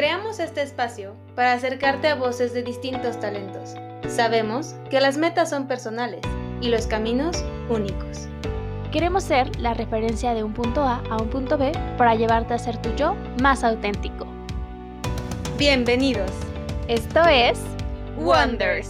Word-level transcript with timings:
Creamos 0.00 0.40
este 0.40 0.62
espacio 0.62 1.14
para 1.36 1.52
acercarte 1.52 2.08
a 2.08 2.14
voces 2.14 2.54
de 2.54 2.62
distintos 2.62 3.20
talentos. 3.20 3.74
Sabemos 4.08 4.74
que 4.88 4.98
las 4.98 5.18
metas 5.18 5.50
son 5.50 5.68
personales 5.68 6.22
y 6.62 6.70
los 6.70 6.86
caminos 6.86 7.44
únicos. 7.68 8.26
Queremos 8.92 9.24
ser 9.24 9.54
la 9.60 9.74
referencia 9.74 10.32
de 10.32 10.42
un 10.42 10.54
punto 10.54 10.80
A 10.80 11.02
a 11.10 11.20
un 11.20 11.28
punto 11.28 11.58
B 11.58 11.72
para 11.98 12.14
llevarte 12.14 12.54
a 12.54 12.58
ser 12.58 12.80
tu 12.80 12.88
yo 12.96 13.14
más 13.42 13.62
auténtico. 13.62 14.26
Bienvenidos. 15.58 16.30
Esto 16.88 17.20
es 17.28 17.60
Wonders. 18.16 18.88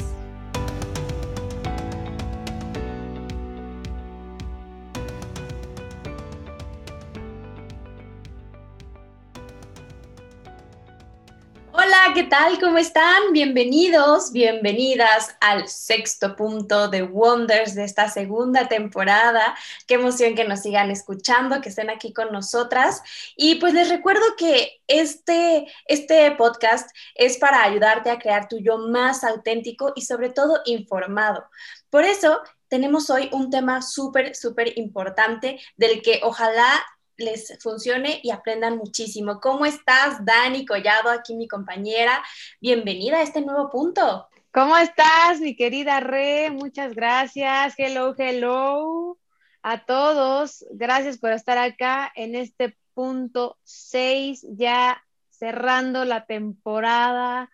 ¿Qué 12.20 12.26
tal? 12.26 12.60
¿Cómo 12.60 12.76
están? 12.76 13.32
Bienvenidos, 13.32 14.30
bienvenidas 14.30 15.34
al 15.40 15.68
sexto 15.68 16.36
punto 16.36 16.88
de 16.88 17.02
Wonders 17.02 17.74
de 17.74 17.84
esta 17.84 18.10
segunda 18.10 18.68
temporada. 18.68 19.56
Qué 19.86 19.94
emoción 19.94 20.34
que 20.34 20.44
nos 20.44 20.60
sigan 20.60 20.90
escuchando, 20.90 21.62
que 21.62 21.70
estén 21.70 21.88
aquí 21.88 22.12
con 22.12 22.30
nosotras. 22.30 23.02
Y 23.36 23.54
pues 23.54 23.72
les 23.72 23.88
recuerdo 23.88 24.20
que 24.36 24.82
este, 24.86 25.66
este 25.86 26.32
podcast 26.32 26.94
es 27.14 27.38
para 27.38 27.64
ayudarte 27.64 28.10
a 28.10 28.18
crear 28.18 28.48
tu 28.48 28.58
yo 28.58 28.76
más 28.76 29.24
auténtico 29.24 29.94
y 29.96 30.02
sobre 30.02 30.28
todo 30.28 30.60
informado. 30.66 31.48
Por 31.88 32.04
eso 32.04 32.42
tenemos 32.68 33.08
hoy 33.08 33.30
un 33.32 33.48
tema 33.48 33.80
súper, 33.80 34.36
súper 34.36 34.78
importante 34.78 35.58
del 35.78 36.02
que 36.02 36.20
ojalá 36.22 36.84
les 37.20 37.56
funcione 37.62 38.20
y 38.22 38.30
aprendan 38.30 38.76
muchísimo. 38.78 39.40
¿Cómo 39.40 39.66
estás, 39.66 40.24
Dani 40.24 40.64
Collado, 40.64 41.10
aquí 41.10 41.34
mi 41.34 41.46
compañera? 41.46 42.22
Bienvenida 42.60 43.18
a 43.18 43.22
este 43.22 43.42
nuevo 43.42 43.70
punto. 43.70 44.28
¿Cómo 44.52 44.76
estás, 44.76 45.40
mi 45.40 45.54
querida 45.54 46.00
Re? 46.00 46.50
Muchas 46.50 46.94
gracias. 46.94 47.74
Hello, 47.76 48.14
hello 48.16 49.18
a 49.62 49.84
todos. 49.84 50.64
Gracias 50.72 51.18
por 51.18 51.32
estar 51.32 51.58
acá 51.58 52.10
en 52.14 52.34
este 52.34 52.76
punto 52.94 53.58
6, 53.64 54.46
ya 54.50 55.04
cerrando 55.28 56.04
la 56.04 56.26
temporada, 56.26 57.50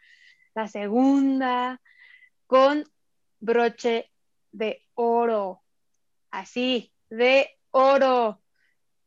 la 0.54 0.68
segunda, 0.68 1.80
con 2.46 2.84
broche 3.40 4.10
de 4.52 4.82
oro. 4.94 5.62
Así, 6.30 6.92
de 7.10 7.58
oro. 7.70 8.40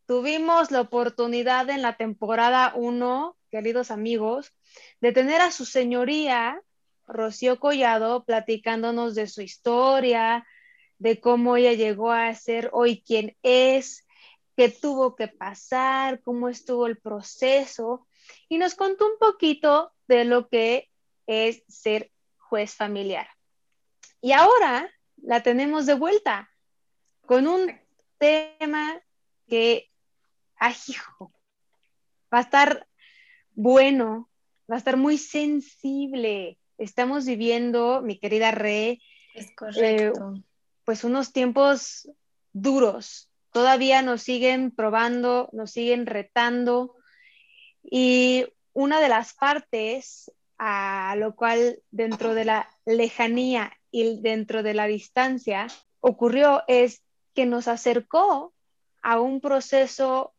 Tuvimos 0.10 0.72
la 0.72 0.82
oportunidad 0.82 1.70
en 1.70 1.84
la 1.84 1.96
temporada 1.96 2.74
1, 2.76 3.38
queridos 3.52 3.92
amigos, 3.92 4.52
de 5.02 5.12
tener 5.12 5.40
a 5.40 5.52
su 5.52 5.66
señoría, 5.66 6.64
Rocío 7.06 7.60
Collado, 7.60 8.24
platicándonos 8.24 9.14
de 9.14 9.28
su 9.28 9.44
historia, 9.44 10.48
de 10.98 11.20
cómo 11.20 11.58
ella 11.58 11.74
llegó 11.74 12.12
a 12.12 12.34
ser 12.34 12.72
hoy 12.74 13.04
quien 13.06 13.38
es, 13.44 14.08
qué 14.58 14.70
tuvo 14.70 15.16
que 15.16 15.28
pasar, 15.28 16.24
cómo 16.24 16.50
estuvo 16.50 16.88
el 16.88 16.98
proceso, 16.98 18.08
y 18.48 18.58
nos 18.58 18.74
contó 18.74 19.06
un 19.06 19.20
poquito 19.20 19.94
de 20.08 20.26
lo 20.26 20.50
que 20.50 20.90
es 21.28 21.62
ser 21.68 22.10
juez 22.36 22.74
familiar. 22.74 23.28
Y 24.22 24.32
ahora 24.32 24.90
la 25.18 25.44
tenemos 25.44 25.86
de 25.86 25.94
vuelta 25.94 26.50
con 27.28 27.46
un 27.46 27.80
tema 28.18 29.00
que 29.48 29.89
ay, 30.60 30.76
hijo, 30.88 31.34
va 32.34 32.40
a 32.40 32.42
estar 32.42 32.88
bueno, 33.54 34.30
va 34.70 34.76
a 34.76 34.78
estar 34.78 34.98
muy 34.98 35.18
sensible. 35.18 36.58
Estamos 36.78 37.26
viviendo, 37.26 38.02
mi 38.02 38.20
querida 38.20 38.52
Re, 38.52 39.02
es 39.34 39.52
correcto. 39.56 40.34
Eh, 40.36 40.44
pues 40.86 41.04
unos 41.04 41.34
tiempos 41.34 42.10
duros. 42.54 43.30
Todavía 43.52 44.02
nos 44.02 44.22
siguen 44.22 44.72
probando, 44.72 45.50
nos 45.52 45.72
siguen 45.72 46.06
retando. 46.06 46.96
Y 47.84 48.46
una 48.74 49.02
de 49.02 49.10
las 49.10 49.34
partes 49.34 50.32
a 50.58 51.16
lo 51.18 51.36
cual 51.36 51.82
dentro 51.90 52.34
de 52.34 52.46
la 52.46 52.70
lejanía 52.86 53.72
y 53.92 54.22
dentro 54.22 54.62
de 54.62 54.74
la 54.74 54.88
distancia 54.88 55.68
ocurrió 56.02 56.64
es 56.68 57.02
que 57.34 57.46
nos 57.46 57.68
acercó 57.68 58.54
a 59.02 59.20
un 59.20 59.40
proceso 59.40 60.34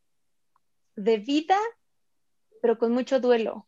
de 0.97 1.19
vida, 1.19 1.59
pero 2.61 2.79
con 2.79 2.93
mucho 2.93 3.21
duelo, 3.21 3.67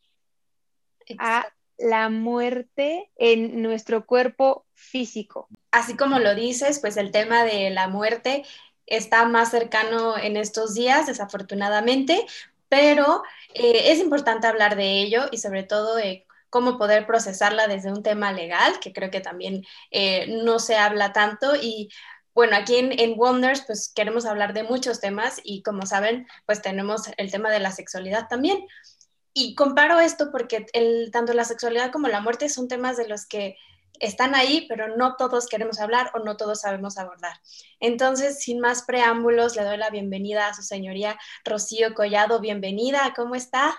a 1.19 1.47
la 1.78 2.09
muerte 2.09 3.10
en 3.16 3.62
nuestro 3.62 4.06
cuerpo 4.06 4.66
físico. 4.75 5.49
Así 5.71 5.97
como 5.97 6.19
lo 6.19 6.34
dices, 6.34 6.78
pues 6.81 6.97
el 6.97 7.11
tema 7.11 7.44
de 7.44 7.71
la 7.71 7.88
muerte 7.88 8.44
está 8.87 9.25
más 9.25 9.50
cercano 9.50 10.16
en 10.19 10.37
estos 10.37 10.75
días, 10.75 11.06
desafortunadamente, 11.06 12.27
pero 12.69 13.22
eh, 13.55 13.93
es 13.93 13.99
importante 13.99 14.47
hablar 14.47 14.77
de 14.77 15.00
ello 15.00 15.25
y 15.31 15.38
sobre 15.38 15.62
todo 15.62 15.97
de 15.97 16.27
cómo 16.50 16.77
poder 16.77 17.06
procesarla 17.06 17.66
desde 17.66 17.91
un 17.91 18.03
tema 18.03 18.32
legal, 18.32 18.78
que 18.81 18.93
creo 18.93 19.11
que 19.11 19.21
también 19.21 19.65
eh, 19.91 20.27
no 20.44 20.59
se 20.59 20.77
habla 20.77 21.12
tanto 21.12 21.56
y 21.56 21.88
bueno, 22.34 22.56
aquí 22.56 22.76
en, 22.76 23.19
Wonders 23.19 23.62
pues 23.66 23.93
queremos 23.94 24.25
hablar 24.25 24.54
de 24.54 24.62
muchos 24.62 25.00
temas 25.00 25.41
y 25.44 25.62
como 25.62 25.87
saben 25.87 26.26
pues 26.47 26.62
tenemos 26.62 27.03
el 27.16 27.31
tema 27.31 27.50
de 27.50 27.60
la 27.60 27.72
sexualidad 27.72 28.28
también. 28.28 28.66
Y 29.34 29.54
comparo 29.54 29.98
esto 30.00 30.31
porque 30.31 30.66
el, 30.72 31.10
tanto 31.10 31.32
la 31.32 31.44
sexualidad 31.44 31.91
como 31.91 32.09
la 32.09 32.20
muerte 32.20 32.48
son 32.48 32.69
temas 32.69 32.97
de 32.97 33.09
los 33.09 33.26
que 33.26 33.56
están 33.98 34.34
ahí, 34.34 34.66
pero 34.69 34.97
no 34.97 35.16
todos 35.16 35.47
queremos 35.47 35.78
hablar 35.78 36.10
o 36.15 36.19
no 36.19 36.37
todos 36.37 36.62
sabemos 36.62 36.98
abordar. 36.98 37.41
Entonces, 37.81 38.41
sin 38.41 38.60
más 38.60 38.82
preámbulos, 38.82 39.56
le 39.56 39.64
doy 39.64 39.76
la 39.76 39.91
bienvenida 39.91 40.49
a 40.49 40.54
su 40.54 40.62
señoría 40.62 41.19
Rocío 41.44 41.94
Collado. 41.94 42.41
Bienvenida, 42.41 43.12
¿cómo 43.14 43.34
está? 43.34 43.78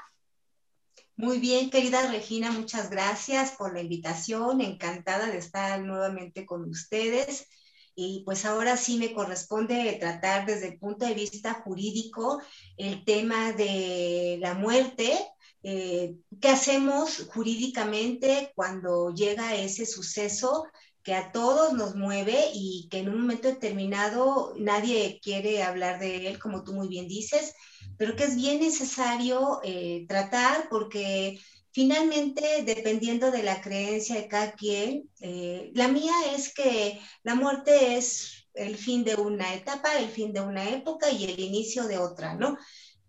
Muy 1.15 1.39
bien, 1.39 1.69
querida 1.69 2.09
Regina, 2.09 2.51
muchas 2.51 2.89
gracias 2.89 3.51
por 3.51 3.73
la 3.73 3.81
invitación. 3.81 4.61
Encantada 4.61 5.27
de 5.27 5.37
estar 5.37 5.79
nuevamente 5.81 6.45
con 6.45 6.67
ustedes. 6.69 7.47
Y 7.95 8.23
pues 8.25 8.45
ahora 8.45 8.77
sí 8.77 8.97
me 8.97 9.13
corresponde 9.13 9.97
tratar 9.99 10.45
desde 10.45 10.69
el 10.69 10.79
punto 10.79 11.05
de 11.05 11.13
vista 11.13 11.53
jurídico 11.53 12.41
el 12.77 13.03
tema 13.05 13.51
de 13.53 14.37
la 14.41 14.53
muerte. 14.53 15.13
Eh, 15.61 16.15
¿Qué 16.41 16.49
hacemos 16.49 17.27
jurídicamente 17.33 18.51
cuando 18.55 19.13
llega 19.13 19.55
ese 19.55 19.85
suceso 19.85 20.65
que 21.03 21.13
a 21.13 21.31
todos 21.31 21.73
nos 21.73 21.95
mueve 21.95 22.51
y 22.53 22.87
que 22.89 22.99
en 22.99 23.09
un 23.09 23.21
momento 23.21 23.49
determinado 23.49 24.53
nadie 24.57 25.19
quiere 25.21 25.61
hablar 25.61 25.99
de 25.99 26.27
él, 26.27 26.39
como 26.39 26.63
tú 26.63 26.73
muy 26.73 26.87
bien 26.87 27.07
dices, 27.07 27.53
pero 27.97 28.15
que 28.15 28.23
es 28.23 28.35
bien 28.35 28.61
necesario 28.61 29.59
eh, 29.63 30.05
tratar 30.07 30.67
porque 30.69 31.39
Finalmente, 31.73 32.61
dependiendo 32.63 33.31
de 33.31 33.41
la 33.41 33.59
creencia 33.59 34.15
de 34.15 34.27
cada 34.27 34.51
quien, 34.51 35.09
eh, 35.21 35.71
la 35.73 35.87
mía 35.87 36.13
es 36.35 36.53
que 36.53 37.01
la 37.23 37.33
muerte 37.33 37.97
es 37.97 38.47
el 38.53 38.77
fin 38.77 39.03
de 39.03 39.15
una 39.15 39.55
etapa, 39.55 39.97
el 39.97 40.07
fin 40.07 40.33
de 40.33 40.41
una 40.41 40.69
época 40.69 41.09
y 41.09 41.23
el 41.23 41.39
inicio 41.39 41.85
de 41.85 41.97
otra, 41.97 42.35
¿no? 42.35 42.59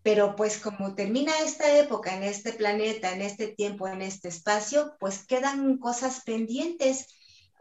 Pero 0.03 0.35
pues 0.35 0.57
como 0.57 0.95
termina 0.95 1.33
esta 1.41 1.79
época 1.79 2.17
en 2.17 2.23
este 2.23 2.55
planeta, 2.55 3.13
en 3.13 3.21
este 3.21 3.49
tiempo, 3.49 3.87
en 3.87 4.01
este 4.01 4.29
espacio, 4.29 4.97
pues 4.99 5.27
quedan 5.27 5.77
cosas 5.77 6.23
pendientes 6.25 7.07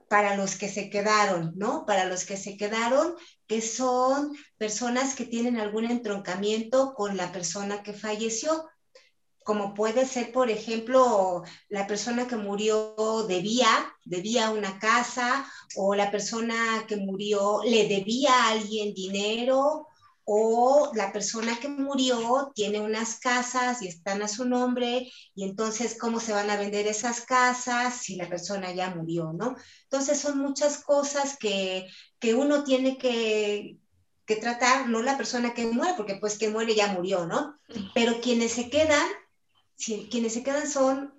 para 0.08 0.38
los 0.38 0.56
que 0.56 0.70
se 0.70 0.90
quedaron, 0.90 1.52
¿no? 1.58 1.86
Para 1.86 2.06
los 2.06 2.24
que 2.24 2.38
se 2.38 2.56
quedaron, 2.56 3.16
que 3.46 3.60
son 3.60 4.34
personas 4.58 5.16
que 5.16 5.26
tienen 5.26 5.58
algún 5.58 5.84
entroncamiento 5.84 6.94
con 6.94 7.18
la 7.18 7.34
persona 7.34 7.84
que 7.84 7.92
falleció 7.92 8.70
como 9.44 9.74
puede 9.74 10.06
ser, 10.06 10.32
por 10.32 10.50
ejemplo, 10.50 11.44
la 11.70 11.88
persona 11.88 12.28
que 12.28 12.36
murió 12.36 13.26
debía, 13.28 13.68
debía 14.06 14.52
una 14.52 14.80
casa, 14.80 15.46
o 15.76 15.96
la 15.96 16.12
persona 16.12 16.86
que 16.88 16.98
murió 16.98 17.62
le 17.64 17.88
debía 17.88 18.34
a 18.34 18.50
alguien 18.52 18.94
dinero, 18.94 19.88
o 20.26 20.92
la 20.96 21.12
persona 21.12 21.60
que 21.60 21.68
murió 21.68 22.52
tiene 22.56 22.80
unas 22.80 23.20
casas 23.20 23.82
y 23.82 23.88
están 23.88 24.22
a 24.22 24.28
su 24.28 24.46
nombre, 24.46 25.12
y 25.36 25.44
entonces, 25.44 25.98
¿cómo 26.00 26.20
se 26.20 26.34
van 26.34 26.50
a 26.50 26.58
vender 26.58 26.88
esas 26.88 27.22
casas 27.22 27.96
si 27.96 28.16
la 28.16 28.30
persona 28.30 28.72
ya 28.72 28.96
murió, 28.96 29.34
no? 29.34 29.56
Entonces, 29.84 30.20
son 30.20 30.40
muchas 30.40 30.84
cosas 30.84 31.38
que, 31.38 31.88
que 32.20 32.34
uno 32.34 32.64
tiene 32.64 32.98
que, 32.98 33.78
que 34.26 34.36
tratar, 34.38 34.90
no 34.90 35.02
la 35.02 35.18
persona 35.18 35.54
que 35.54 35.66
muere, 35.66 35.96
porque 35.98 36.16
pues 36.16 36.38
que 36.38 36.50
muere 36.50 36.76
ya 36.76 36.94
murió, 36.94 37.26
¿no? 37.26 37.58
Pero 37.94 38.22
quienes 38.22 38.54
se 38.54 38.70
quedan 38.70 39.06
quienes 39.78 40.34
se 40.34 40.44
quedan 40.44 40.70
son, 40.70 41.14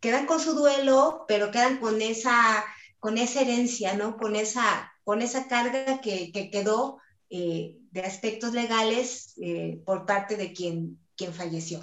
quedan 0.00 0.26
con 0.26 0.40
su 0.40 0.54
duelo, 0.54 1.24
pero 1.28 1.50
quedan 1.50 1.78
con 1.78 2.00
esa, 2.02 2.64
con 2.98 3.18
esa 3.18 3.40
herencia, 3.40 3.94
¿no? 3.94 4.16
Con 4.16 4.36
esa, 4.36 4.92
con 5.04 5.22
esa 5.22 5.48
carga 5.48 6.00
que, 6.00 6.30
quedó 6.50 6.98
eh, 7.30 7.78
de 7.90 8.00
aspectos 8.02 8.52
legales 8.52 9.34
eh, 9.40 9.80
por 9.84 10.06
parte 10.06 10.36
de 10.36 10.52
quien, 10.52 10.98
quien 11.16 11.32
falleció. 11.32 11.82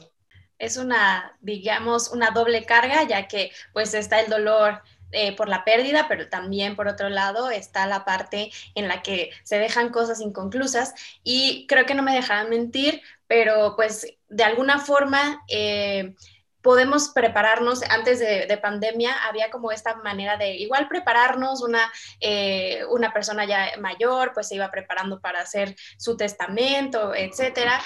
es 0.59 0.77
una, 0.77 1.35
digamos, 1.41 2.09
una 2.11 2.31
doble 2.31 2.63
carga, 2.65 3.03
ya 3.03 3.27
que 3.27 3.51
pues 3.73 3.93
está 3.93 4.19
el 4.19 4.29
dolor 4.29 4.81
eh, 5.13 5.35
por 5.35 5.49
la 5.49 5.65
pérdida, 5.65 6.05
pero 6.07 6.29
también 6.29 6.75
por 6.75 6.87
otro 6.87 7.09
lado 7.09 7.49
está 7.49 7.85
la 7.85 8.05
parte 8.05 8.49
en 8.75 8.87
la 8.87 9.01
que 9.01 9.31
se 9.43 9.57
dejan 9.57 9.89
cosas 9.89 10.21
inconclusas 10.21 10.93
y 11.21 11.65
creo 11.67 11.85
que 11.85 11.95
no 11.95 12.03
me 12.03 12.15
dejarán 12.15 12.49
mentir, 12.49 13.01
pero 13.27 13.75
pues 13.75 14.07
de 14.31 14.43
alguna 14.43 14.79
forma... 14.79 15.41
Eh, 15.47 16.15
podemos 16.63 17.09
prepararnos, 17.09 17.81
antes 17.89 18.19
de, 18.19 18.59
pandemia 18.61 19.15
había 19.27 19.49
como 19.49 19.71
esta 19.71 19.95
manera 19.95 20.37
de 20.37 20.57
igual 20.57 20.87
prepararnos, 20.87 21.63
una, 21.63 21.91
eh, 22.19 22.83
una 22.91 23.11
persona 23.11 23.45
ya 23.45 23.71
mayor 23.79 24.31
pues 24.35 24.49
se 24.49 24.57
iba 24.57 24.69
preparando 24.69 25.19
para 25.19 25.41
hacer 25.41 25.75
su 25.97 26.15
testamento, 26.15 27.15
etcétera, 27.15 27.81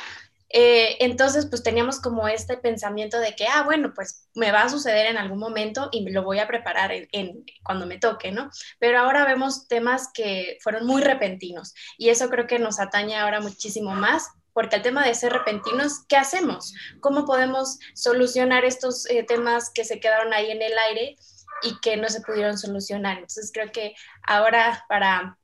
eh, 0.50 0.98
entonces, 1.04 1.48
pues 1.48 1.64
teníamos 1.64 2.00
como 2.00 2.28
este 2.28 2.56
pensamiento 2.56 3.20
de 3.20 3.36
que, 3.36 3.46
ah, 3.48 3.64
bueno, 3.64 3.94
pues 3.94 4.30
me 4.36 4.52
va 4.52 4.64
a 4.64 4.70
suceder 4.70 5.08
en 5.08 5.18
algún 5.18 5.40
momento 5.40 5.90
y 5.92 6.10
lo 6.10 6.24
voy 6.24 6.40
a 6.40 6.48
preparar 6.48 6.92
en, 6.94 7.44
cuando 7.64 7.86
me 7.86 7.98
toque, 7.98 8.32
¿no? 8.32 8.50
Pero 8.80 9.00
ahora 9.00 9.26
vemos 9.26 9.68
temas 9.68 10.10
que 10.14 10.58
fueron 10.62 10.86
muy 10.86 11.02
repentinos 11.02 11.74
y 11.98 12.10
eso 12.10 12.30
creo 12.30 12.48
que 12.48 12.60
nos 12.60 12.80
atañe 12.80 13.18
ahora 13.18 13.42
muchísimo 13.42 13.96
más 13.96 14.30
porque 14.56 14.78
el 14.78 14.82
tema 14.82 15.06
de 15.06 15.14
ser 15.14 15.34
repentinos, 15.34 16.06
¿qué 16.08 16.16
hacemos? 16.16 16.74
¿Cómo 17.02 17.26
podemos 17.26 17.78
solucionar 17.94 18.64
estos 18.64 19.06
eh, 19.10 19.24
temas 19.24 19.70
que 19.70 19.84
se 19.84 20.00
quedaron 20.00 20.34
ahí 20.34 20.50
en 20.50 20.62
el 20.62 20.74
aire 20.90 21.18
y 21.62 21.78
que 21.82 21.98
no 21.98 22.08
se 22.08 22.22
pudieron 22.22 22.58
solucionar? 22.58 23.18
Entonces, 23.18 23.52
creo 23.54 23.74
que 23.74 23.96
ahora 24.26 24.86
para 24.88 25.38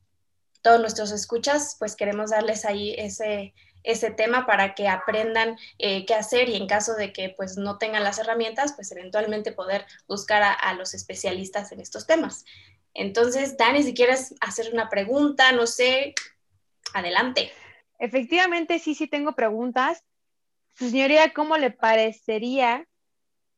todos 0.62 0.80
nuestros 0.80 1.12
escuchas, 1.12 1.76
pues 1.78 1.98
queremos 1.98 2.30
darles 2.30 2.64
ahí 2.64 2.96
ese 2.98 3.54
ese 3.84 4.12
tema 4.12 4.46
para 4.46 4.76
que 4.76 4.88
aprendan 4.88 5.58
eh, 5.80 6.06
qué 6.06 6.14
hacer 6.14 6.50
y 6.50 6.56
en 6.56 6.68
caso 6.68 6.94
de 6.94 7.12
que 7.12 7.34
pues 7.36 7.58
no 7.58 7.80
tengan 7.80 8.04
las 8.04 8.20
herramientas, 8.20 8.74
pues 8.74 8.92
eventualmente 8.92 9.52
poder 9.52 9.86
buscar 10.08 10.44
a, 10.44 10.74
los 10.76 10.94
especialistas 10.94 11.72
en 11.72 11.80
estos 11.82 12.06
temas. 12.06 12.46
Entonces, 12.94 13.58
Dani, 13.58 13.82
si 13.84 13.94
quieres 13.96 14.36
hacer 14.40 14.72
una 14.72 14.88
pregunta, 14.88 15.52
no 15.52 15.66
sé, 15.66 16.14
adelante. 16.94 17.52
Efectivamente, 18.02 18.80
sí, 18.80 18.96
sí 18.96 19.08
tengo 19.08 19.34
preguntas. 19.36 20.04
señoría, 20.74 21.34
¿cómo 21.34 21.56
le 21.58 21.70
parecería 21.70 22.88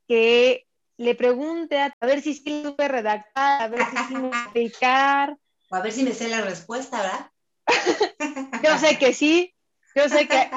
que 0.05 0.67
le 0.97 1.15
pregunte 1.15 1.79
a, 1.79 1.95
ver 2.01 2.21
si 2.21 2.33
sí 2.33 2.61
lo 2.61 2.75
puede 2.75 2.89
redactar, 2.89 3.61
a 3.61 3.67
ver 3.69 3.85
si 3.89 3.97
sí 4.09 4.15
me 4.15 4.27
explicar? 4.27 5.37
O 5.69 5.75
a 5.75 5.81
ver 5.81 5.93
si 5.93 6.03
me 6.03 6.11
sé 6.11 6.27
la 6.27 6.41
respuesta, 6.41 7.01
¿verdad? 7.01 7.31
Yo 8.65 8.77
sé 8.77 8.97
que 8.97 9.13
sí, 9.13 9.55
yo 9.95 10.09
sé 10.09 10.27
que, 10.27 10.49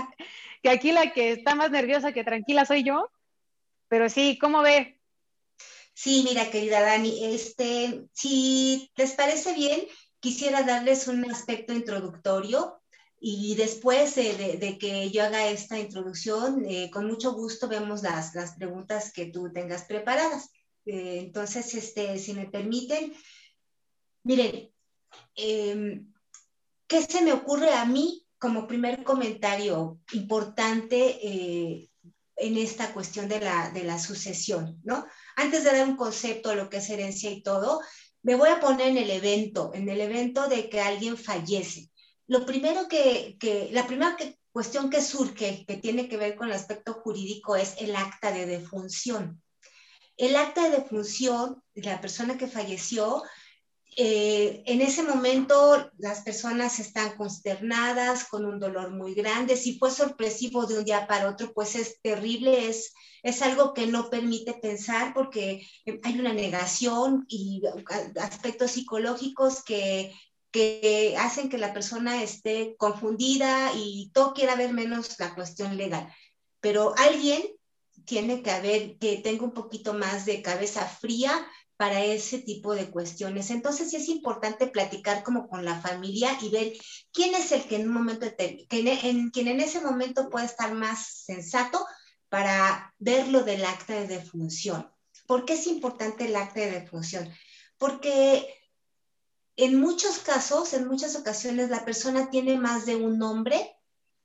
que 0.62 0.70
aquí 0.70 0.90
la 0.90 1.12
que 1.12 1.30
está 1.30 1.54
más 1.54 1.70
nerviosa 1.70 2.12
que 2.12 2.24
tranquila 2.24 2.64
soy 2.64 2.82
yo, 2.82 3.08
pero 3.88 4.08
sí, 4.08 4.36
¿cómo 4.40 4.62
ve? 4.62 5.00
Sí, 5.94 6.24
mira, 6.28 6.50
querida 6.50 6.80
Dani, 6.80 7.24
este, 7.26 8.06
si 8.12 8.90
les 8.96 9.12
parece 9.12 9.54
bien, 9.54 9.82
quisiera 10.18 10.62
darles 10.64 11.06
un 11.06 11.30
aspecto 11.30 11.72
introductorio 11.72 12.80
y 13.18 13.54
después 13.54 14.14
de, 14.14 14.76
que 14.78 15.10
yo 15.10 15.24
haga 15.24 15.48
esta 15.48 15.78
introducción, 15.78 16.64
eh, 16.68 16.90
con 16.90 17.06
mucho 17.06 17.32
gusto 17.32 17.66
vemos 17.66 18.02
las, 18.02 18.34
las, 18.34 18.56
preguntas 18.56 19.12
que 19.12 19.26
tú 19.26 19.50
tengas 19.52 19.84
preparadas. 19.84 20.50
Eh, 20.84 21.20
entonces, 21.24 21.74
este, 21.74 22.18
si 22.18 22.34
me 22.34 22.46
permiten, 22.46 23.14
miren, 24.22 24.70
em, 25.34 26.12
¿qué 26.86 27.02
se 27.02 27.22
me 27.22 27.32
ocurre 27.32 27.72
a 27.72 27.86
mí 27.86 28.26
como 28.38 28.66
primer 28.66 29.02
comentario 29.02 29.98
importante 30.12 31.18
eh, 31.26 31.88
en 32.36 32.58
esta 32.58 32.92
cuestión 32.92 33.28
de 33.28 33.40
la, 33.40 33.70
de 33.70 33.84
la 33.84 33.98
sucesión, 33.98 34.78
¿no? 34.84 35.06
Antes 35.36 35.64
de 35.64 35.72
dar 35.72 35.88
un 35.88 35.96
concepto 35.96 36.50
a 36.50 36.54
lo 36.54 36.68
que 36.68 36.76
es 36.76 36.90
herencia 36.90 37.30
y 37.30 37.42
todo, 37.42 37.80
me 38.22 38.34
voy 38.34 38.50
a 38.50 38.60
poner 38.60 38.88
en 38.88 38.98
el 38.98 39.10
evento, 39.10 39.70
en 39.72 39.88
el 39.88 40.00
evento 40.02 40.48
de 40.48 40.68
que 40.68 40.80
alguien 40.80 41.16
fallece. 41.16 41.90
Lo 42.26 42.44
primero 42.44 42.88
que, 42.88 43.36
que 43.38 43.68
la 43.72 43.86
primera 43.86 44.16
cuestión 44.52 44.90
que 44.90 45.02
surge, 45.02 45.64
que 45.66 45.76
tiene 45.76 46.08
que 46.08 46.16
ver 46.16 46.36
con 46.36 46.48
el 46.48 46.54
aspecto 46.54 46.94
jurídico, 46.94 47.56
es 47.56 47.74
el 47.78 47.94
acta 47.94 48.32
de 48.32 48.46
defunción. 48.46 49.42
El 50.16 50.34
acta 50.36 50.64
de 50.64 50.78
defunción 50.78 51.62
de 51.74 51.82
la 51.82 52.00
persona 52.00 52.38
que 52.38 52.46
falleció 52.46 53.22
eh, 53.98 54.62
en 54.66 54.82
ese 54.82 55.02
momento 55.02 55.90
las 55.96 56.20
personas 56.20 56.78
están 56.80 57.16
consternadas, 57.16 58.28
con 58.28 58.44
un 58.44 58.60
dolor 58.60 58.90
muy 58.90 59.14
grande. 59.14 59.56
Si 59.56 59.78
fue 59.78 59.90
sorpresivo 59.90 60.66
de 60.66 60.78
un 60.78 60.84
día 60.84 61.06
para 61.06 61.30
otro, 61.30 61.54
pues 61.54 61.74
es 61.76 62.00
terrible, 62.02 62.68
es, 62.68 62.92
es 63.22 63.40
algo 63.40 63.72
que 63.72 63.86
no 63.86 64.10
permite 64.10 64.52
pensar 64.52 65.14
porque 65.14 65.66
hay 66.02 66.20
una 66.20 66.34
negación 66.34 67.24
y 67.26 67.62
aspectos 68.20 68.72
psicológicos 68.72 69.64
que, 69.64 70.12
que 70.56 71.14
hacen 71.18 71.50
que 71.50 71.58
la 71.58 71.74
persona 71.74 72.22
esté 72.22 72.76
confundida 72.78 73.72
y 73.74 74.10
todo 74.14 74.32
quiera 74.32 74.56
ver 74.56 74.72
menos 74.72 75.18
la 75.18 75.34
cuestión 75.34 75.76
legal. 75.76 76.10
Pero 76.60 76.94
alguien 76.96 77.42
tiene 78.06 78.42
que 78.42 78.50
haber, 78.50 78.96
que 78.96 79.18
tenga 79.18 79.44
un 79.44 79.52
poquito 79.52 79.92
más 79.92 80.24
de 80.24 80.40
cabeza 80.40 80.86
fría 80.86 81.46
para 81.76 82.02
ese 82.02 82.38
tipo 82.38 82.74
de 82.74 82.90
cuestiones. 82.90 83.50
Entonces 83.50 83.90
sí 83.90 83.96
es 83.96 84.08
importante 84.08 84.66
platicar 84.66 85.22
como 85.22 85.46
con 85.46 85.62
la 85.62 85.78
familia 85.78 86.38
y 86.40 86.48
ver 86.48 86.72
quién 87.12 87.34
es 87.34 87.52
el 87.52 87.64
que 87.64 87.76
en 87.76 87.88
un 87.88 87.92
momento, 87.92 88.24
en, 88.38 89.30
en 89.34 89.60
ese 89.60 89.82
momento 89.82 90.30
puede 90.30 90.46
estar 90.46 90.72
más 90.72 91.22
sensato 91.26 91.84
para 92.30 92.94
ver 92.98 93.28
lo 93.28 93.42
del 93.42 93.62
acta 93.62 93.92
de 93.92 94.06
defunción. 94.06 94.90
¿Por 95.26 95.44
qué 95.44 95.52
es 95.52 95.66
importante 95.66 96.24
el 96.24 96.36
acta 96.36 96.60
de 96.60 96.80
defunción? 96.80 97.30
Porque 97.76 98.48
en 99.56 99.80
muchos 99.80 100.18
casos, 100.18 100.74
en 100.74 100.86
muchas 100.86 101.16
ocasiones, 101.16 101.70
la 101.70 101.84
persona 101.84 102.30
tiene 102.30 102.58
más 102.58 102.86
de 102.86 102.96
un 102.96 103.18
nombre 103.18 103.76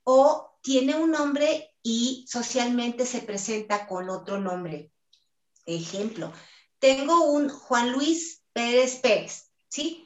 o 0.03 0.57
tiene 0.61 0.95
un 0.95 1.11
nombre 1.11 1.73
y 1.81 2.25
socialmente 2.27 3.05
se 3.05 3.21
presenta 3.21 3.87
con 3.87 4.09
otro 4.09 4.39
nombre. 4.39 4.91
Ejemplo, 5.65 6.31
tengo 6.79 7.25
un 7.31 7.49
Juan 7.49 7.91
Luis 7.91 8.43
Pérez 8.53 8.97
Pérez, 8.97 9.51
¿sí? 9.69 10.05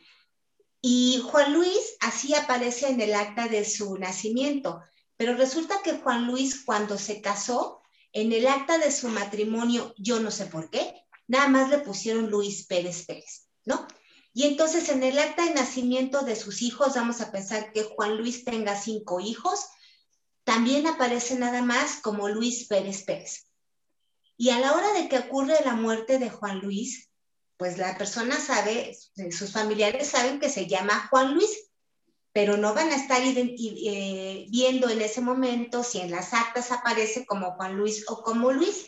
Y 0.81 1.23
Juan 1.31 1.53
Luis 1.53 1.97
así 1.99 2.35
aparece 2.35 2.89
en 2.89 3.01
el 3.01 3.15
acta 3.15 3.47
de 3.47 3.65
su 3.65 3.97
nacimiento, 3.97 4.81
pero 5.17 5.35
resulta 5.35 5.81
que 5.83 5.97
Juan 5.97 6.27
Luis 6.27 6.63
cuando 6.63 6.97
se 6.97 7.21
casó, 7.21 7.81
en 8.13 8.31
el 8.31 8.47
acta 8.47 8.77
de 8.77 8.91
su 8.91 9.09
matrimonio, 9.09 9.93
yo 9.97 10.19
no 10.19 10.31
sé 10.31 10.45
por 10.45 10.69
qué, 10.69 11.03
nada 11.27 11.47
más 11.47 11.69
le 11.69 11.79
pusieron 11.79 12.29
Luis 12.29 12.65
Pérez 12.65 13.05
Pérez, 13.05 13.49
¿no? 13.65 13.87
Y 14.35 14.43
entonces 14.43 14.89
en 14.89 15.01
el 15.01 15.17
acta 15.17 15.45
de 15.45 15.53
nacimiento 15.53 16.23
de 16.23 16.35
sus 16.35 16.61
hijos, 16.61 16.95
vamos 16.95 17.21
a 17.21 17.31
pensar 17.31 17.71
que 17.71 17.83
Juan 17.83 18.17
Luis 18.17 18.43
tenga 18.43 18.77
cinco 18.77 19.21
hijos, 19.21 19.65
también 20.43 20.87
aparece 20.87 21.35
nada 21.35 21.61
más 21.61 22.01
como 22.01 22.27
Luis 22.27 22.67
Pérez 22.67 23.05
Pérez. 23.05 23.47
Y 24.35 24.49
a 24.49 24.59
la 24.59 24.73
hora 24.73 24.91
de 24.91 25.07
que 25.07 25.19
ocurre 25.19 25.55
la 25.63 25.75
muerte 25.75 26.19
de 26.19 26.29
Juan 26.29 26.59
Luis, 26.59 27.09
pues 27.55 27.77
la 27.77 27.97
persona 27.97 28.37
sabe, 28.37 28.97
sus 29.31 29.53
familiares 29.53 30.09
saben 30.09 30.41
que 30.41 30.49
se 30.49 30.67
llama 30.67 31.07
Juan 31.09 31.33
Luis, 31.33 31.71
pero 32.33 32.57
no 32.57 32.73
van 32.73 32.89
a 32.91 32.97
estar 32.97 33.21
eh, 33.23 34.47
viendo 34.49 34.89
en 34.89 35.01
ese 35.01 35.21
momento 35.21 35.81
si 35.81 36.01
en 36.01 36.11
las 36.11 36.33
actas 36.33 36.73
aparece 36.73 37.25
como 37.25 37.53
Juan 37.53 37.77
Luis 37.77 38.03
o 38.09 38.21
como 38.21 38.51
Luis. 38.51 38.85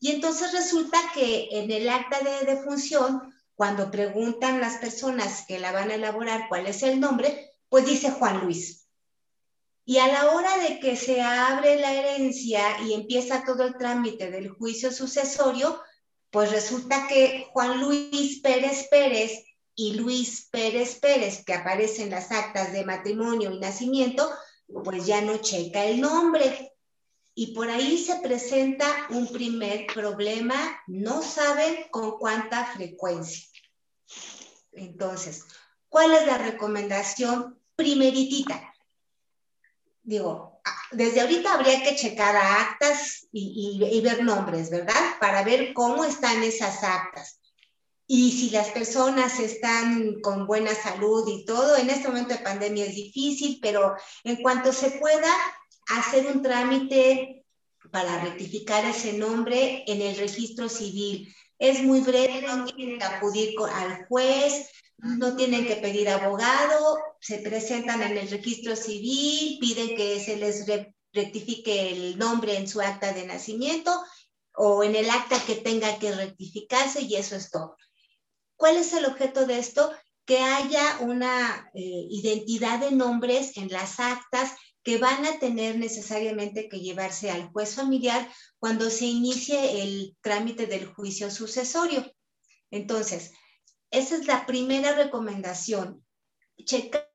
Y 0.00 0.10
entonces 0.10 0.52
resulta 0.52 0.98
que 1.14 1.48
en 1.50 1.70
el 1.70 1.88
acta 1.88 2.20
de 2.20 2.44
defunción, 2.44 3.31
cuando 3.54 3.90
preguntan 3.90 4.60
las 4.60 4.78
personas 4.78 5.44
que 5.46 5.58
la 5.58 5.72
van 5.72 5.90
a 5.90 5.94
elaborar 5.94 6.48
cuál 6.48 6.66
es 6.66 6.82
el 6.82 7.00
nombre, 7.00 7.50
pues 7.68 7.86
dice 7.86 8.10
Juan 8.10 8.40
Luis. 8.44 8.88
Y 9.84 9.98
a 9.98 10.06
la 10.06 10.30
hora 10.30 10.58
de 10.58 10.78
que 10.78 10.96
se 10.96 11.20
abre 11.20 11.76
la 11.76 11.92
herencia 11.92 12.80
y 12.82 12.94
empieza 12.94 13.44
todo 13.44 13.64
el 13.64 13.76
trámite 13.76 14.30
del 14.30 14.50
juicio 14.50 14.92
sucesorio, 14.92 15.80
pues 16.30 16.50
resulta 16.50 17.06
que 17.08 17.46
Juan 17.52 17.80
Luis 17.80 18.40
Pérez 18.40 18.88
Pérez 18.90 19.44
y 19.74 19.94
Luis 19.94 20.48
Pérez 20.50 20.98
Pérez, 21.00 21.44
que 21.44 21.54
aparecen 21.54 22.04
en 22.04 22.10
las 22.10 22.30
actas 22.30 22.72
de 22.72 22.84
matrimonio 22.84 23.50
y 23.50 23.58
nacimiento, 23.58 24.30
pues 24.84 25.06
ya 25.06 25.20
no 25.20 25.38
checa 25.38 25.84
el 25.84 26.00
nombre. 26.00 26.71
Y 27.34 27.54
por 27.54 27.70
ahí 27.70 27.98
se 27.98 28.16
presenta 28.16 28.86
un 29.10 29.28
primer 29.28 29.86
problema, 29.86 30.54
no 30.86 31.22
saben 31.22 31.86
con 31.90 32.18
cuánta 32.18 32.66
frecuencia. 32.66 33.48
Entonces, 34.72 35.44
¿cuál 35.88 36.12
es 36.12 36.26
la 36.26 36.38
recomendación 36.38 37.58
primeritita? 37.74 38.72
digo, 40.02 40.60
desde 40.90 41.20
ahorita 41.20 41.54
habría 41.54 41.82
que 41.82 41.96
checar 41.96 42.36
actas 42.36 43.26
y, 43.32 44.00
ver 44.02 44.22
nombres, 44.22 44.70
¿verdad? 44.70 45.18
Para 45.20 45.42
ver 45.42 45.72
cómo 45.72 46.04
están 46.04 46.42
esas 46.42 46.82
actas. 46.82 47.40
Y 48.06 48.32
si 48.32 48.50
las 48.50 48.68
personas 48.70 49.38
están 49.38 50.20
con 50.20 50.46
buena 50.46 50.74
salud 50.74 51.26
y 51.28 51.44
todo, 51.44 51.76
en 51.76 51.88
este 51.88 52.08
momento 52.08 52.34
de 52.34 52.40
pandemia 52.40 52.84
es 52.84 52.94
difícil, 52.94 53.58
pero 53.62 53.94
en 54.24 54.42
cuanto 54.42 54.72
se 54.72 54.90
pueda 54.92 55.32
hacer 55.88 56.26
un 56.26 56.42
trámite 56.42 57.44
para 57.90 58.22
rectificar 58.22 58.84
ese 58.84 59.14
nombre 59.14 59.84
en 59.86 60.00
el 60.00 60.16
registro 60.16 60.68
civil. 60.68 61.34
Es 61.58 61.82
muy 61.82 62.00
breve, 62.00 62.42
no 62.42 62.64
tienen 62.64 62.98
que 62.98 63.04
acudir 63.04 63.54
al 63.74 64.06
juez, 64.06 64.70
no 64.98 65.36
tienen 65.36 65.66
que 65.66 65.76
pedir 65.76 66.08
abogado, 66.08 66.98
se 67.20 67.38
presentan 67.38 68.02
en 68.02 68.16
el 68.16 68.30
registro 68.30 68.76
civil, 68.76 69.58
piden 69.60 69.96
que 69.96 70.20
se 70.20 70.36
les 70.36 70.64
rectifique 71.12 71.90
el 71.90 72.18
nombre 72.18 72.56
en 72.56 72.68
su 72.68 72.80
acta 72.80 73.12
de 73.12 73.26
nacimiento 73.26 73.92
o 74.54 74.82
en 74.84 74.94
el 74.94 75.10
acta 75.10 75.42
que 75.44 75.56
tenga 75.56 75.98
que 75.98 76.12
rectificarse 76.12 77.02
y 77.02 77.16
eso 77.16 77.36
es 77.36 77.50
todo. 77.50 77.76
¿Cuál 78.56 78.76
es 78.76 78.92
el 78.92 79.06
objeto 79.06 79.44
de 79.46 79.58
esto? 79.58 79.90
Que 80.24 80.38
haya 80.38 80.98
una 81.00 81.70
eh, 81.74 82.06
identidad 82.10 82.78
de 82.78 82.92
nombres 82.92 83.56
en 83.56 83.68
las 83.68 83.98
actas 83.98 84.52
que 84.82 84.98
van 84.98 85.24
a 85.26 85.38
tener 85.38 85.78
necesariamente 85.78 86.68
que 86.68 86.80
llevarse 86.80 87.30
al 87.30 87.48
juez 87.50 87.74
familiar 87.74 88.28
cuando 88.58 88.90
se 88.90 89.06
inicie 89.06 89.82
el 89.82 90.16
trámite 90.20 90.66
del 90.66 90.86
juicio 90.86 91.30
sucesorio. 91.30 92.12
Entonces, 92.70 93.32
esa 93.90 94.16
es 94.16 94.26
la 94.26 94.46
primera 94.46 94.94
recomendación. 94.94 96.04
Checar 96.64 97.06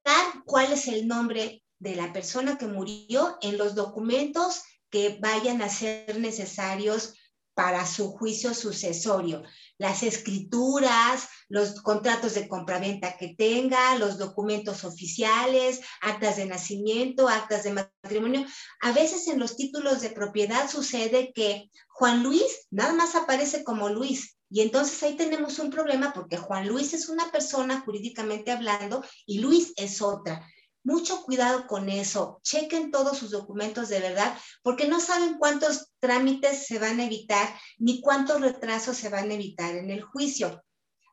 cuál 0.45 0.73
es 0.73 0.87
el 0.87 1.07
nombre 1.07 1.63
de 1.79 1.95
la 1.95 2.13
persona 2.13 2.57
que 2.57 2.67
murió 2.67 3.37
en 3.41 3.57
los 3.57 3.75
documentos 3.75 4.61
que 4.89 5.17
vayan 5.19 5.61
a 5.61 5.69
ser 5.69 6.19
necesarios 6.19 7.13
para 7.57 7.87
su 7.87 8.11
juicio 8.11 8.53
sucesorio. 8.53 9.41
Las 9.79 10.03
escrituras, 10.03 11.27
los 11.49 11.81
contratos 11.81 12.35
de 12.35 12.47
compraventa 12.47 13.17
que 13.17 13.33
tenga, 13.35 13.95
los 13.95 14.19
documentos 14.19 14.83
oficiales, 14.83 15.81
actas 16.01 16.35
de 16.35 16.45
nacimiento, 16.45 17.27
actas 17.27 17.63
de 17.63 17.73
matrimonio. 17.73 18.45
A 18.81 18.91
veces 18.91 19.27
en 19.27 19.39
los 19.39 19.57
títulos 19.57 20.01
de 20.01 20.11
propiedad 20.11 20.69
sucede 20.69 21.33
que 21.33 21.71
Juan 21.87 22.21
Luis 22.21 22.67
nada 22.69 22.93
más 22.93 23.15
aparece 23.15 23.63
como 23.63 23.89
Luis. 23.89 24.37
Y 24.51 24.61
entonces 24.61 25.01
ahí 25.01 25.15
tenemos 25.15 25.57
un 25.57 25.71
problema 25.71 26.13
porque 26.13 26.37
Juan 26.37 26.67
Luis 26.67 26.93
es 26.93 27.09
una 27.09 27.31
persona 27.31 27.81
jurídicamente 27.81 28.51
hablando 28.51 29.03
y 29.25 29.39
Luis 29.39 29.73
es 29.77 29.99
otra. 30.03 30.47
Mucho 30.87 31.21
cuidado 31.23 31.67
con 31.67 31.89
eso. 31.89 32.39
Chequen 32.43 32.91
todos 32.91 33.17
sus 33.17 33.31
documentos 33.31 33.89
de 33.89 33.99
verdad, 33.99 34.33
porque 34.63 34.87
no 34.87 35.01
saben 35.01 35.37
cuántos 35.37 35.91
trámites 35.99 36.65
se 36.65 36.79
van 36.79 37.01
a 37.01 37.03
evitar 37.03 37.45
ni 37.77 37.99
cuántos 37.99 38.39
retrasos 38.39 38.95
se 38.95 39.09
van 39.09 39.29
a 39.29 39.33
evitar 39.33 39.75
en 39.75 39.91
el 39.91 40.01
juicio. 40.01 40.63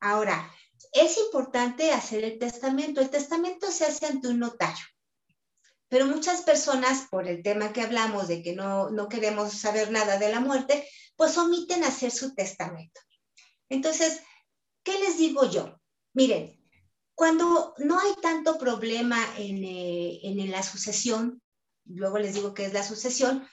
Ahora, 0.01 0.49
es 0.93 1.19
importante 1.19 1.91
hacer 1.91 2.23
el 2.23 2.39
testamento. 2.39 3.01
El 3.01 3.11
testamento 3.11 3.69
se 3.73 3.87
hace 3.87 4.07
ante 4.07 4.29
un 4.29 4.39
notario. 4.39 4.85
Pero 5.89 6.07
muchas 6.07 6.43
personas, 6.43 7.09
por 7.11 7.27
el 7.27 7.43
tema 7.43 7.73
que 7.73 7.83
hablamos 7.83 8.29
de 8.29 8.45
que 8.45 8.55
no, 8.55 8.91
no 8.91 9.09
queremos 9.09 9.55
saber 9.55 9.91
nada 9.91 10.19
de 10.19 10.31
la 10.31 10.39
muerte, 10.39 10.89
pues 11.17 11.37
omiten 11.37 11.83
hacer 11.83 12.13
su 12.13 12.33
testamento. 12.33 13.01
Entonces, 13.69 14.21
¿qué 14.85 15.01
les 15.01 15.19
digo 15.19 15.51
yo? 15.51 15.81
Miren, 16.13 16.64
cuando 17.15 17.75
no 17.79 17.99
hay 17.99 18.13
tanto 18.21 18.59
problema 18.59 19.19
eh, 19.39 20.21
en, 20.23 20.51
la 20.51 20.63
sucesión, 20.63 21.41
luego 21.85 22.19
les 22.19 22.35
digo 22.35 22.55
que 22.55 22.67
es 22.67 22.73
la 22.73 22.83
sucesión, 22.83 23.47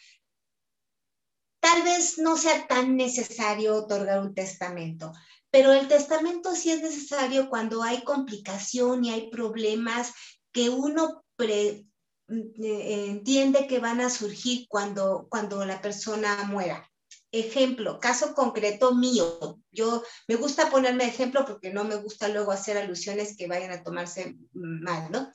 tal 1.60 1.84
vez 1.84 2.18
no 2.18 2.38
sea 2.38 2.68
tan 2.68 2.98
necesario 2.98 3.76
otorgar 3.76 4.22
un 4.22 4.34
testamento, 4.34 5.14
pero 5.52 5.72
el 5.74 5.88
testamento 5.88 6.56
sí 6.56 6.72
es 6.72 6.82
necesario 6.82 7.50
cuando 7.50 7.84
hay 7.84 8.04
complicación 8.04 9.06
y 9.06 9.12
hay 9.12 9.30
problemas 9.30 10.14
que 10.52 10.70
uno 10.70 11.24
eh, 11.38 11.86
entiende 12.28 13.68
que 13.68 13.80
van 13.80 14.02
a 14.02 14.10
surgir 14.10 14.66
cuando, 14.70 15.28
cuando 15.30 15.66
la 15.66 15.82
persona 15.82 16.44
muera. 16.46 16.91
Ejemplo, 17.32 18.00
caso 18.00 18.34
concreto 18.34 18.94
mío. 18.94 19.60
Yo 19.72 20.04
me 20.28 20.36
gusta 20.36 20.70
ponerme 20.70 21.06
ejemplo 21.06 21.46
porque 21.46 21.72
no 21.72 21.84
me 21.86 21.96
gusta 21.96 22.28
luego 22.28 22.52
hacer 22.52 22.78
alusiones 22.78 23.38
que 23.38 23.48
vayan 23.48 23.72
a 23.72 23.84
tomarse 23.84 24.36
mal, 24.54 25.10
¿no? 25.12 25.32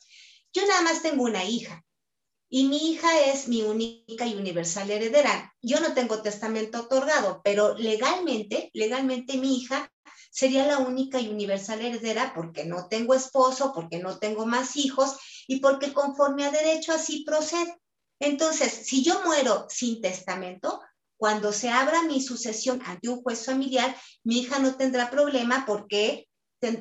Yo 0.53 0.67
nada 0.67 0.83
más 0.83 1.03
tengo 1.03 1.25
una 1.25 1.45
hija 1.45 1.83
y 2.49 2.65
mi 2.65 2.91
hija 2.91 3.09
es 3.27 3.49
mi 3.49 3.63
única 3.63 4.27
y 4.27 4.35
universal 4.35 4.91
heredera. 4.91 5.55
Yo 5.63 5.81
no 5.81 5.95
tengo 5.95 6.23
testamento 6.23 6.81
otorgado, 6.81 7.41
pero 7.43 7.77
legalmente, 7.77 8.71
legalmente 8.73 9.37
mi 9.39 9.57
hija 9.57 9.91
sería 10.31 10.67
la 10.67 10.79
única 10.79 11.19
y 11.19 11.29
universal 11.29 11.81
heredera 11.81 12.33
porque 12.35 12.65
no 12.67 12.89
tengo 12.89 13.15
esposo, 13.15 13.73
porque 13.75 13.99
no 13.99 14.19
tengo 14.19 14.45
más 14.45 14.77
hijos 14.77 15.17
y 15.49 15.61
porque 15.61 15.93
conforme 15.93 16.45
a 16.45 16.51
derecho 16.51 16.93
así 16.93 17.25
procede. 17.25 17.81
Entonces, 18.21 18.73
si 18.87 19.03
yo 19.03 19.23
muero 19.25 19.67
sin 19.69 20.01
testamento, 20.01 20.81
cuando 21.17 21.53
se 21.53 21.69
abra 21.69 22.03
mi 22.03 22.21
sucesión 22.21 22.81
ante 22.85 23.09
un 23.09 23.23
juez 23.23 23.45
familiar, 23.45 23.97
mi 24.25 24.41
hija 24.41 24.59
no 24.59 24.77
tendrá 24.77 25.11
problema 25.11 25.65
porque 25.67 26.29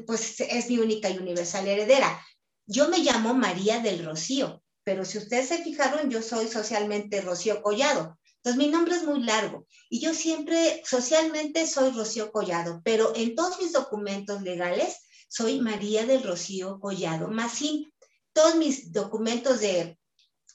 pues, 0.05 0.39
es 0.39 0.69
mi 0.69 0.79
única 0.79 1.09
y 1.09 1.17
universal 1.17 1.67
heredera. 1.67 2.23
Yo 2.65 2.89
me 2.89 2.99
llamo 2.99 3.33
María 3.33 3.79
del 3.79 4.03
Rocío, 4.03 4.63
pero 4.83 5.05
si 5.05 5.17
ustedes 5.17 5.47
se 5.47 5.63
fijaron, 5.63 6.09
yo 6.09 6.21
soy 6.21 6.47
socialmente 6.47 7.21
Rocío 7.21 7.61
Collado. 7.61 8.17
Entonces 8.37 8.57
mi 8.57 8.71
nombre 8.71 8.95
es 8.95 9.03
muy 9.03 9.23
largo 9.23 9.65
y 9.89 9.99
yo 9.99 10.13
siempre 10.13 10.83
socialmente 10.85 11.65
soy 11.65 11.91
Rocío 11.91 12.31
Collado, 12.31 12.81
pero 12.83 13.15
en 13.15 13.33
todos 13.35 13.59
mis 13.59 13.73
documentos 13.73 14.43
legales 14.43 14.97
soy 15.27 15.59
María 15.59 16.05
del 16.05 16.21
Rocío 16.21 16.79
Collado. 16.79 17.29
Sí, 17.51 17.91
todos 18.33 18.55
mis 18.55 18.91
documentos 18.91 19.61
de 19.61 19.97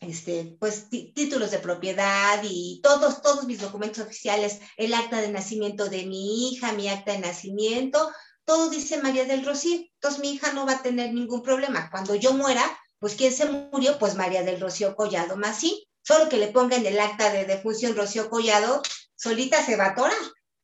este, 0.01 0.57
pues, 0.59 0.89
títulos 0.89 1.51
de 1.51 1.59
propiedad 1.59 2.41
y 2.43 2.81
todos, 2.83 3.23
todos 3.23 3.47
mis 3.47 3.61
documentos 3.61 4.05
oficiales, 4.05 4.61
el 4.77 4.95
acta 4.95 5.21
de 5.21 5.31
nacimiento 5.31 5.89
de 5.89 6.07
mi 6.07 6.49
hija, 6.49 6.73
mi 6.73 6.89
acta 6.89 7.13
de 7.13 7.19
nacimiento, 7.19 8.11
todo 8.45 8.71
dice 8.71 9.01
María 9.01 9.27
del 9.27 9.45
Rocío. 9.45 9.79
Entonces 9.95 10.21
mi 10.21 10.33
hija 10.33 10.53
no 10.53 10.67
va 10.67 10.73
a 10.73 10.83
tener 10.83 11.13
ningún 11.13 11.43
problema. 11.43 11.89
Cuando 11.91 12.15
yo 12.15 12.33
muera, 12.33 12.65
pues 12.99 13.15
¿quién 13.15 13.33
se 13.33 13.47
murió? 13.47 13.99
Pues 13.99 14.17
María 14.17 14.43
del 14.43 14.61
Rocío 14.61 14.97
Collado 14.97 15.37
más 15.37 15.61
sí. 15.61 15.87
Solo 16.03 16.29
que 16.29 16.39
le 16.39 16.49
pongan 16.49 16.85
el 16.85 16.99
acta 16.99 17.31
de 17.31 17.45
defunción 17.45 17.95
Rocío 17.95 18.31
Collado, 18.31 18.83
solita 19.15 19.65
se 19.65 19.77
va 19.77 19.85
a 19.85 19.91
atorar. 19.91 20.17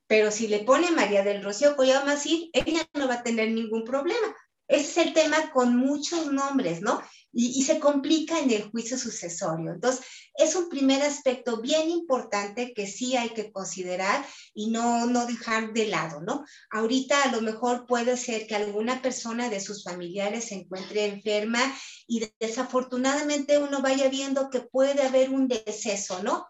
Pero 0.08 0.30
si 0.30 0.48
le 0.48 0.60
pone 0.60 0.90
María 0.90 1.22
del 1.22 1.44
Rocío 1.44 1.76
Collado 1.76 2.04
más 2.06 2.22
sí, 2.22 2.50
ella 2.52 2.84
no 2.94 3.06
va 3.06 3.14
a 3.14 3.22
tener 3.22 3.50
ningún 3.50 3.84
problema. 3.84 4.34
Ese 4.68 5.00
es 5.00 5.06
el 5.06 5.12
tema 5.12 5.50
con 5.52 5.76
muchos 5.76 6.32
nombres, 6.32 6.80
¿no? 6.80 7.00
y, 7.38 7.62
se 7.64 7.78
complica 7.78 8.38
en 8.38 8.50
el 8.50 8.70
juicio 8.70 8.96
sucesorio. 8.96 9.72
Entonces, 9.72 10.06
es 10.38 10.56
un 10.56 10.70
primer 10.70 11.02
aspecto 11.02 11.60
bien 11.60 11.90
importante 11.90 12.72
que 12.74 12.86
sí 12.86 13.14
hay 13.14 13.28
que 13.30 13.52
considerar 13.52 14.24
y 14.54 14.70
no, 14.70 15.04
no 15.04 15.26
dejar 15.26 15.74
de 15.74 15.86
lado, 15.86 16.22
¿no? 16.22 16.46
Ahorita 16.70 17.24
a 17.24 17.32
lo 17.32 17.42
mejor 17.42 17.84
puede 17.86 18.16
ser 18.16 18.46
que 18.46 18.54
alguna 18.56 19.02
persona 19.02 19.50
de 19.50 19.60
sus 19.60 19.84
familiares 19.84 20.46
se 20.46 20.54
encuentre 20.54 21.04
enferma 21.04 21.60
y 22.06 22.26
desafortunadamente 22.40 23.58
uno 23.58 23.82
vaya 23.82 24.08
viendo 24.08 24.48
que 24.48 24.60
puede 24.60 25.02
haber 25.02 25.28
un 25.28 25.46
deceso, 25.46 26.22
¿no? 26.22 26.46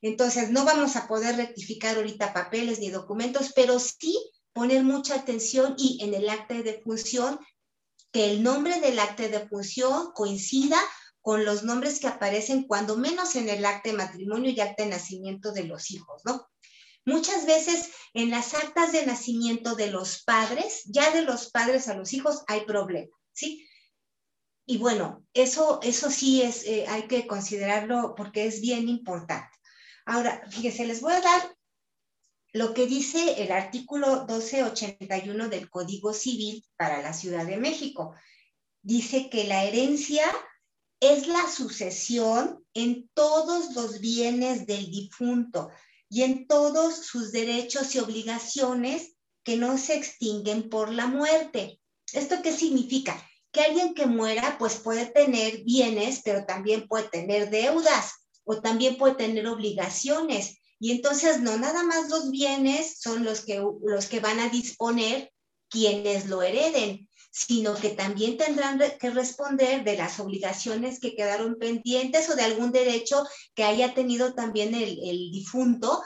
Entonces, 0.00 0.50
no 0.50 0.64
vamos 0.64 0.94
a 0.94 1.08
poder 1.08 1.36
rectificar 1.36 1.96
ahorita 1.96 2.32
papeles 2.32 2.78
ni 2.78 2.90
documentos, 2.90 3.52
pero 3.52 3.80
sí 3.80 4.16
poner 4.52 4.84
mucha 4.84 5.16
atención 5.16 5.74
y 5.76 5.98
en 6.02 6.14
el 6.14 6.28
acta 6.28 6.54
de 6.54 6.62
defunción 6.62 7.38
que 8.12 8.30
el 8.30 8.42
nombre 8.42 8.80
del 8.80 8.98
acta 8.98 9.28
de 9.28 9.48
función 9.48 10.12
coincida 10.12 10.78
con 11.20 11.44
los 11.44 11.62
nombres 11.62 12.00
que 12.00 12.08
aparecen 12.08 12.66
cuando 12.66 12.96
menos 12.96 13.36
en 13.36 13.48
el 13.48 13.64
acta 13.64 13.90
de 13.90 13.96
matrimonio 13.96 14.50
y 14.50 14.60
acta 14.60 14.84
de 14.84 14.90
nacimiento 14.90 15.52
de 15.52 15.64
los 15.64 15.90
hijos, 15.90 16.22
¿no? 16.24 16.48
Muchas 17.04 17.46
veces 17.46 17.90
en 18.14 18.30
las 18.30 18.54
actas 18.54 18.92
de 18.92 19.06
nacimiento 19.06 19.74
de 19.74 19.90
los 19.90 20.22
padres, 20.22 20.82
ya 20.86 21.10
de 21.10 21.22
los 21.22 21.50
padres 21.50 21.88
a 21.88 21.94
los 21.94 22.12
hijos, 22.12 22.42
hay 22.46 22.62
problema, 22.62 23.14
¿sí? 23.32 23.66
Y 24.66 24.78
bueno, 24.78 25.26
eso, 25.34 25.80
eso 25.82 26.10
sí 26.10 26.42
es, 26.42 26.64
eh, 26.64 26.86
hay 26.88 27.08
que 27.08 27.26
considerarlo 27.26 28.14
porque 28.16 28.46
es 28.46 28.60
bien 28.60 28.88
importante. 28.88 29.50
Ahora, 30.06 30.42
fíjense, 30.50 30.86
les 30.86 31.00
voy 31.00 31.12
a 31.12 31.20
dar 31.20 31.56
lo 32.52 32.74
que 32.74 32.86
dice 32.86 33.42
el 33.42 33.52
artículo 33.52 34.26
1281 34.26 35.48
del 35.48 35.70
Código 35.70 36.12
Civil 36.12 36.64
para 36.76 37.00
la 37.00 37.12
Ciudad 37.12 37.46
de 37.46 37.58
México. 37.58 38.14
Dice 38.82 39.30
que 39.30 39.44
la 39.44 39.64
herencia 39.64 40.24
es 41.00 41.28
la 41.28 41.48
sucesión 41.48 42.64
en 42.74 43.08
todos 43.14 43.74
los 43.74 44.00
bienes 44.00 44.66
del 44.66 44.90
difunto 44.90 45.70
y 46.08 46.22
en 46.22 46.46
todos 46.46 47.06
sus 47.06 47.30
derechos 47.30 47.94
y 47.94 48.00
obligaciones 48.00 49.14
que 49.44 49.56
no 49.56 49.78
se 49.78 49.94
extinguen 49.94 50.68
por 50.68 50.92
la 50.92 51.06
muerte. 51.06 51.80
¿Esto 52.12 52.42
qué 52.42 52.52
significa? 52.52 53.16
Que 53.52 53.62
alguien 53.62 53.94
que 53.94 54.06
muera 54.06 54.56
pues 54.58 54.76
puede 54.76 55.06
tener 55.06 55.62
bienes, 55.62 56.22
pero 56.24 56.44
también 56.44 56.88
puede 56.88 57.08
tener 57.08 57.48
deudas 57.48 58.12
o 58.44 58.60
también 58.60 58.96
puede 58.96 59.14
tener 59.14 59.46
obligaciones 59.46 60.59
y 60.80 60.92
entonces 60.92 61.40
no 61.40 61.58
nada 61.58 61.84
más 61.84 62.08
los 62.08 62.30
bienes 62.30 62.98
son 63.00 63.22
los 63.22 63.42
que, 63.42 63.62
los 63.82 64.06
que 64.06 64.20
van 64.20 64.40
a 64.40 64.48
disponer 64.48 65.30
quienes 65.68 66.26
lo 66.26 66.42
hereden, 66.42 67.08
sino 67.30 67.74
que 67.74 67.90
también 67.90 68.38
tendrán 68.38 68.80
que 68.98 69.10
responder 69.10 69.84
de 69.84 69.96
las 69.96 70.18
obligaciones 70.18 70.98
que 70.98 71.14
quedaron 71.14 71.56
pendientes 71.58 72.28
o 72.30 72.34
de 72.34 72.42
algún 72.42 72.72
derecho 72.72 73.24
que 73.54 73.62
haya 73.62 73.94
tenido 73.94 74.34
también 74.34 74.74
el, 74.74 74.98
el 75.04 75.30
difunto 75.30 76.02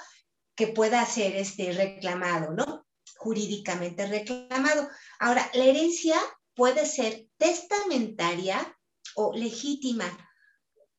que 0.57 0.67
pueda 0.67 1.07
ser 1.07 1.37
este, 1.37 1.73
reclamado, 1.73 2.53
¿no? 2.53 2.85
Jurídicamente 3.17 4.07
reclamado. 4.07 4.89
Ahora, 5.21 5.49
la 5.55 5.65
herencia 5.65 6.17
puede 6.55 6.85
ser 6.85 7.27
testamentaria 7.39 8.77
o 9.15 9.33
legítima. 9.33 10.07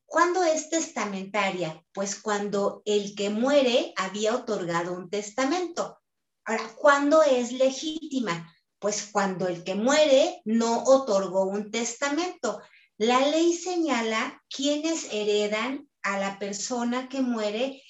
¿Cuándo 0.06 0.44
es 0.44 0.70
testamentaria? 0.70 1.84
Pues 1.94 2.16
cuando 2.22 2.82
el 2.86 3.16
que 3.16 3.30
muere 3.30 3.94
había 3.98 4.36
otorgado 4.36 4.94
un 4.94 5.10
testamento. 5.10 6.00
Ahora, 6.46 6.68
¿cuándo 6.76 7.24
es 7.24 7.52
legítima? 7.52 8.54
Pues 8.80 9.10
cuando 9.12 9.48
el 9.48 9.64
que 9.64 9.76
muere 9.76 10.42
no 10.46 10.84
otorgó 10.84 11.46
un 11.46 11.72
testamento. 11.72 12.62
La 12.98 13.28
ley 13.28 13.54
señala 13.54 14.42
quiénes 14.50 15.12
heredan 15.12 15.90
a 16.02 16.20
la 16.20 16.40
persona 16.40 17.10
que 17.10 17.22
muere 17.22 17.82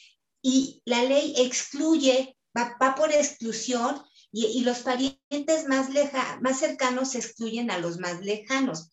y 0.41 0.81
la 0.85 1.03
ley 1.03 1.33
excluye, 1.37 2.37
va, 2.57 2.77
por 2.95 3.11
exclusión 3.11 4.01
y, 4.31 4.61
los 4.61 4.79
parientes 4.79 5.67
más, 5.67 5.89
leja, 5.89 6.39
más 6.41 6.59
cercanos 6.59 7.15
excluyen 7.15 7.71
a 7.71 7.77
los 7.77 7.99
más 7.99 8.21
lejanos. 8.21 8.91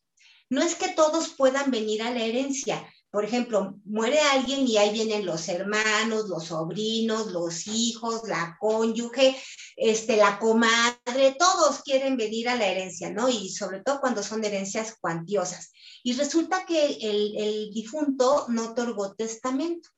No 0.51 0.61
es 0.63 0.75
que 0.75 0.89
todos 0.89 1.31
puedan 1.31 1.71
venir 1.71 2.03
a 2.03 2.11
la 2.11 2.23
herencia. 2.23 2.87
Por 3.13 3.27
ejemplo, 3.27 3.79
muere 3.85 4.19
alguien 4.21 4.67
y 4.67 4.79
ahí 4.79 4.91
vienen 4.91 5.27
los 5.27 5.47
hermanos, 5.51 6.31
los 6.31 6.47
sobrinos, 6.47 7.27
los 7.27 7.67
hijos, 7.67 8.23
la 8.27 8.57
cónyuge, 8.59 9.37
este, 9.77 10.17
la 10.17 10.39
comadre, 10.39 11.37
todos 11.39 11.83
quieren 11.83 12.17
venir 12.17 12.49
a 12.49 12.57
la 12.57 12.67
herencia, 12.69 13.11
¿no? 13.11 13.29
Y 13.29 13.51
sobre 13.51 13.81
todo 13.83 14.01
cuando 14.01 14.23
son 14.23 14.43
herencias 14.43 14.97
cuantiosas. 14.99 15.73
Y 16.03 16.15
resulta 16.15 16.65
que 16.65 16.87
el, 16.87 17.37
el 17.37 17.71
difunto 17.75 18.47
no 18.49 18.71
otorgó 18.71 19.15
testamento. 19.15 19.91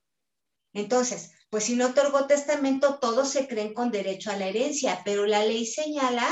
Entonces, 0.73 1.31
pues 1.51 1.63
si 1.63 1.77
no 1.77 1.87
otorgó 1.87 2.27
testamento, 2.27 2.99
todos 3.01 3.29
se 3.29 3.47
creen 3.47 3.75
con 3.75 3.93
derecho 3.93 4.33
a 4.33 4.37
la 4.37 4.49
herencia, 4.49 5.03
pero 5.05 5.25
la 5.25 5.45
ley 5.45 5.67
señala 5.67 6.27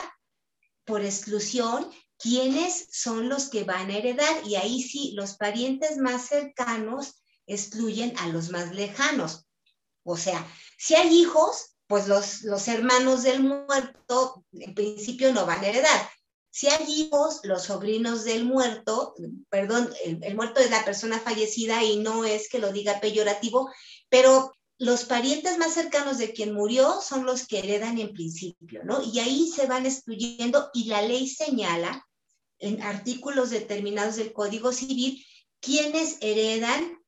por 0.84 1.04
exclusión 1.04 1.88
quiénes 2.22 2.86
son 2.92 3.28
los 3.28 3.48
que 3.48 3.64
van 3.64 3.90
a 3.90 3.96
heredar 3.96 4.46
y 4.46 4.54
ahí 4.54 4.80
sí, 4.80 5.12
los 5.16 5.34
parientes 5.34 5.98
más 5.98 6.28
cercanos 6.28 7.22
excluyen 7.46 8.16
a 8.18 8.28
los 8.28 8.50
más 8.50 8.72
lejanos. 8.74 9.44
O 10.04 10.16
sea, 10.16 10.46
si 10.78 10.94
hay 10.94 11.08
hijos, 11.08 11.74
pues 11.88 12.06
los, 12.06 12.42
los 12.42 12.68
hermanos 12.68 13.24
del 13.24 13.42
muerto 13.42 14.44
en 14.52 14.74
principio 14.74 15.32
no 15.32 15.46
van 15.46 15.64
a 15.64 15.68
heredar. 15.68 16.10
Si 16.50 16.68
hay 16.68 16.84
hijos, 16.86 17.40
los 17.42 17.64
sobrinos 17.64 18.24
del 18.24 18.44
muerto, 18.44 19.14
perdón, 19.48 19.92
el, 20.04 20.34
muerto 20.36 20.60
es 20.60 20.70
la 20.70 20.84
persona 20.84 21.18
fallecida 21.18 21.82
y 21.82 21.96
no 21.96 22.24
es 22.24 22.48
que 22.48 22.58
lo 22.58 22.72
diga 22.72 23.00
peyorativo, 23.00 23.70
pero 24.10 24.52
los 24.78 25.04
parientes 25.04 25.58
más 25.58 25.74
cercanos 25.74 26.18
de 26.18 26.32
quien 26.32 26.52
murió 26.52 27.00
son 27.00 27.24
los 27.24 27.46
que 27.46 27.60
heredan 27.60 27.98
en 27.98 28.12
principio, 28.12 28.84
¿no? 28.84 29.02
Y 29.02 29.18
ahí 29.18 29.48
se 29.48 29.66
van 29.66 29.86
excluyendo 29.86 30.70
y 30.74 30.84
la 30.84 31.02
ley 31.02 31.26
señala 31.26 32.06
en 32.62 32.80
artículos 32.82 33.50
determinados 33.50 34.16
del 34.16 34.32
Código 34.32 34.72
Civil 34.72 35.24
quiénes 35.60 36.16
heredan, 36.20 36.98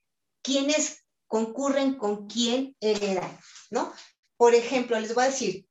quiénes 0.42 1.04
concurren 1.26 1.96
con 1.96 2.26
quién 2.26 2.76
heredan, 2.80 3.38
¿no? 3.70 3.92
Por 4.36 4.54
ejemplo, 4.54 4.98
les 5.00 5.14
voy 5.14 5.24
a 5.24 5.28
decir, 5.28 5.66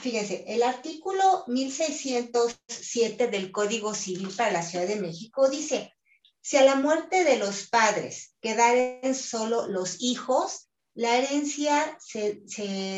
fíjense, 0.00 0.44
el 0.48 0.62
artículo 0.62 1.44
1607 1.46 3.28
del 3.28 3.52
Código 3.52 3.94
Civil 3.94 4.30
para 4.36 4.50
la 4.50 4.62
Ciudad 4.62 4.86
de 4.86 5.00
México 5.00 5.48
dice, 5.48 5.94
si 6.42 6.56
a 6.56 6.64
la 6.64 6.74
muerte 6.74 7.24
de 7.24 7.36
los 7.36 7.68
padres 7.68 8.34
quedaren 8.40 9.14
solo 9.14 9.68
los 9.68 10.00
hijos, 10.00 10.68
la 10.94 11.16
herencia 11.16 11.96
se, 12.00 12.42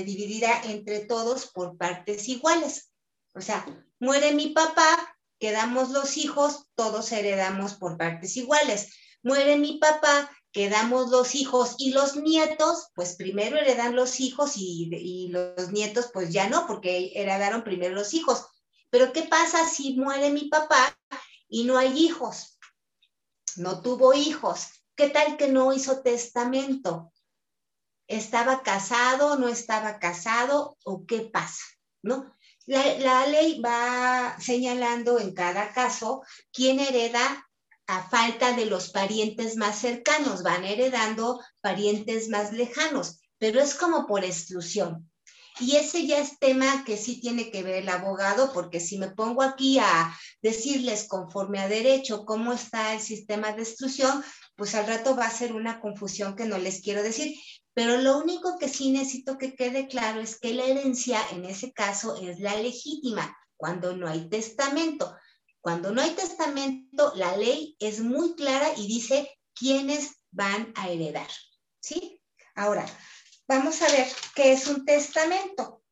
dividirá 0.04 0.62
entre 0.64 1.00
todos 1.00 1.50
por 1.52 1.76
partes 1.76 2.28
iguales. 2.28 2.92
O 3.34 3.40
sea, 3.40 3.64
muere 3.98 4.32
mi 4.32 4.50
papá, 4.50 5.11
quedamos 5.42 5.90
los 5.90 6.18
hijos, 6.18 6.68
todos 6.76 7.10
heredamos 7.10 7.74
por 7.74 7.98
partes 7.98 8.36
iguales. 8.36 8.94
Muere 9.24 9.56
mi 9.56 9.78
papá, 9.78 10.30
quedamos 10.52 11.10
los 11.10 11.34
hijos 11.34 11.74
y 11.78 11.90
los 11.90 12.14
nietos, 12.14 12.90
pues 12.94 13.16
primero 13.16 13.56
heredan 13.56 13.96
los 13.96 14.20
hijos 14.20 14.52
y, 14.54 15.30
los 15.32 15.72
nietos 15.72 16.10
pues 16.12 16.32
ya 16.32 16.48
no, 16.48 16.68
porque 16.68 17.10
heredaron 17.16 17.64
primero 17.64 17.92
los 17.92 18.14
hijos. 18.14 18.46
Pero 18.88 19.12
¿qué 19.12 19.24
pasa 19.24 19.66
si 19.66 19.96
muere 19.96 20.30
mi 20.30 20.44
papá 20.44 20.96
y 21.48 21.64
no 21.64 21.76
hay 21.76 21.98
hijos? 21.98 22.60
No 23.56 23.82
tuvo 23.82 24.14
hijos. 24.14 24.68
¿Qué 24.94 25.10
tal 25.10 25.36
que 25.36 25.48
no 25.48 25.72
hizo 25.72 26.02
testamento? 26.02 27.12
¿Estaba 28.06 28.62
casado, 28.62 29.36
no 29.38 29.48
estaba 29.48 29.98
casado 29.98 30.78
o 30.84 31.04
qué 31.04 31.22
pasa? 31.22 31.64
¿No? 32.00 32.32
La, 32.66 33.26
ley 33.26 33.60
va 33.60 34.36
señalando 34.38 35.18
en 35.18 35.34
cada 35.34 35.72
caso 35.72 36.22
quién 36.52 36.78
hereda 36.78 37.48
a 37.88 38.08
falta 38.08 38.52
de 38.52 38.66
los 38.66 38.90
parientes 38.90 39.56
más 39.56 39.78
cercanos, 39.80 40.42
van 40.42 40.64
heredando 40.64 41.40
parientes 41.60 42.28
más 42.28 42.52
lejanos, 42.52 43.20
pero 43.38 43.60
es 43.60 43.74
como 43.74 44.06
por 44.06 44.24
exclusión. 44.24 45.10
Y 45.60 45.76
ese 45.76 46.06
ya 46.06 46.18
es 46.18 46.38
tema 46.38 46.84
que 46.84 46.96
sí 46.96 47.20
tiene 47.20 47.50
que 47.50 47.62
ver 47.62 47.82
el 47.82 47.88
abogado, 47.88 48.52
porque 48.52 48.80
si 48.80 48.96
me 48.96 49.10
pongo 49.10 49.42
aquí 49.42 49.78
a 49.78 50.16
decirles 50.40 51.06
conforme 51.06 51.58
a 51.58 51.68
derecho 51.68 52.24
cómo 52.24 52.52
está 52.52 52.94
el 52.94 53.00
sistema 53.00 53.52
de 53.52 53.62
exclusión, 53.62 54.24
pues 54.56 54.74
al 54.74 54.86
rato 54.86 55.14
va 55.14 55.26
a 55.26 55.30
ser 55.30 55.52
una 55.52 55.80
confusión 55.80 56.36
que 56.36 56.46
no 56.46 56.56
les 56.58 56.80
quiero 56.80 57.02
decir. 57.02 57.36
Pero 57.74 57.96
lo 57.98 58.18
único 58.18 58.58
que 58.58 58.68
sí 58.68 58.90
necesito 58.90 59.38
que 59.38 59.54
quede 59.54 59.88
claro 59.88 60.20
es 60.20 60.38
que 60.38 60.52
la 60.52 60.64
herencia 60.64 61.20
en 61.30 61.44
ese 61.44 61.72
caso 61.72 62.16
es 62.16 62.38
la 62.38 62.56
legítima 62.56 63.36
cuando 63.56 63.96
no 63.96 64.08
hay 64.08 64.28
testamento. 64.28 65.16
Cuando 65.60 65.92
no 65.92 66.02
hay 66.02 66.10
testamento, 66.10 67.12
la 67.14 67.36
ley 67.36 67.76
es 67.78 68.00
muy 68.00 68.34
clara 68.34 68.72
y 68.76 68.86
dice 68.86 69.38
quiénes 69.54 70.16
van 70.30 70.72
a 70.74 70.90
heredar. 70.90 71.28
¿Sí? 71.80 72.20
Ahora, 72.54 72.84
vamos 73.48 73.80
a 73.80 73.86
ver 73.86 74.08
qué 74.34 74.52
es 74.52 74.66
un 74.66 74.84
testamento. 74.84 75.82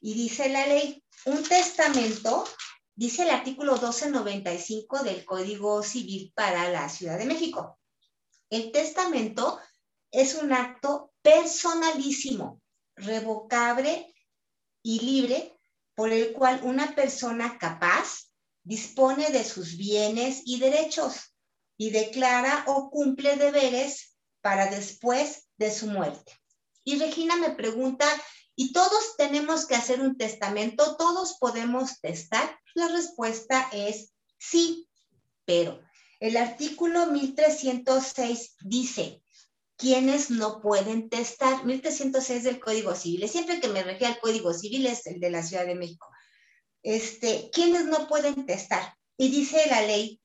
Y 0.00 0.14
dice 0.14 0.48
la 0.48 0.66
ley, 0.66 1.04
un 1.26 1.42
testamento, 1.42 2.48
dice 2.94 3.22
el 3.24 3.30
artículo 3.30 3.72
1295 3.72 5.02
del 5.02 5.24
Código 5.24 5.82
Civil 5.82 6.32
para 6.34 6.70
la 6.70 6.88
Ciudad 6.88 7.18
de 7.18 7.26
México. 7.26 7.78
El 8.48 8.72
testamento 8.72 9.60
es 10.10 10.34
un 10.34 10.52
acto 10.52 11.12
personalísimo, 11.22 12.60
revocable 12.96 14.14
y 14.82 15.00
libre 15.00 15.56
por 15.94 16.12
el 16.12 16.32
cual 16.32 16.60
una 16.64 16.94
persona 16.94 17.58
capaz 17.58 18.30
dispone 18.62 19.30
de 19.30 19.44
sus 19.44 19.76
bienes 19.76 20.42
y 20.44 20.58
derechos 20.58 21.34
y 21.76 21.90
declara 21.90 22.64
o 22.66 22.90
cumple 22.90 23.36
deberes 23.36 24.16
para 24.40 24.66
después 24.66 25.48
de 25.56 25.70
su 25.70 25.86
muerte. 25.86 26.32
Y 26.84 26.98
Regina 26.98 27.36
me 27.36 27.50
pregunta, 27.50 28.06
¿y 28.56 28.72
todos 28.72 29.16
tenemos 29.16 29.66
que 29.66 29.74
hacer 29.74 30.00
un 30.00 30.16
testamento? 30.16 30.96
¿Todos 30.96 31.36
podemos 31.38 32.00
testar? 32.00 32.58
La 32.74 32.88
respuesta 32.88 33.68
es 33.72 34.12
sí, 34.38 34.88
pero 35.44 35.80
el 36.20 36.36
artículo 36.36 37.06
1306 37.06 38.56
dice, 38.60 39.22
quienes 39.80 40.30
no 40.30 40.60
pueden 40.60 41.08
testar. 41.08 41.64
1306 41.64 42.44
del 42.44 42.60
Código 42.60 42.94
Civil. 42.94 43.26
Siempre 43.28 43.60
que 43.60 43.68
me 43.68 43.82
refiero 43.82 44.12
al 44.12 44.20
Código 44.20 44.52
Civil 44.52 44.86
es 44.86 45.06
el 45.06 45.18
de 45.20 45.30
la 45.30 45.42
Ciudad 45.42 45.64
de 45.64 45.74
México. 45.74 46.06
Este, 46.82 47.50
quienes 47.52 47.86
no 47.86 48.06
pueden 48.06 48.44
testar. 48.46 48.94
Y 49.16 49.30
dice 49.30 49.66
la 49.68 49.82
ley 49.82 50.20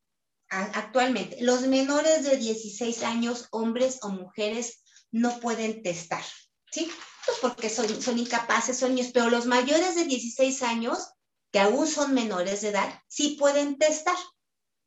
actualmente, 0.49 1.37
los 1.41 1.61
menores 1.61 2.23
de 2.23 2.37
16 2.37 3.03
años, 3.03 3.47
hombres 3.51 3.99
o 4.03 4.09
mujeres, 4.09 4.83
no 5.11 5.39
pueden 5.39 5.81
testar. 5.81 6.23
¿Sí? 6.71 6.91
Pues 7.25 7.37
porque 7.41 7.69
son, 7.69 8.01
son 8.01 8.19
incapaces, 8.19 8.77
son 8.77 8.93
niños, 8.93 9.11
pero 9.13 9.29
los 9.29 9.45
mayores 9.45 9.95
de 9.95 10.03
16 10.03 10.61
años, 10.63 11.09
que 11.51 11.59
aún 11.59 11.87
son 11.87 12.13
menores 12.13 12.61
de 12.61 12.69
edad, 12.69 13.01
sí 13.07 13.37
pueden 13.39 13.77
testar. 13.77 14.17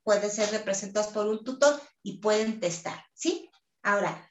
Pueden 0.04 0.30
ser 0.30 0.50
representados 0.50 1.12
por 1.12 1.26
un 1.26 1.42
tutor 1.42 1.80
y 2.02 2.18
pueden 2.18 2.60
testar. 2.60 3.04
¿Sí? 3.14 3.50
Ahora, 3.82 4.27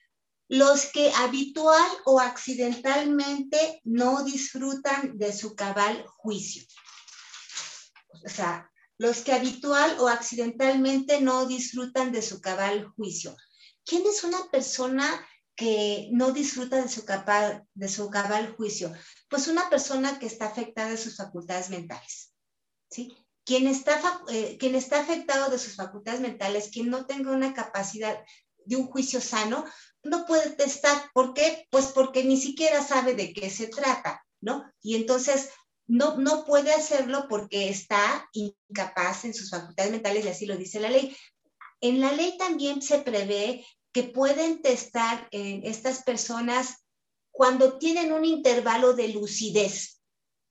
los 0.50 0.86
que 0.88 1.12
habitual 1.14 1.90
o 2.06 2.20
accidentalmente 2.20 3.82
no 3.84 4.24
disfrutan 4.24 5.18
de 5.18 5.34
su 5.34 5.56
cabal 5.56 6.06
juicio. 6.08 6.64
O 8.26 8.30
sea, 8.30 8.72
los 8.98 9.22
que 9.22 9.34
habitual 9.34 9.98
o 10.00 10.08
accidentalmente 10.08 11.22
no 11.22 11.46
disfrutan 11.46 12.12
de 12.12 12.22
su 12.22 12.42
cabal 12.42 12.88
juicio. 12.96 13.36
¿Quién 13.86 14.06
es 14.06 14.24
una 14.24 14.50
persona 14.50 15.28
que 15.56 16.10
no 16.12 16.32
disfruta 16.32 16.82
de 16.82 16.90
su, 16.90 17.06
cabal, 17.06 17.66
de 17.74 17.90
su 17.90 18.10
cabal 18.10 18.56
juicio? 18.56 18.92
Pues 19.30 19.48
una 19.48 19.70
persona 19.70 20.18
que 20.20 20.26
está 20.28 20.48
afectada 20.48 20.90
de 20.90 20.98
sus 20.98 21.18
facultades 21.18 21.70
mentales. 21.70 22.34
¿sí? 22.90 23.14
quien 23.48 23.66
está, 23.66 23.98
eh, 24.28 24.58
quien 24.60 24.76
está 24.76 25.00
afectado 25.00 25.50
de 25.50 25.58
sus 25.58 25.78
facultades 25.78 26.20
mentales, 26.20 26.70
quien 26.70 26.90
no 26.90 27.06
tenga 27.06 27.32
una 27.32 27.54
capacidad 27.54 28.20
de 28.68 28.76
un 28.76 28.88
juicio 28.88 29.22
sano, 29.22 29.66
no 30.04 30.26
puede 30.26 30.52
testar. 30.52 31.10
¿Por 31.14 31.34
qué? 31.34 31.66
Pues 31.70 31.88
porque 31.88 32.24
ni 32.24 32.40
siquiera 32.40 32.84
sabe 32.84 33.16
de 33.16 33.34
qué 33.34 33.50
se 33.50 33.68
trata, 33.68 34.24
¿no? 34.42 34.72
Y 34.82 34.96
entonces 34.96 35.50
no, 35.88 36.18
no 36.18 36.46
puede 36.46 36.74
hacerlo 36.74 37.28
porque 37.30 37.70
está 37.70 38.30
incapaz 38.34 39.26
en 39.26 39.34
sus 39.34 39.50
facultades 39.50 39.92
mentales 39.92 40.26
y 40.26 40.30
así 40.30 40.46
lo 40.46 40.58
dice 40.58 40.80
la 40.80 40.90
ley. 40.90 41.16
En 41.82 42.02
la 42.02 42.12
ley 42.12 42.38
también 42.38 42.82
se 42.82 43.00
prevé 43.00 43.66
que 43.94 44.04
pueden 44.04 44.62
testar 44.62 45.28
estas 45.32 46.04
personas 46.04 46.84
cuando 47.32 47.78
tienen 47.78 48.12
un 48.12 48.26
intervalo 48.26 48.94
de 48.94 49.10
lucidez. 49.10 50.02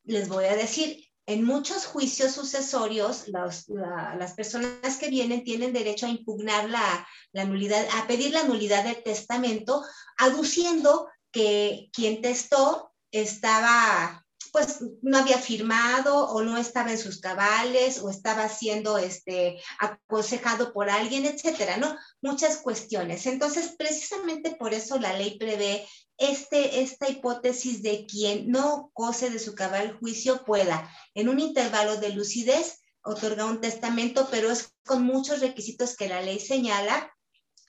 Les 0.04 0.28
voy 0.28 0.44
a 0.44 0.56
decir, 0.56 1.05
en 1.26 1.44
muchos 1.44 1.86
juicios 1.86 2.32
sucesorios, 2.32 3.26
las 3.28 4.34
personas 4.34 4.96
que 4.96 5.10
vienen 5.10 5.44
tienen 5.44 5.72
derecho 5.72 6.06
a 6.06 6.10
impugnar 6.10 6.70
la, 6.70 7.06
la, 7.32 7.44
nulidad, 7.44 7.84
a 7.94 8.06
pedir 8.06 8.32
la 8.32 8.44
nulidad 8.44 8.84
del 8.84 9.02
testamento, 9.02 9.84
aduciendo 10.16 11.08
que 11.32 11.90
quien 11.92 12.22
testó 12.22 12.92
estaba 13.10 14.25
pues 14.56 14.78
no 15.02 15.18
había 15.18 15.36
firmado 15.36 16.30
o 16.30 16.40
no 16.40 16.56
estaba 16.56 16.90
en 16.90 16.96
sus 16.96 17.20
cabales 17.20 17.98
o 17.98 18.08
estaba 18.08 18.48
siendo 18.48 18.96
este, 18.96 19.60
aconsejado 19.78 20.72
por 20.72 20.88
alguien, 20.88 21.26
etcétera, 21.26 21.76
¿no? 21.76 21.94
Muchas 22.22 22.56
cuestiones. 22.56 23.26
Entonces, 23.26 23.74
precisamente 23.76 24.52
por 24.52 24.72
eso 24.72 24.98
la 24.98 25.12
ley 25.12 25.36
prevé 25.38 25.86
este, 26.16 26.80
esta 26.80 27.06
hipótesis 27.10 27.82
de 27.82 28.06
quien 28.06 28.50
no 28.50 28.90
goce 28.94 29.28
de 29.28 29.40
su 29.40 29.54
cabal 29.54 29.98
juicio 29.98 30.42
pueda, 30.46 30.90
en 31.12 31.28
un 31.28 31.38
intervalo 31.38 31.98
de 31.98 32.12
lucidez, 32.12 32.80
otorgar 33.02 33.48
un 33.48 33.60
testamento, 33.60 34.26
pero 34.30 34.50
es 34.50 34.72
con 34.86 35.02
muchos 35.02 35.40
requisitos 35.40 35.96
que 35.96 36.08
la 36.08 36.22
ley 36.22 36.40
señala 36.40 37.14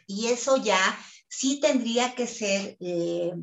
y 0.05 0.27
eso 0.27 0.55
ya 0.55 0.79
sí 1.27 1.59
tendría 1.59 2.15
que 2.15 2.27
ser 2.27 2.77
eh, 2.79 3.33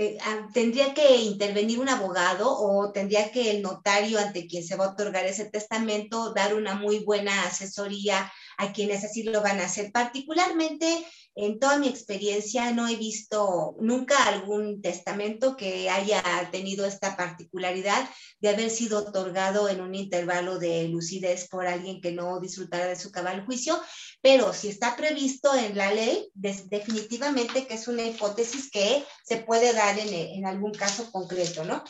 eh, 0.00 0.16
ah, 0.22 0.46
tendría 0.54 0.94
que 0.94 1.16
intervenir 1.16 1.80
un 1.80 1.88
abogado 1.88 2.56
o 2.56 2.92
tendría 2.92 3.32
que 3.32 3.50
el 3.50 3.62
notario 3.62 4.20
ante 4.20 4.46
quien 4.46 4.62
se 4.62 4.76
va 4.76 4.84
a 4.84 4.90
otorgar 4.90 5.24
ese 5.24 5.46
testamento 5.46 6.32
dar 6.32 6.54
una 6.54 6.76
muy 6.76 7.00
buena 7.00 7.42
asesoría 7.42 8.32
a 8.58 8.72
quienes 8.72 9.04
así 9.04 9.22
lo 9.22 9.40
van 9.40 9.60
a 9.60 9.64
hacer. 9.64 9.90
Particularmente 9.92 11.06
en 11.34 11.60
toda 11.60 11.78
mi 11.78 11.88
experiencia 11.88 12.72
no 12.72 12.88
he 12.88 12.96
visto 12.96 13.76
nunca 13.80 14.24
algún 14.24 14.82
testamento 14.82 15.56
que 15.56 15.88
haya 15.88 16.22
tenido 16.50 16.84
esta 16.84 17.16
particularidad 17.16 18.10
de 18.40 18.48
haber 18.48 18.70
sido 18.70 18.98
otorgado 18.98 19.68
en 19.68 19.80
un 19.80 19.94
intervalo 19.94 20.58
de 20.58 20.88
lucidez 20.88 21.48
por 21.48 21.68
alguien 21.68 22.00
que 22.00 22.10
no 22.10 22.40
disfrutara 22.40 22.86
de 22.86 22.96
su 22.96 23.12
cabal 23.12 23.46
juicio, 23.46 23.80
pero 24.20 24.52
si 24.52 24.68
está 24.68 24.96
previsto 24.96 25.54
en 25.54 25.76
la 25.76 25.92
ley, 25.92 26.28
definitivamente 26.34 27.68
que 27.68 27.74
es 27.74 27.86
una 27.86 28.02
hipótesis 28.02 28.68
que 28.70 29.04
se 29.24 29.36
puede 29.36 29.72
dar 29.72 29.96
en, 29.98 30.12
en 30.12 30.46
algún 30.46 30.72
caso 30.72 31.10
concreto, 31.12 31.64
¿no? 31.64 31.84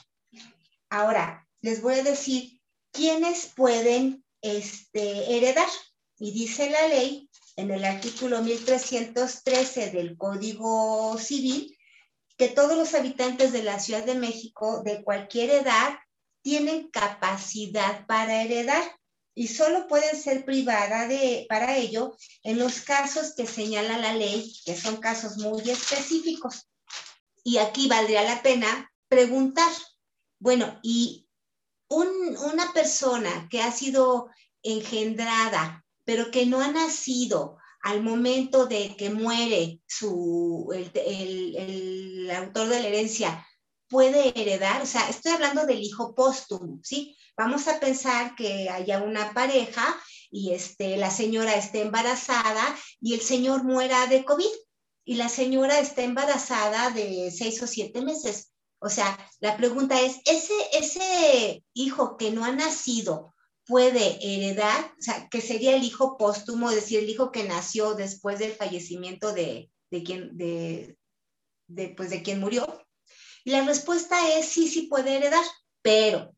Ahora, 0.90 1.48
les 1.62 1.80
voy 1.80 1.94
a 1.94 2.02
decir 2.02 2.60
quiénes 2.92 3.52
pueden 3.56 4.24
este, 4.42 5.36
heredar. 5.36 5.68
Y 6.18 6.32
dice 6.32 6.70
la 6.70 6.88
ley 6.88 7.28
en 7.56 7.70
el 7.70 7.84
artículo 7.84 8.42
1313 8.42 9.90
del 9.90 10.16
Código 10.16 11.16
Civil 11.18 11.76
que 12.36 12.48
todos 12.48 12.76
los 12.76 12.94
habitantes 12.94 13.52
de 13.52 13.62
la 13.62 13.80
Ciudad 13.80 14.04
de 14.04 14.14
México 14.14 14.82
de 14.84 15.02
cualquier 15.02 15.50
edad 15.50 15.98
tienen 16.42 16.88
capacidad 16.88 18.06
para 18.06 18.42
heredar 18.42 18.82
y 19.34 19.48
solo 19.48 19.86
pueden 19.86 20.20
ser 20.20 20.44
privada 20.44 21.06
de, 21.06 21.46
para 21.48 21.76
ello 21.76 22.16
en 22.42 22.58
los 22.58 22.80
casos 22.80 23.34
que 23.36 23.46
señala 23.46 23.98
la 23.98 24.14
ley, 24.14 24.52
que 24.64 24.76
son 24.76 24.96
casos 24.96 25.38
muy 25.38 25.68
específicos. 25.70 26.68
Y 27.44 27.58
aquí 27.58 27.86
valdría 27.86 28.22
la 28.22 28.42
pena 28.42 28.90
preguntar, 29.08 29.70
bueno, 30.40 30.80
y 30.82 31.28
una 31.88 32.72
persona 32.72 33.48
que 33.50 33.62
ha 33.62 33.70
sido 33.70 34.28
engendrada 34.62 35.84
pero 36.08 36.30
que 36.30 36.46
no 36.46 36.62
ha 36.62 36.68
nacido 36.68 37.58
al 37.82 38.02
momento 38.02 38.64
de 38.64 38.96
que 38.96 39.10
muere 39.10 39.82
su, 39.86 40.66
el, 40.72 42.30
autor 42.30 42.68
de 42.68 42.80
la 42.80 42.88
herencia, 42.88 43.46
puede 43.90 44.32
heredar, 44.40 44.80
o 44.80 44.86
sea, 44.86 45.06
estoy 45.10 45.32
hablando 45.32 45.66
del 45.66 45.82
hijo 45.82 46.14
póstumo, 46.14 46.80
¿sí? 46.82 47.14
Vamos 47.36 47.68
a 47.68 47.78
pensar 47.78 48.34
que 48.36 48.70
haya 48.70 49.02
una 49.02 49.34
pareja 49.34 49.84
y 50.30 50.52
este, 50.54 50.96
la 50.96 51.10
señora 51.10 51.56
esté 51.56 51.82
embarazada 51.82 52.74
y 53.02 53.12
el 53.12 53.20
señor 53.20 53.64
muera 53.64 54.06
de 54.06 54.24
COVID 54.24 54.54
y 55.04 55.16
la 55.16 55.28
señora 55.28 55.78
está 55.78 56.04
embarazada 56.04 56.88
de 56.88 57.30
seis 57.30 57.62
o 57.62 57.66
siete 57.66 58.00
meses. 58.00 58.54
O 58.78 58.88
sea, 58.88 59.18
la 59.40 59.58
pregunta 59.58 60.00
es, 60.00 60.22
ese, 60.24 60.54
ese 60.72 61.62
hijo 61.74 62.16
que 62.16 62.30
no 62.30 62.46
ha 62.46 62.52
nacido 62.52 63.34
puede 63.68 64.18
heredar, 64.22 64.92
o 64.98 65.02
sea, 65.02 65.28
que 65.28 65.42
sería 65.42 65.76
el 65.76 65.84
hijo 65.84 66.16
póstumo, 66.16 66.70
es 66.70 66.76
decir, 66.76 67.00
el 67.00 67.10
hijo 67.10 67.30
que 67.30 67.44
nació 67.44 67.94
después 67.94 68.38
del 68.38 68.52
fallecimiento 68.52 69.32
de, 69.32 69.70
de 69.90 70.02
quien, 70.02 70.36
de, 70.36 70.96
de, 71.68 71.88
pues, 71.90 72.08
de 72.08 72.22
quien 72.22 72.40
murió. 72.40 72.66
Y 73.44 73.50
la 73.50 73.64
respuesta 73.64 74.16
es 74.36 74.46
sí, 74.46 74.68
sí 74.68 74.82
puede 74.82 75.16
heredar, 75.16 75.44
pero 75.82 76.34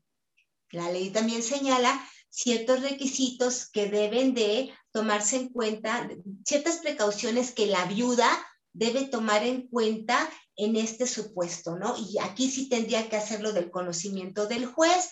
la 0.71 0.91
ley 0.91 1.09
también 1.09 1.41
señala 1.41 2.05
ciertos 2.29 2.81
requisitos 2.81 3.69
que 3.69 3.87
deben 3.87 4.33
de 4.33 4.73
tomarse 4.91 5.37
en 5.37 5.49
cuenta, 5.49 6.09
ciertas 6.45 6.77
precauciones 6.77 7.51
que 7.51 7.65
la 7.65 7.85
viuda 7.85 8.29
debe 8.73 9.05
tomar 9.05 9.43
en 9.43 9.67
cuenta 9.67 10.29
en 10.55 10.75
este 10.75 11.07
supuesto, 11.07 11.77
¿no? 11.77 11.95
Y 11.97 12.19
aquí 12.19 12.49
sí 12.49 12.69
tendría 12.69 13.09
que 13.09 13.17
hacerlo 13.17 13.51
del 13.51 13.71
conocimiento 13.71 14.47
del 14.47 14.65
juez, 14.65 15.09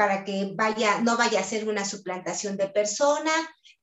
para 0.00 0.24
que 0.24 0.52
vaya, 0.54 1.02
no 1.02 1.18
vaya 1.18 1.40
a 1.40 1.44
ser 1.44 1.68
una 1.68 1.84
suplantación 1.84 2.56
de 2.56 2.68
persona. 2.68 3.30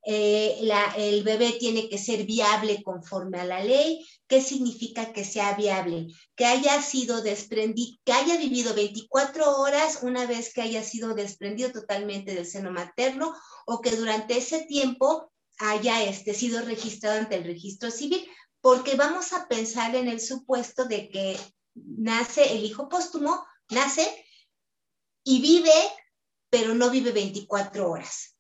Eh, 0.03 0.67
el 0.97 1.21
bebé 1.23 1.57
tiene 1.59 1.89
que 1.89 1.99
ser 1.99 2.25
viable 2.25 2.81
conforme 2.81 3.39
a 3.39 3.45
la 3.45 3.63
ley. 3.63 4.03
¿Qué 4.25 4.41
significa 4.41 5.13
que 5.13 5.23
sea 5.23 5.53
viable? 5.53 6.07
Que 6.35 6.47
haya 6.47 6.81
sido 6.81 7.21
desprendido, 7.21 7.99
que 8.03 8.13
haya 8.13 8.35
vivido 8.35 8.73
24 8.73 9.57
horas 9.57 9.99
una 10.01 10.25
vez 10.25 10.51
que 10.51 10.63
haya 10.63 10.81
sido 10.81 11.13
desprendido 11.13 11.71
totalmente 11.71 12.33
del 12.33 12.47
seno 12.47 12.71
materno 12.71 13.31
o 13.67 13.79
que 13.79 13.95
durante 13.95 14.37
ese 14.39 14.65
tiempo 14.65 15.31
haya 15.59 16.03
este, 16.03 16.33
sido 16.33 16.63
registrado 16.63 17.19
ante 17.19 17.35
el 17.35 17.43
registro 17.43 17.91
civil, 17.91 18.27
porque 18.59 18.95
vamos 18.95 19.33
a 19.33 19.47
pensar 19.47 19.95
en 19.95 20.07
el 20.07 20.19
supuesto 20.19 20.85
de 20.85 21.09
que 21.09 21.37
nace 21.75 22.53
el 22.57 22.65
hijo 22.65 22.89
póstumo, 22.89 23.45
nace 23.69 24.25
y 25.23 25.41
vive 25.41 25.71
pero 26.49 26.73
no 26.73 26.89
vive 26.89 27.11
24 27.11 27.89
horas. 27.89 28.37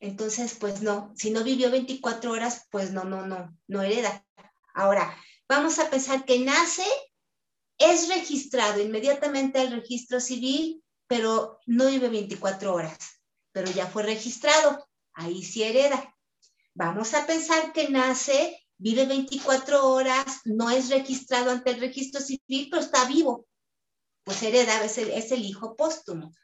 Entonces, 0.00 0.54
pues 0.60 0.82
no, 0.82 1.12
si 1.16 1.30
no 1.30 1.42
vivió 1.42 1.70
24 1.70 2.32
horas, 2.32 2.66
pues 2.70 2.92
no, 2.92 3.04
no, 3.04 3.26
no, 3.26 3.56
no 3.68 3.82
hereda. 3.82 4.24
Ahora, 4.74 5.16
vamos 5.48 5.78
a 5.78 5.88
pensar 5.88 6.24
que 6.24 6.40
nace, 6.40 6.84
es 7.78 8.08
registrado 8.08 8.82
inmediatamente 8.82 9.60
al 9.60 9.72
registro 9.72 10.20
civil, 10.20 10.84
pero 11.06 11.58
no 11.66 11.86
vive 11.86 12.08
24 12.08 12.74
horas, 12.74 12.98
pero 13.52 13.70
ya 13.70 13.86
fue 13.86 14.02
registrado, 14.02 14.86
ahí 15.14 15.42
sí 15.42 15.62
hereda. 15.62 16.14
Vamos 16.74 17.14
a 17.14 17.26
pensar 17.26 17.72
que 17.72 17.88
nace, 17.88 18.60
vive 18.76 19.06
24 19.06 19.88
horas, 19.88 20.40
no 20.44 20.70
es 20.70 20.90
registrado 20.90 21.50
ante 21.50 21.70
el 21.70 21.80
registro 21.80 22.20
civil, 22.20 22.68
pero 22.70 22.82
está 22.82 23.06
vivo, 23.06 23.46
pues 24.24 24.42
hereda 24.42 24.82
es 24.84 24.98
el, 25.32 25.44
hijo 25.44 25.76
póstumo, 25.76 26.34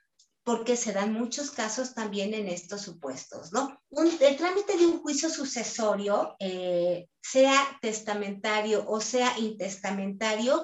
porque 0.45 0.77
se 0.77 0.93
dan 0.93 1.13
muchos 1.13 1.51
casos 1.51 1.95
también 1.95 2.35
en 2.35 2.49
estos 2.49 2.83
supuestos, 2.83 3.53
¿no? 3.53 3.81
el 3.91 4.37
trámite 4.37 4.77
de 4.77 4.87
un 4.87 5.01
juicio 5.01 5.31
sucesorio, 5.31 6.37
eh, 6.39 7.09
sea 7.23 7.79
testamentario 7.81 8.85
o 8.87 9.01
sea 9.01 9.39
intestamentario, 9.39 10.63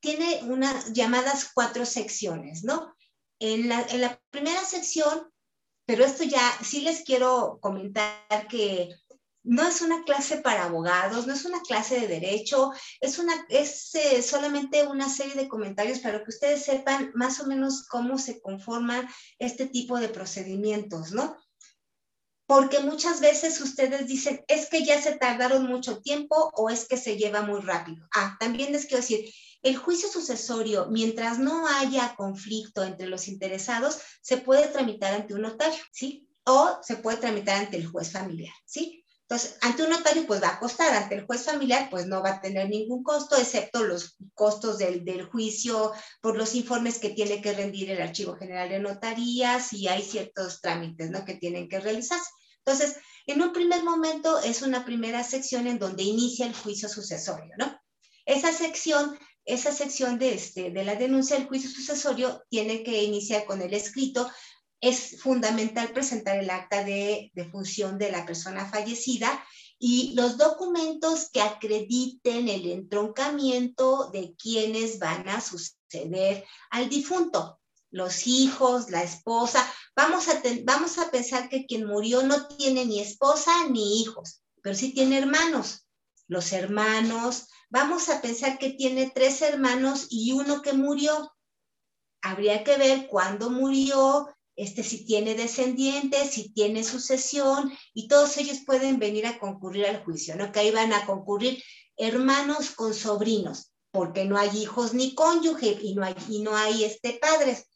tiene 0.00 0.40
unas 0.44 0.92
llamadas 0.92 1.50
cuatro 1.52 1.84
secciones, 1.84 2.62
¿no? 2.62 2.94
En 3.40 3.68
la, 3.68 3.82
en 3.90 4.00
la 4.00 4.20
primera 4.30 4.64
sección, 4.64 5.28
pero 5.86 6.04
esto 6.04 6.24
ya 6.24 6.40
sí 6.62 6.82
les 6.82 7.02
quiero 7.02 7.58
comentar 7.60 8.46
que 8.48 8.90
no 9.48 9.66
es 9.66 9.80
una 9.80 10.04
clase 10.04 10.38
para 10.38 10.64
abogados, 10.64 11.26
no 11.26 11.32
es 11.32 11.46
una 11.46 11.62
clase 11.62 12.00
de 12.00 12.06
derecho, 12.06 12.70
es, 13.00 13.18
una, 13.18 13.32
es 13.48 13.94
eh, 13.94 14.22
solamente 14.22 14.86
una 14.86 15.08
serie 15.08 15.34
de 15.34 15.48
comentarios 15.48 16.00
para 16.00 16.22
que 16.22 16.28
ustedes 16.28 16.66
sepan 16.66 17.12
más 17.14 17.40
o 17.40 17.46
menos 17.46 17.86
cómo 17.88 18.18
se 18.18 18.42
conforman 18.42 19.08
este 19.38 19.66
tipo 19.66 19.98
de 19.98 20.10
procedimientos, 20.10 21.12
¿no? 21.12 21.34
Porque 22.46 22.80
muchas 22.80 23.20
veces 23.20 23.58
ustedes 23.62 24.06
dicen, 24.06 24.44
es 24.48 24.68
que 24.68 24.84
ya 24.84 25.00
se 25.00 25.16
tardaron 25.16 25.66
mucho 25.66 26.02
tiempo 26.02 26.50
o 26.54 26.68
es 26.68 26.86
que 26.86 26.98
se 26.98 27.16
lleva 27.16 27.40
muy 27.40 27.60
rápido. 27.62 28.06
Ah, 28.14 28.36
también 28.38 28.72
les 28.72 28.84
quiero 28.84 29.00
decir, 29.00 29.32
El 29.62 29.76
juicio 29.76 30.10
sucesorio, 30.10 30.88
mientras 30.90 31.38
no 31.38 31.66
haya 31.66 32.14
conflicto 32.16 32.84
entre 32.84 33.08
los 33.08 33.28
interesados, 33.28 33.98
se 34.20 34.36
puede 34.36 34.68
tramitar 34.68 35.14
ante 35.14 35.32
un 35.32 35.42
notario, 35.42 35.82
¿sí? 35.90 36.28
O 36.44 36.78
se 36.82 36.96
puede 36.96 37.16
tramitar 37.16 37.56
ante 37.64 37.78
el 37.78 37.86
juez 37.86 38.12
familiar, 38.12 38.54
¿sí? 38.66 39.04
Entonces, 39.30 39.58
ante 39.60 39.82
un 39.82 39.90
notario, 39.90 40.26
pues 40.26 40.42
va 40.42 40.48
a 40.48 40.58
costar, 40.58 40.94
ante 40.94 41.16
el 41.16 41.26
juez 41.26 41.44
familiar, 41.44 41.88
pues 41.90 42.06
no 42.06 42.22
va 42.22 42.30
a 42.30 42.40
tener 42.40 42.70
ningún 42.70 43.02
costo, 43.02 43.36
excepto 43.36 43.84
los 43.84 44.16
costos 44.32 44.78
del, 44.78 45.04
del, 45.04 45.26
juicio 45.26 45.92
por 46.22 46.38
los 46.38 46.54
informes 46.54 46.98
que 46.98 47.10
tiene 47.10 47.42
que 47.42 47.52
rendir 47.52 47.90
el 47.90 48.00
Archivo 48.00 48.36
General 48.36 48.70
de 48.70 48.78
Notarías 48.78 49.74
y 49.74 49.86
hay 49.86 50.02
ciertos 50.02 50.62
trámites, 50.62 51.10
¿no? 51.10 51.26
Que 51.26 51.34
tienen 51.34 51.68
que 51.68 51.78
realizarse. 51.78 52.30
Entonces, 52.64 52.96
en 53.26 53.42
un 53.42 53.52
primer 53.52 53.84
momento 53.84 54.40
es 54.40 54.62
una 54.62 54.86
primera 54.86 55.22
sección 55.22 55.66
en 55.66 55.78
donde 55.78 56.04
inicia 56.04 56.46
el 56.46 56.54
juicio 56.54 56.88
sucesorio, 56.88 57.52
¿no? 57.58 57.78
Esa 58.24 58.50
sección, 58.50 59.18
esa 59.44 59.72
sección 59.72 60.18
de, 60.18 60.32
este, 60.32 60.70
de 60.70 60.84
la 60.84 60.94
denuncia 60.94 61.36
del 61.36 61.48
juicio 61.48 61.68
sucesorio 61.68 62.42
tiene 62.48 62.82
que 62.82 63.02
iniciar 63.02 63.44
con 63.44 63.60
el 63.60 63.74
escrito 63.74 64.30
es 64.80 65.20
fundamental 65.20 65.90
presentar 65.92 66.38
el 66.38 66.50
acta 66.50 66.84
de, 66.84 67.32
función 67.50 67.98
de 67.98 68.12
la 68.12 68.24
persona 68.24 68.66
fallecida 68.66 69.44
y 69.78 70.14
los 70.14 70.38
documentos 70.38 71.30
que 71.30 71.40
acrediten 71.40 72.48
el 72.48 72.70
entroncamiento 72.70 74.10
de 74.10 74.34
quienes 74.36 74.98
van 74.98 75.28
a 75.28 75.40
suceder 75.40 76.44
al 76.70 76.88
difunto, 76.88 77.60
los 77.90 78.26
hijos, 78.26 78.90
la 78.90 79.02
esposa. 79.02 79.68
Vamos 79.96 80.28
a, 80.28 80.40
vamos 80.64 80.98
a 80.98 81.10
pensar 81.10 81.48
que 81.48 81.66
quien 81.66 81.86
murió 81.86 82.22
no 82.22 82.46
tiene 82.46 82.84
ni 82.84 83.00
esposa 83.00 83.68
ni 83.68 84.02
hijos, 84.02 84.42
pero 84.62 84.74
sí 84.74 84.92
tiene 84.92 85.18
hermanos. 85.18 85.86
Los 86.26 86.52
hermanos, 86.52 87.48
vamos 87.70 88.08
a 88.10 88.20
pensar 88.20 88.58
que 88.58 88.70
tiene 88.70 89.10
tres 89.14 89.42
hermanos 89.42 90.06
y 90.10 90.32
uno 90.32 90.60
que 90.62 90.72
murió. 90.72 91.32
Habría 92.20 92.64
que 92.64 92.76
ver 92.76 93.06
cuándo 93.06 93.48
murió, 93.48 94.28
este, 94.58 94.82
si 94.82 95.06
tiene 95.06 95.36
descendientes, 95.36 96.30
si 96.32 96.52
tiene 96.52 96.82
sucesión, 96.82 97.72
y 97.94 98.08
todos 98.08 98.36
ellos 98.38 98.58
pueden 98.66 98.98
venir 98.98 99.24
a 99.26 99.38
concurrir 99.38 99.86
al 99.86 100.02
juicio, 100.02 100.34
¿no? 100.34 100.50
Que 100.50 100.58
ahí 100.60 100.70
van 100.72 100.92
a 100.92 101.06
concurrir 101.06 101.62
hermanos 101.96 102.72
con 102.72 102.92
sobrinos, 102.92 103.72
porque 103.92 104.24
no 104.24 104.36
hay 104.36 104.50
hijos 104.58 104.94
ni 104.94 105.14
cónyuge 105.14 105.78
y 105.80 105.94
no 105.94 106.04
hay, 106.04 106.16
y 106.28 106.40
no 106.40 106.56
hay 106.56 106.82
este, 106.82 107.12
padres. 107.14 107.66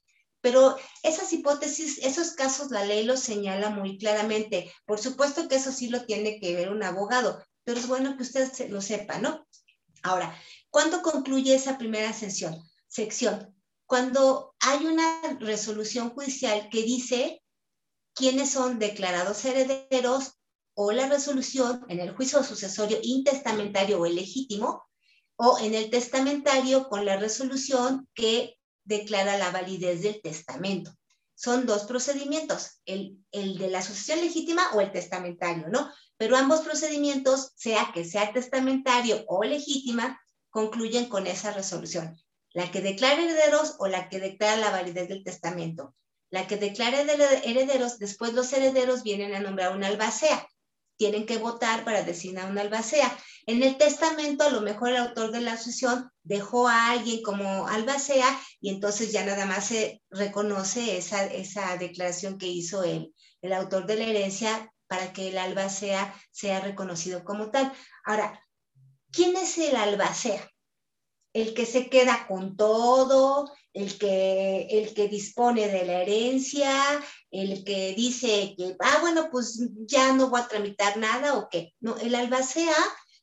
Pero 0.40 0.76
esas 1.04 1.32
hipótesis, 1.32 1.98
esos 1.98 2.32
casos, 2.32 2.72
la 2.72 2.84
ley 2.84 3.04
los 3.04 3.20
señala 3.20 3.70
muy 3.70 3.96
claramente. 3.96 4.72
Por 4.84 4.98
supuesto 4.98 5.46
que 5.46 5.54
eso 5.54 5.70
sí 5.70 5.88
lo 5.88 6.04
tiene 6.04 6.40
que 6.40 6.56
ver 6.56 6.70
un 6.70 6.82
abogado, 6.82 7.40
pero 7.62 7.78
es 7.78 7.86
bueno 7.86 8.16
que 8.16 8.24
usted 8.24 8.50
lo 8.70 8.80
sepa, 8.80 9.18
¿no? 9.18 9.46
Ahora, 10.02 10.36
¿cuándo 10.68 11.00
concluye 11.00 11.54
esa 11.54 11.78
primera 11.78 12.12
sesión? 12.12 12.60
sección? 12.88 13.54
Cuando 13.92 14.54
hay 14.60 14.86
una 14.86 15.20
resolución 15.38 16.08
judicial 16.14 16.70
que 16.70 16.82
dice 16.82 17.42
quiénes 18.14 18.48
son 18.48 18.78
declarados 18.78 19.44
herederos 19.44 20.38
o 20.72 20.92
la 20.92 21.10
resolución 21.10 21.84
en 21.90 22.00
el 22.00 22.16
juicio 22.16 22.42
sucesorio 22.42 22.96
intestamentario 23.02 24.00
o 24.00 24.06
legítimo 24.06 24.82
o 25.36 25.58
en 25.58 25.74
el 25.74 25.90
testamentario 25.90 26.88
con 26.88 27.04
la 27.04 27.18
resolución 27.18 28.08
que 28.14 28.56
declara 28.82 29.36
la 29.36 29.50
validez 29.50 30.00
del 30.00 30.22
testamento. 30.22 30.90
Son 31.34 31.66
dos 31.66 31.84
procedimientos, 31.84 32.80
el, 32.86 33.18
el 33.30 33.58
de 33.58 33.68
la 33.68 33.82
sucesión 33.82 34.22
legítima 34.22 34.70
o 34.72 34.80
el 34.80 34.90
testamentario, 34.90 35.68
¿no? 35.68 35.92
Pero 36.16 36.38
ambos 36.38 36.62
procedimientos, 36.62 37.52
sea 37.56 37.90
que 37.92 38.06
sea 38.06 38.32
testamentario 38.32 39.22
o 39.28 39.44
legítima, 39.44 40.18
concluyen 40.48 41.10
con 41.10 41.26
esa 41.26 41.52
resolución 41.52 42.18
la 42.54 42.70
que 42.70 42.80
declara 42.80 43.22
herederos 43.22 43.76
o 43.78 43.86
la 43.88 44.08
que 44.08 44.20
declara 44.20 44.56
la 44.56 44.70
validez 44.70 45.08
del 45.08 45.24
testamento. 45.24 45.94
La 46.30 46.46
que 46.46 46.56
declara 46.56 47.00
herederos, 47.00 47.98
después 47.98 48.32
los 48.32 48.52
herederos 48.52 49.02
vienen 49.02 49.34
a 49.34 49.40
nombrar 49.40 49.76
una 49.76 49.88
albacea. 49.88 50.46
Tienen 50.96 51.26
que 51.26 51.38
votar 51.38 51.84
para 51.84 52.02
designar 52.02 52.50
una 52.50 52.60
albacea. 52.60 53.16
En 53.46 53.62
el 53.62 53.76
testamento, 53.76 54.44
a 54.44 54.50
lo 54.50 54.60
mejor 54.60 54.90
el 54.90 54.98
autor 54.98 55.32
de 55.32 55.40
la 55.40 55.56
sucesión 55.56 56.10
dejó 56.22 56.68
a 56.68 56.90
alguien 56.90 57.22
como 57.22 57.66
albacea 57.66 58.40
y 58.60 58.70
entonces 58.70 59.12
ya 59.12 59.24
nada 59.24 59.46
más 59.46 59.66
se 59.66 60.00
reconoce 60.10 60.96
esa, 60.96 61.24
esa 61.26 61.76
declaración 61.76 62.38
que 62.38 62.46
hizo 62.46 62.84
el, 62.84 63.14
el 63.40 63.52
autor 63.52 63.86
de 63.86 63.96
la 63.96 64.04
herencia 64.04 64.72
para 64.86 65.12
que 65.12 65.28
el 65.28 65.38
albacea 65.38 66.14
sea 66.30 66.60
reconocido 66.60 67.24
como 67.24 67.50
tal. 67.50 67.72
Ahora, 68.04 68.40
¿quién 69.10 69.36
es 69.36 69.58
el 69.58 69.74
albacea? 69.74 70.51
El 71.32 71.54
que 71.54 71.66
se 71.66 71.88
queda 71.88 72.26
con 72.26 72.56
todo, 72.56 73.50
el 73.72 73.96
que, 73.98 74.66
el 74.70 74.94
que 74.94 75.08
dispone 75.08 75.68
de 75.68 75.84
la 75.86 76.02
herencia, 76.02 76.70
el 77.30 77.64
que 77.64 77.94
dice 77.94 78.54
que, 78.56 78.76
ah, 78.80 78.98
bueno, 79.00 79.28
pues 79.30 79.60
ya 79.86 80.12
no 80.12 80.28
voy 80.28 80.40
a 80.40 80.48
tramitar 80.48 80.98
nada 80.98 81.38
o 81.38 81.48
qué. 81.50 81.72
No, 81.80 81.96
el 81.96 82.14
albacea 82.14 82.76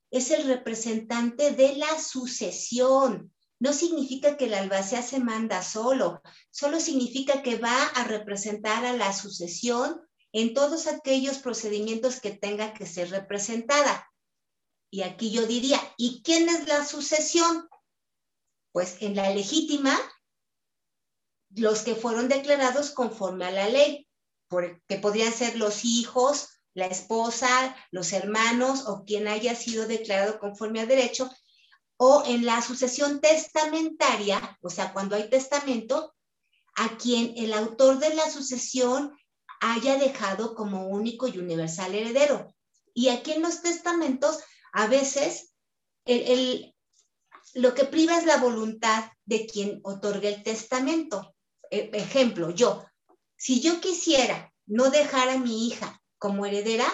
es 0.09 0.31
el 0.31 0.47
representante 0.47 1.51
de 1.51 1.75
la 1.75 1.99
sucesión. 1.99 3.31
No 3.59 3.73
significa 3.73 4.37
que 4.37 4.45
el 4.45 4.53
albacea 4.53 5.03
se 5.03 5.19
manda 5.19 5.61
solo, 5.61 6.21
solo 6.49 6.79
significa 6.79 7.43
que 7.43 7.57
va 7.57 7.83
a 7.83 8.05
representar 8.05 8.85
a 8.85 8.93
la 8.93 9.13
sucesión 9.13 10.01
en 10.31 10.53
todos 10.53 10.87
aquellos 10.87 11.39
procedimientos 11.39 12.21
que 12.21 12.31
tenga 12.31 12.73
que 12.73 12.85
ser 12.85 13.09
representada. 13.09 14.09
Y 14.91 15.01
aquí 15.01 15.31
yo 15.31 15.45
diría, 15.45 15.79
¿y 15.97 16.21
quién 16.23 16.49
es 16.49 16.67
la 16.67 16.85
sucesión? 16.85 17.67
Pues 18.71 18.97
en 19.01 19.15
la 19.15 19.29
legítima, 19.31 19.97
los 21.55 21.81
que 21.81 21.95
fueron 21.95 22.29
declarados 22.29 22.91
conforme 22.91 23.45
a 23.45 23.51
la 23.51 23.69
ley, 23.69 24.07
que 24.87 24.97
podrían 24.97 25.33
ser 25.33 25.57
los 25.57 25.85
hijos, 25.85 26.49
la 26.73 26.87
esposa, 26.87 27.75
los 27.91 28.13
hermanos 28.13 28.87
o 28.87 29.03
quien 29.05 29.27
haya 29.27 29.55
sido 29.55 29.87
declarado 29.87 30.39
conforme 30.39 30.81
a 30.81 30.85
derecho, 30.85 31.29
o 31.97 32.23
en 32.25 32.45
la 32.45 32.61
sucesión 32.61 33.19
testamentaria, 33.19 34.57
o 34.61 34.69
sea, 34.69 34.93
cuando 34.93 35.15
hay 35.15 35.29
testamento, 35.29 36.15
a 36.75 36.97
quien 36.97 37.33
el 37.35 37.53
autor 37.53 37.99
de 37.99 38.13
la 38.15 38.29
sucesión 38.29 39.13
haya 39.59 39.97
dejado 39.97 40.55
como 40.55 40.87
único 40.87 41.27
y 41.27 41.37
universal 41.37 41.93
heredero. 41.93 42.47
Y 42.93 43.09
aquí 43.09 43.33
en 43.33 43.41
los 43.41 43.61
testamentos, 43.61 44.39
a 44.71 44.87
veces, 44.87 45.53
el, 46.05 46.73
lo 47.53 47.73
que 47.73 47.85
priva 47.85 48.17
es 48.17 48.25
la 48.25 48.37
voluntad 48.37 49.11
de 49.25 49.45
quien 49.45 49.79
otorga 49.83 50.29
el 50.29 50.43
testamento. 50.43 51.35
E, 51.69 51.89
ejemplo, 51.93 52.51
yo, 52.51 52.85
si 53.37 53.61
yo 53.61 53.79
quisiera 53.79 54.53
no 54.65 54.89
dejar 54.89 55.29
a 55.29 55.37
mi 55.37 55.67
hija 55.67 56.01
como 56.17 56.45
heredera, 56.45 56.87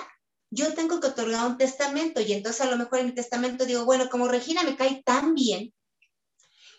yo 0.50 0.74
tengo 0.74 1.00
que 1.00 1.08
otorgar 1.08 1.48
un 1.48 1.58
testamento 1.58 2.22
y 2.22 2.34
entonces 2.34 2.62
a 2.62 2.70
lo 2.70 2.78
mejor 2.78 3.00
en 3.00 3.08
mi 3.08 3.12
testamento 3.14 3.66
digo, 3.66 3.86
bueno, 3.86 4.10
como 4.10 4.28
Regina 4.28 4.64
me 4.64 4.76
cae 4.76 5.02
tan 5.04 5.34
bien 5.34 5.74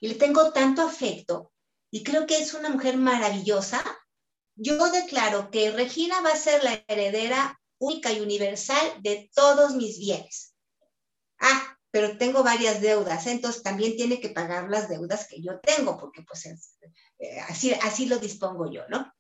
y 0.01 0.09
le 0.09 0.15
tengo 0.15 0.53
tanto 0.53 0.83
afecto 0.83 1.53
y 1.91 2.03
creo 2.03 2.27
que 2.27 2.39
es 2.39 2.55
una 2.55 2.69
mujer 2.69 2.97
maravillosa, 2.97 3.85
yo 4.55 4.91
declaro 4.91 5.51
que 5.51 5.71
Regina 5.71 6.21
va 6.23 6.31
a 6.31 6.37
ser 6.37 6.65
la 6.65 6.83
heredera 6.89 7.61
única 7.79 8.13
y 8.13 8.21
universal 8.21 9.03
de 9.03 9.31
todos 9.35 9.75
mis 9.75 9.99
bienes. 9.99 10.55
Ah, 11.39 11.76
pero 11.97 12.19
tengo 12.19 12.43
varias 12.43 12.83
deudas, 12.83 13.27
¿eh? 13.27 13.31
entonces 13.31 13.63
también 13.63 13.97
tiene 13.97 14.21
que 14.21 14.29
pagar 14.29 14.69
las 14.69 14.91
deudas 14.91 15.27
que 15.27 15.41
yo 15.41 15.61
tengo, 15.61 15.97
porque 15.97 16.21
pues 16.21 16.45
eh, 16.45 17.41
así, 17.49 17.73
así 17.73 18.05
lo 18.05 18.19
dispongo 18.19 18.71
yo, 18.71 18.83
¿no? 18.91 19.11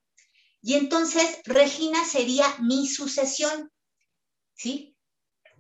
Y 0.60 0.74
entonces 0.74 1.38
Regina 1.46 2.04
sería 2.04 2.44
mi 2.60 2.86
sucesión, 2.86 3.72
¿sí? 4.52 4.94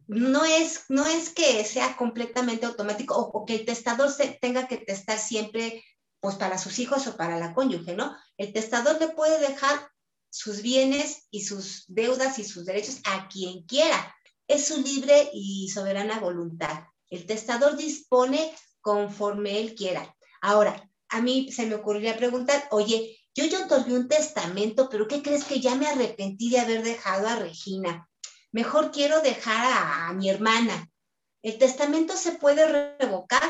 No 0.06 0.44
es, 0.44 0.84
no 0.90 1.06
es 1.06 1.30
que 1.30 1.64
sea 1.64 1.96
completamente 1.96 2.66
automático 2.66 3.16
o, 3.16 3.46
que 3.46 3.54
el 3.54 3.64
testador 3.64 4.12
se, 4.12 4.36
tenga 4.38 4.68
que 4.68 4.76
testar 4.76 5.18
siempre 5.18 5.82
pues 6.20 6.36
para 6.36 6.58
sus 6.58 6.78
hijos 6.80 7.06
o 7.06 7.16
para 7.16 7.38
la 7.38 7.54
cónyuge, 7.54 7.94
¿no? 7.94 8.14
El 8.36 8.52
testador 8.52 9.00
le 9.00 9.08
puede 9.08 9.40
dejar 9.40 9.90
sus 10.28 10.60
bienes 10.60 11.28
y 11.30 11.44
sus 11.44 11.86
deudas 11.88 12.38
y 12.38 12.44
sus 12.44 12.66
derechos 12.66 13.00
a 13.04 13.26
quien 13.28 13.62
quiera. 13.62 14.14
Es 14.46 14.66
su 14.66 14.82
libre 14.82 15.30
y 15.32 15.70
soberana 15.70 16.20
voluntad. 16.20 16.84
El 17.10 17.26
testador 17.26 17.76
dispone 17.76 18.54
conforme 18.80 19.60
él 19.60 19.74
quiera. 19.74 20.14
Ahora, 20.40 20.88
a 21.08 21.20
mí 21.20 21.50
se 21.52 21.66
me 21.66 21.76
ocurriría 21.76 22.16
preguntar, 22.16 22.68
oye, 22.70 23.18
yo 23.34 23.44
ya 23.44 23.64
otorgué 23.64 23.94
un 23.94 24.08
testamento, 24.08 24.88
pero 24.88 25.06
¿qué 25.06 25.22
crees 25.22 25.44
que 25.44 25.60
ya 25.60 25.74
me 25.74 25.86
arrepentí 25.86 26.50
de 26.50 26.60
haber 26.60 26.82
dejado 26.82 27.28
a 27.28 27.36
Regina? 27.36 28.08
Mejor 28.50 28.90
quiero 28.90 29.20
dejar 29.20 29.72
a, 29.76 30.12
mi 30.14 30.30
hermana. 30.30 30.88
El 31.42 31.58
testamento 31.58 32.16
se 32.16 32.32
puede 32.32 32.96
revocar 32.98 33.42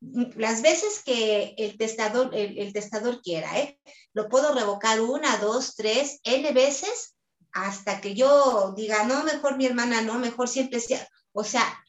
las 0.00 0.62
veces 0.62 1.02
que 1.04 1.54
el 1.58 1.76
testador, 1.76 2.34
el, 2.34 2.72
testador 2.72 3.20
quiera, 3.22 3.58
¿eh? 3.58 3.78
Lo 4.12 4.28
puedo 4.28 4.54
revocar 4.54 5.00
una, 5.00 5.36
dos, 5.38 5.74
tres, 5.76 6.20
n 6.24 6.52
veces 6.52 7.14
hasta 7.52 8.00
que 8.00 8.14
yo 8.14 8.74
diga, 8.76 9.04
no, 9.04 9.24
mejor 9.24 9.56
mi 9.56 9.66
hermana, 9.66 10.02
no, 10.02 10.18
mejor 10.18 10.48
siempre 10.48 10.80
sea. 10.80 11.06
O 11.32 11.44
sea, 11.44 11.83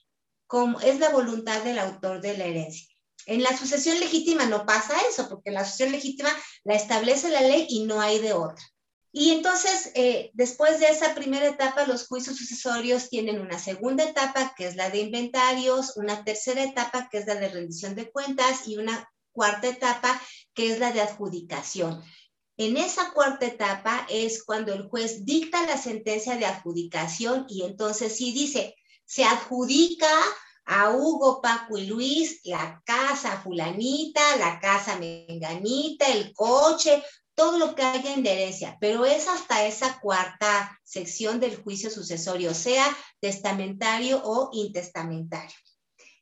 como 0.48 0.80
es 0.82 1.00
la 1.00 1.10
voluntad 1.10 1.64
del 1.64 1.80
autor 1.80 2.22
de 2.22 2.38
la 2.38 2.46
herencia. 2.46 2.88
En 3.26 3.42
la 3.42 3.58
sucesión 3.58 4.00
legítima 4.00 4.46
no 4.46 4.66
pasa 4.66 4.96
eso, 5.10 5.28
porque 5.30 5.52
la 5.52 5.66
sucesión 5.66 5.92
legítima 5.92 6.30
la 6.64 6.76
establece 6.76 7.30
la 7.30 7.42
ley 7.42 7.66
y 7.70 7.86
no 7.86 8.02
hay 8.02 8.20
de 8.20 8.34
otra. 8.34 8.64
Y 9.12 9.32
entonces, 9.32 9.92
eh, 9.96 10.30
después 10.34 10.80
de 10.80 10.90
esa 10.90 11.16
primera 11.16 11.48
etapa, 11.48 11.88
los 11.88 12.06
juicios 12.06 12.36
sucesorios 12.36 13.10
tienen 13.10 13.40
una 13.40 13.58
segunda 13.58 14.04
etapa, 14.04 14.54
que 14.58 14.68
es 14.68 14.76
la 14.76 14.90
de 14.90 15.00
inventarios, 15.00 15.96
una 15.96 16.26
tercera 16.26 16.64
etapa, 16.64 17.08
que 17.10 17.20
es 17.20 17.26
la 17.26 17.36
de 17.36 17.48
rendición 17.48 17.96
de 17.96 18.12
cuentas, 18.12 18.68
y 18.68 18.78
una 18.78 19.10
cuarta 19.32 19.70
etapa, 19.70 20.22
que 20.54 20.72
es 20.72 20.80
la 20.80 20.92
de 20.92 21.02
adjudicación. 21.02 22.04
En 22.58 22.78
esa 22.78 23.12
cuarta 23.12 23.46
etapa 23.46 24.06
es 24.10 24.44
cuando 24.44 24.74
el 24.74 24.88
juez 24.90 25.26
dicta 25.26 25.66
la 25.66 25.78
sentencia 25.78 26.38
de 26.38 26.46
adjudicación 26.46 27.46
y 27.50 27.64
entonces 27.64 28.16
sí 28.16 28.32
dice, 28.32 28.76
se 29.06 29.24
adjudica 29.24 30.10
a 30.66 30.92
Hugo, 30.92 31.42
Paco 31.42 31.78
y 31.78 31.86
Luis 31.86 32.42
la 32.44 32.82
casa 32.86 33.40
fulanita, 33.42 34.36
la 34.38 34.60
casa 34.60 34.98
menganita, 34.98 36.08
el 36.08 36.34
coche, 36.34 37.04
todo 37.36 37.60
lo 37.60 37.76
que 37.76 37.84
haya 37.84 38.14
en 38.14 38.26
herencia, 38.26 38.78
pero 38.80 39.06
es 39.06 39.28
hasta 39.28 39.66
esa 39.68 40.00
cuarta 40.00 40.80
sección 40.84 41.40
del 41.40 41.62
juicio 41.62 41.90
sucesorio, 41.90 42.54
sea 42.54 42.86
testamentario 43.20 44.22
o 44.24 44.50
intestamentario. 44.54 45.56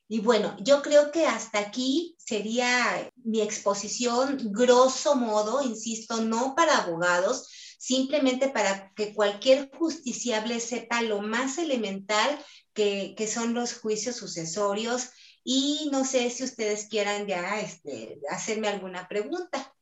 Y 0.10 0.19
bueno, 0.19 0.56
yo 0.60 0.82
creo 0.82 1.12
que 1.12 1.26
hasta 1.26 1.60
aquí 1.60 2.15
sería 2.17 3.10
mi 3.15 3.41
exposición, 3.41 4.38
grosso 4.52 5.15
modo, 5.15 5.63
insisto, 5.63 6.22
no 6.22 6.56
para 6.56 6.80
abogados, 6.80 7.48
simplemente 7.80 8.50
para 8.50 8.91
que 8.96 9.13
cualquier 9.13 9.69
justiciable 9.78 10.60
sepa 10.60 11.02
lo 11.02 11.22
más 11.22 11.58
elemental 11.58 12.39
que, 12.74 13.28
son 13.28 13.54
los 13.54 13.78
juicios 13.78 14.16
sucesorios. 14.16 15.12
Y 15.44 15.90
no 15.92 16.06
sé 16.06 16.30
si 16.30 16.44
ustedes 16.44 16.88
quieran 16.88 17.28
ya 17.28 17.60
este, 17.60 18.20
hacerme 18.30 18.68
alguna 18.68 19.08
pregunta. 19.08 19.74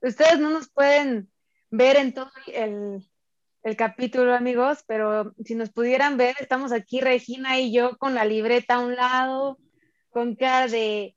Ustedes 0.00 0.38
no 0.38 0.50
nos 0.50 0.68
pueden 0.70 1.30
ver 1.70 1.96
en 1.96 2.14
todo 2.14 2.30
el, 2.46 3.04
capítulo, 3.76 4.34
amigos, 4.34 4.84
pero 4.86 5.34
si 5.44 5.54
nos 5.54 5.70
pudieran 5.70 6.16
ver, 6.16 6.36
estamos 6.40 6.72
aquí 6.72 7.00
Regina 7.00 7.58
y 7.58 7.72
yo 7.72 7.98
con 7.98 8.14
la 8.14 8.24
libreta 8.24 8.76
a 8.76 8.78
un 8.78 8.94
lado, 8.94 9.58
con 10.08 10.36
cara 10.36 10.68
de... 10.68 11.14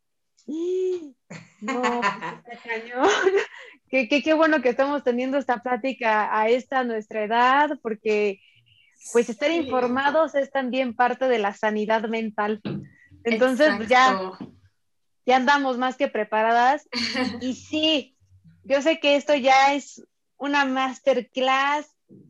No, 1.61 2.01
cañón. 2.63 3.07
Qué, 3.89 4.07
qué, 4.07 4.33
bueno 4.33 4.61
que 4.61 4.69
estamos 4.69 5.03
teniendo 5.03 5.37
esta 5.37 5.61
plática 5.61 6.39
a 6.39 6.47
esta 6.47 6.85
nuestra 6.85 7.25
edad, 7.25 7.77
porque 7.81 8.39
pues 9.13 9.29
estar 9.29 9.51
informados 9.51 10.35
es 10.35 10.51
también 10.51 10.95
parte 10.95 11.27
de 11.27 11.39
la 11.39 11.53
sanidad 11.53 12.07
mental. 12.07 12.61
Entonces, 13.23 13.73
pues, 13.77 13.89
ya, 13.89 14.31
ya 15.25 15.35
andamos 15.35 15.77
más 15.77 15.95
que 15.95 16.07
preparadas. 16.07 16.87
Y 17.41 17.55
sí, 17.55 18.17
yo 18.63 18.81
sé 18.81 18.99
que 18.99 19.15
esto 19.15 19.35
ya 19.35 19.73
es 19.73 20.05
una 20.37 20.65
masterclass, 20.65 21.87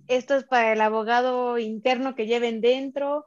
esto 0.07 0.35
es 0.35 0.43
para 0.43 0.73
el 0.73 0.81
abogado 0.81 1.57
interno 1.57 2.15
que 2.15 2.27
lleven 2.27 2.61
dentro. 2.61 3.25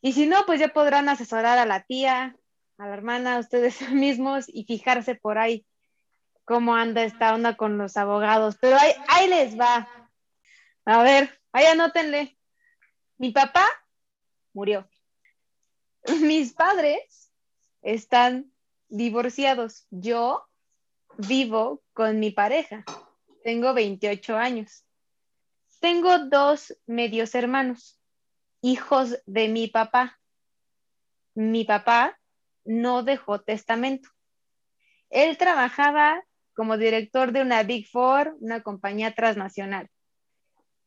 Y 0.00 0.12
si 0.12 0.26
no, 0.26 0.44
pues 0.46 0.60
ya 0.60 0.68
podrán 0.68 1.08
asesorar 1.08 1.58
a 1.58 1.66
la 1.66 1.82
tía, 1.84 2.36
a 2.78 2.86
la 2.86 2.94
hermana, 2.94 3.36
a 3.36 3.40
ustedes 3.40 3.80
mismos 3.90 4.46
y 4.48 4.64
fijarse 4.64 5.14
por 5.14 5.38
ahí 5.38 5.66
cómo 6.44 6.76
anda 6.76 7.02
esta 7.02 7.34
onda 7.34 7.56
con 7.56 7.76
los 7.76 7.96
abogados. 7.96 8.56
Pero 8.60 8.76
ahí, 8.76 8.92
ahí 9.08 9.28
les 9.28 9.58
va. 9.58 9.88
A 10.84 11.02
ver, 11.02 11.40
ahí 11.52 11.66
anótenle. 11.66 12.35
Mi 13.18 13.30
papá 13.30 13.66
murió. 14.52 14.88
Mis 16.20 16.52
padres 16.52 17.32
están 17.82 18.52
divorciados. 18.88 19.86
Yo 19.90 20.44
vivo 21.16 21.82
con 21.94 22.20
mi 22.20 22.30
pareja. 22.30 22.84
Tengo 23.42 23.72
28 23.72 24.36
años. 24.36 24.84
Tengo 25.80 26.18
dos 26.26 26.76
medios 26.86 27.34
hermanos, 27.34 28.00
hijos 28.60 29.18
de 29.26 29.48
mi 29.48 29.68
papá. 29.68 30.18
Mi 31.34 31.64
papá 31.64 32.18
no 32.64 33.02
dejó 33.02 33.40
testamento. 33.40 34.08
Él 35.10 35.38
trabajaba 35.38 36.22
como 36.54 36.76
director 36.76 37.32
de 37.32 37.42
una 37.42 37.62
Big 37.62 37.86
Four, 37.86 38.36
una 38.40 38.62
compañía 38.62 39.14
transnacional. 39.14 39.90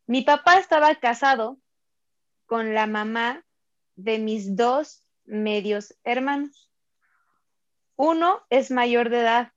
Mi 0.08 0.22
papá 0.24 0.58
estaba 0.58 0.94
casado 0.96 1.60
con 2.50 2.74
la 2.74 2.88
mamá 2.88 3.46
de 3.96 4.18
mis 4.18 4.56
dos 4.56 5.06
medios 5.24 5.96
hermanos. 6.04 6.72
Uno 7.96 8.42
es 8.50 8.72
mayor 8.72 9.12
de 9.12 9.20
edad 9.20 9.54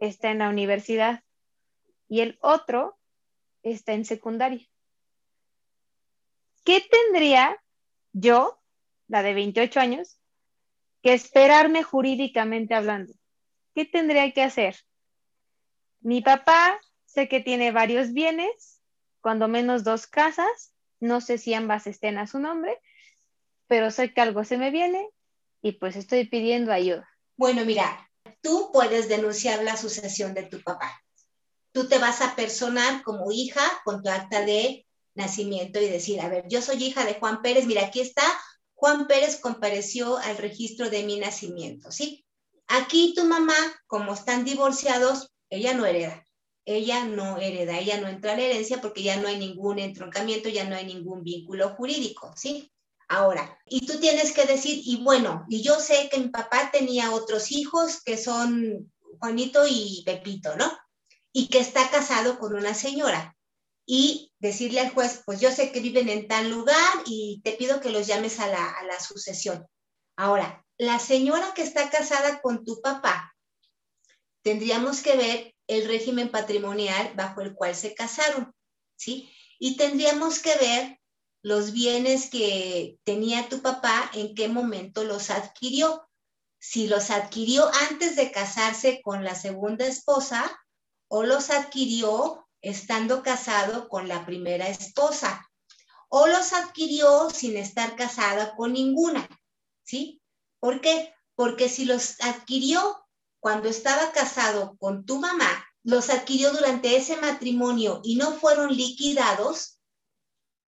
está 0.00 0.32
en 0.32 0.40
la 0.40 0.48
universidad 0.48 1.22
y 2.08 2.22
el 2.22 2.36
otro 2.40 2.98
está 3.62 3.92
en 3.92 4.04
secundaria. 4.04 4.66
¿Qué 6.64 6.80
tendría 6.80 7.56
yo, 8.12 8.60
la 9.06 9.22
de 9.22 9.34
28 9.34 9.78
años, 9.78 10.18
que 11.04 11.12
esperarme 11.12 11.84
jurídicamente 11.84 12.74
hablando? 12.74 13.12
¿Qué 13.76 13.84
tendría 13.84 14.32
que 14.32 14.42
hacer? 14.42 14.74
Mi 16.00 16.20
papá 16.20 16.80
sé 17.04 17.28
que 17.28 17.38
tiene 17.38 17.70
varios 17.70 18.12
bienes, 18.12 18.82
cuando 19.20 19.46
menos 19.46 19.84
dos 19.84 20.08
casas, 20.08 20.73
no 21.04 21.20
sé 21.20 21.38
si 21.38 21.54
ambas 21.54 21.86
estén 21.86 22.18
a 22.18 22.26
su 22.26 22.38
nombre, 22.38 22.80
pero 23.66 23.90
sé 23.90 24.12
que 24.12 24.20
algo 24.20 24.42
se 24.44 24.56
me 24.56 24.70
viene 24.70 25.08
y 25.62 25.72
pues 25.72 25.96
estoy 25.96 26.26
pidiendo 26.26 26.72
ayuda. 26.72 27.08
Bueno, 27.36 27.64
mira, 27.64 28.10
tú 28.40 28.70
puedes 28.72 29.08
denunciar 29.08 29.62
la 29.62 29.76
sucesión 29.76 30.32
de 30.34 30.44
tu 30.44 30.62
papá. 30.62 31.00
Tú 31.72 31.88
te 31.88 31.98
vas 31.98 32.22
a 32.22 32.34
personar 32.36 33.02
como 33.02 33.30
hija 33.32 33.62
con 33.84 34.02
tu 34.02 34.08
acta 34.08 34.44
de 34.44 34.86
nacimiento 35.14 35.80
y 35.80 35.88
decir, 35.88 36.20
a 36.20 36.28
ver, 36.28 36.46
yo 36.48 36.62
soy 36.62 36.82
hija 36.82 37.04
de 37.04 37.14
Juan 37.14 37.42
Pérez, 37.42 37.66
mira, 37.66 37.86
aquí 37.86 38.00
está, 38.00 38.24
Juan 38.74 39.06
Pérez 39.06 39.40
compareció 39.40 40.16
al 40.16 40.38
registro 40.38 40.88
de 40.88 41.02
mi 41.02 41.18
nacimiento, 41.18 41.92
¿sí? 41.92 42.24
Aquí 42.66 43.12
tu 43.14 43.24
mamá, 43.24 43.56
como 43.86 44.14
están 44.14 44.44
divorciados, 44.44 45.32
ella 45.50 45.74
no 45.74 45.84
hereda, 45.84 46.24
ella 46.64 47.04
no 47.04 47.38
hereda, 47.38 47.78
ella 47.78 48.00
no 48.00 48.08
entra 48.08 48.32
a 48.32 48.36
la 48.36 48.42
herencia 48.42 48.80
porque 48.80 49.02
ya 49.02 49.16
no 49.16 49.28
hay 49.28 49.38
ningún 49.38 49.78
entroncamiento, 49.78 50.48
ya 50.48 50.64
no 50.64 50.74
hay 50.74 50.86
ningún 50.86 51.22
vínculo 51.22 51.70
jurídico, 51.76 52.32
¿sí? 52.36 52.72
Ahora, 53.08 53.58
y 53.66 53.86
tú 53.86 54.00
tienes 54.00 54.32
que 54.32 54.46
decir, 54.46 54.80
y 54.82 55.02
bueno, 55.02 55.44
y 55.48 55.62
yo 55.62 55.78
sé 55.78 56.08
que 56.10 56.18
mi 56.18 56.28
papá 56.28 56.70
tenía 56.72 57.12
otros 57.12 57.52
hijos 57.52 58.02
que 58.02 58.16
son 58.16 58.90
Juanito 59.18 59.64
y 59.68 60.02
Pepito, 60.06 60.56
¿no? 60.56 60.72
Y 61.32 61.48
que 61.48 61.58
está 61.58 61.90
casado 61.90 62.38
con 62.38 62.54
una 62.54 62.74
señora. 62.74 63.36
Y 63.86 64.32
decirle 64.38 64.80
al 64.80 64.90
juez, 64.90 65.22
pues 65.26 65.40
yo 65.40 65.50
sé 65.50 65.70
que 65.70 65.80
viven 65.80 66.08
en 66.08 66.26
tal 66.26 66.48
lugar 66.48 67.02
y 67.04 67.42
te 67.44 67.52
pido 67.52 67.80
que 67.80 67.90
los 67.90 68.06
llames 68.06 68.40
a 68.40 68.46
la, 68.46 68.70
a 68.70 68.84
la 68.84 68.98
sucesión. 68.98 69.66
Ahora, 70.16 70.64
la 70.78 70.98
señora 70.98 71.52
que 71.54 71.62
está 71.62 71.90
casada 71.90 72.40
con 72.40 72.64
tu 72.64 72.80
papá, 72.80 73.34
tendríamos 74.42 75.02
que 75.02 75.16
ver 75.16 75.53
el 75.66 75.86
régimen 75.88 76.30
patrimonial 76.30 77.12
bajo 77.14 77.40
el 77.40 77.54
cual 77.54 77.74
se 77.74 77.94
casaron, 77.94 78.54
¿sí? 78.96 79.30
Y 79.58 79.76
tendríamos 79.76 80.38
que 80.40 80.54
ver 80.56 81.00
los 81.42 81.72
bienes 81.72 82.30
que 82.30 82.98
tenía 83.04 83.48
tu 83.48 83.60
papá, 83.60 84.10
en 84.14 84.34
qué 84.34 84.48
momento 84.48 85.04
los 85.04 85.30
adquirió. 85.30 86.08
Si 86.58 86.88
los 86.88 87.10
adquirió 87.10 87.70
antes 87.90 88.16
de 88.16 88.32
casarse 88.32 89.02
con 89.02 89.24
la 89.24 89.34
segunda 89.34 89.86
esposa 89.86 90.58
o 91.08 91.22
los 91.22 91.50
adquirió 91.50 92.48
estando 92.62 93.22
casado 93.22 93.90
con 93.90 94.08
la 94.08 94.24
primera 94.24 94.68
esposa 94.68 95.50
o 96.08 96.26
los 96.28 96.54
adquirió 96.54 97.28
sin 97.28 97.56
estar 97.58 97.94
casada 97.94 98.56
con 98.56 98.72
ninguna. 98.72 99.28
¿Sí? 99.82 100.22
¿Por 100.60 100.80
qué? 100.80 101.14
Porque 101.34 101.68
si 101.68 101.84
los 101.84 102.20
adquirió 102.22 103.03
cuando 103.44 103.68
estaba 103.68 104.10
casado 104.12 104.74
con 104.78 105.04
tu 105.04 105.18
mamá, 105.18 105.66
los 105.82 106.08
adquirió 106.08 106.50
durante 106.52 106.96
ese 106.96 107.18
matrimonio 107.18 108.00
y 108.02 108.16
no 108.16 108.32
fueron 108.32 108.74
liquidados, 108.74 109.80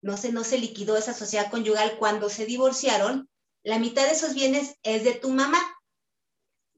no 0.03 0.19
se, 0.19 0.31
no 0.31 0.45
se 0.45 0.59
liquidó 0.59 0.99
esa 0.99 1.15
sociedad 1.15 1.51
conyugal 1.51 1.97
cuando 1.99 2.29
se 2.29 2.45
divorciaron, 2.45 3.31
la 3.63 3.79
mitad 3.79 4.05
de 4.05 4.13
esos 4.13 4.35
bienes 4.35 4.77
es 4.83 5.05
de 5.05 5.15
tu 5.15 5.31
mamá. 5.31 5.59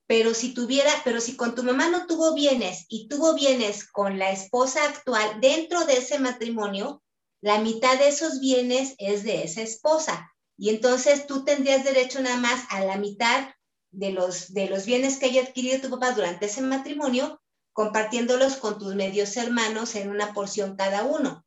Pero 0.07 0.34
si 0.34 0.55
tuviera, 0.55 0.92
pero 1.03 1.20
si 1.20 1.34
con 1.34 1.57
tu 1.57 1.64
mamá 1.64 1.88
no 1.88 2.07
tuvo 2.07 2.32
bienes 2.32 2.86
y 2.88 3.09
tuvo 3.09 3.34
bienes 3.34 3.84
con 3.90 4.20
la 4.20 4.30
esposa 4.30 4.84
actual 4.84 5.40
dentro 5.40 5.84
de 5.84 5.96
ese 5.96 6.20
matrimonio, 6.20 7.03
la 7.42 7.59
mitad 7.59 7.99
de 7.99 8.07
esos 8.07 8.38
bienes 8.38 8.94
es 8.99 9.24
de 9.24 9.42
esa 9.42 9.62
esposa. 9.62 10.32
Y 10.57 10.68
entonces 10.68 11.26
tú 11.26 11.44
tendrías 11.44 11.82
derecho 11.82 12.20
nada 12.20 12.36
más 12.36 12.66
a 12.70 12.84
la 12.84 12.99
mitad 12.99 13.49
de 13.91 14.12
los, 14.12 14.53
de 14.53 14.68
los 14.68 14.86
bienes 14.86 15.18
que 15.18 15.26
haya 15.26 15.43
adquirido 15.43 15.80
tu 15.80 15.91
papá 15.91 16.12
durante 16.12 16.47
ese 16.47 16.62
matrimonio, 16.62 17.41
compartiéndolos 17.72 18.57
con 18.57 18.78
tus 18.78 18.95
medios 18.95 19.36
hermanos 19.36 19.95
en 19.95 20.11
una 20.11 20.32
porción 20.32 20.76
cada 20.76 21.05
uno 21.05 21.45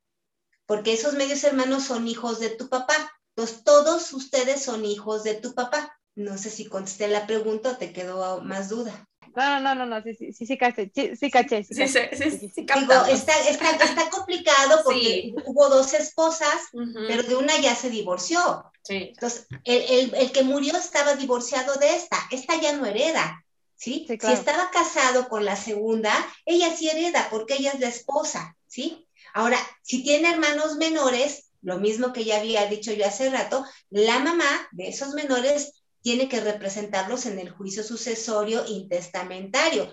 porque 0.72 0.94
esos 0.94 1.14
medios 1.14 1.44
hermanos 1.44 1.84
son 1.84 2.08
hijos 2.08 2.40
de 2.40 2.50
tu 2.50 2.70
papá. 2.70 2.94
Entonces, 3.34 3.62
todos 3.64 4.12
ustedes 4.12 4.62
son 4.62 4.86
hijos 4.86 5.22
de 5.22 5.34
tu 5.34 5.54
papá. 5.54 5.98
No 6.14 6.38
sé 6.38 6.48
si 6.48 6.66
contesté 6.66 7.08
la 7.08 7.26
pregunta 7.26 7.72
o 7.72 7.76
te 7.76 7.92
quedó 7.92 8.40
más 8.40 8.68
duda. 8.68 9.08
No, 9.34 9.60
no, 9.60 9.74
no, 9.74 9.86
no, 9.86 10.02
sí, 10.02 10.14
sí, 10.14 10.32
sí, 10.32 10.46
sí, 10.46 10.58
caché, 10.58 10.90
sí, 10.94 11.16
sí, 11.16 11.30
caché. 11.30 11.64
Sí, 11.64 11.74
sí, 11.74 11.98
sí, 12.12 12.30
sí, 12.30 12.52
sí, 12.54 12.66
Digo, 12.78 13.04
está, 13.06 13.32
está, 13.48 13.70
está 13.70 14.10
complicado 14.10 14.80
porque 14.84 15.34
hubo 15.46 15.68
dos 15.68 15.94
esposas, 15.94 16.68
pero 17.08 17.22
de 17.22 17.36
una 17.36 17.58
ya 17.58 17.74
se 17.74 17.90
divorció. 17.90 18.64
Sí. 18.82 19.12
Entonces, 19.14 19.46
el, 19.64 19.82
el, 19.82 20.14
el, 20.14 20.32
que 20.32 20.42
murió 20.42 20.76
estaba 20.76 21.14
divorciado 21.14 21.76
de 21.76 21.94
esta, 21.94 22.18
esta 22.30 22.60
ya 22.60 22.72
no 22.72 22.84
hereda, 22.84 23.44
¿sí? 23.76 24.04
Sí, 24.08 24.18
claro. 24.18 24.34
Si 24.34 24.40
estaba 24.40 24.70
casado 24.70 25.28
con 25.28 25.44
la 25.44 25.56
segunda, 25.56 26.12
ella 26.44 26.74
sí 26.76 26.88
hereda 26.88 27.28
porque 27.30 27.54
ella 27.54 27.70
es 27.72 27.80
la 27.80 27.88
esposa, 27.88 28.56
¿sí? 28.66 29.06
Ahora, 29.34 29.58
si 29.82 30.02
tiene 30.02 30.30
hermanos 30.30 30.76
menores, 30.76 31.52
lo 31.62 31.78
mismo 31.78 32.12
que 32.12 32.24
ya 32.24 32.38
había 32.38 32.66
dicho 32.66 32.92
yo 32.92 33.06
hace 33.06 33.30
rato, 33.30 33.64
la 33.90 34.18
mamá 34.18 34.68
de 34.72 34.88
esos 34.88 35.14
menores 35.14 35.81
tiene 36.02 36.28
que 36.28 36.40
representarlos 36.40 37.26
en 37.26 37.38
el 37.38 37.50
juicio 37.50 37.82
sucesorio 37.82 38.64
intestamentario. 38.66 39.88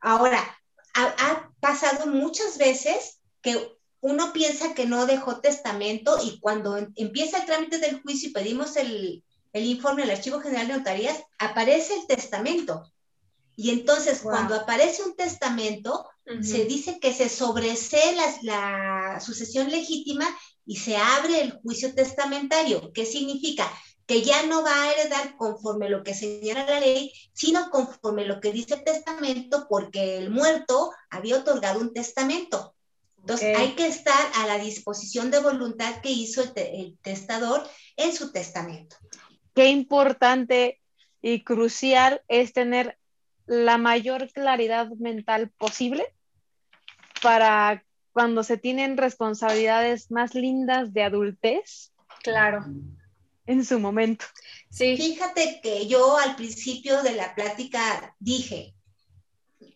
Ahora, 0.00 0.58
ha, 0.94 1.04
ha, 1.04 1.50
pasado 1.60 2.06
muchas 2.06 2.56
veces 2.56 3.20
que 3.42 3.76
uno 4.00 4.32
piensa 4.32 4.74
que 4.74 4.86
no 4.86 5.06
dejó 5.06 5.40
testamento 5.40 6.16
y 6.22 6.38
cuando 6.38 6.76
empieza 6.94 7.38
el 7.38 7.46
trámite 7.46 7.78
del 7.78 8.00
juicio 8.00 8.28
y 8.28 8.32
pedimos 8.32 8.76
el, 8.76 9.24
el 9.52 9.64
informe 9.64 10.02
del 10.02 10.12
Archivo 10.12 10.40
General 10.40 10.68
de 10.68 10.78
Notarías, 10.78 11.18
aparece 11.38 11.94
el 11.94 12.06
testamento. 12.06 12.84
Y 13.56 13.70
entonces, 13.70 14.22
wow. 14.22 14.32
cuando 14.32 14.54
aparece 14.54 15.02
un 15.02 15.16
testamento, 15.16 16.06
uh 16.26 16.30
-huh. 16.30 16.44
se 16.44 16.64
dice 16.64 17.00
que 17.00 17.12
se 17.12 17.28
sobresee 17.28 18.14
la, 18.14 18.38
la 18.42 19.20
sucesión 19.20 19.68
legítima 19.68 20.26
y 20.64 20.76
se 20.76 20.96
abre 20.96 21.40
el 21.40 21.52
juicio 21.52 21.92
testamentario. 21.92 22.92
¿Qué 22.92 23.04
significa? 23.04 23.68
Que 24.08 24.22
ya 24.22 24.46
no 24.46 24.64
va 24.64 24.72
a 24.72 24.90
heredar 24.90 25.36
conforme 25.36 25.90
lo 25.90 26.02
que 26.02 26.14
señala 26.14 26.64
la 26.64 26.80
ley, 26.80 27.12
sino 27.34 27.68
conforme 27.68 28.24
lo 28.24 28.40
que 28.40 28.52
dice 28.52 28.76
el 28.76 28.82
testamento, 28.82 29.66
porque 29.68 30.16
el 30.16 30.30
muerto 30.30 30.92
había 31.10 31.36
otorgado 31.36 31.78
un 31.78 31.92
testamento. 31.92 32.74
Entonces, 33.18 33.54
okay. 33.54 33.66
hay 33.66 33.74
que 33.74 33.86
estar 33.86 34.18
a 34.36 34.46
la 34.46 34.56
disposición 34.56 35.30
de 35.30 35.40
voluntad 35.40 36.00
que 36.00 36.10
hizo 36.10 36.42
el, 36.42 36.54
te 36.54 36.80
el, 36.80 36.98
testador 37.02 37.68
en 37.98 38.14
su 38.14 38.32
testamento. 38.32 38.96
Qué 39.54 39.68
importante 39.68 40.80
y 41.20 41.44
crucial 41.44 42.22
es 42.28 42.54
tener 42.54 42.96
la 43.44 43.76
mayor 43.76 44.32
claridad 44.32 44.88
mental 44.98 45.50
posible 45.50 46.06
para 47.20 47.84
cuando 48.12 48.42
se 48.42 48.56
tienen 48.56 48.96
responsabilidades 48.96 50.10
más 50.10 50.34
lindas 50.34 50.94
de 50.94 51.02
adultez. 51.02 51.92
Claro 52.22 52.64
en 53.48 53.64
su 53.64 53.80
momento. 53.80 54.26
Sí. 54.70 54.96
Fíjate 54.96 55.60
que 55.62 55.86
yo 55.86 56.18
al 56.18 56.36
principio 56.36 57.02
de 57.02 57.12
la 57.12 57.34
plática 57.34 58.14
dije, 58.18 58.74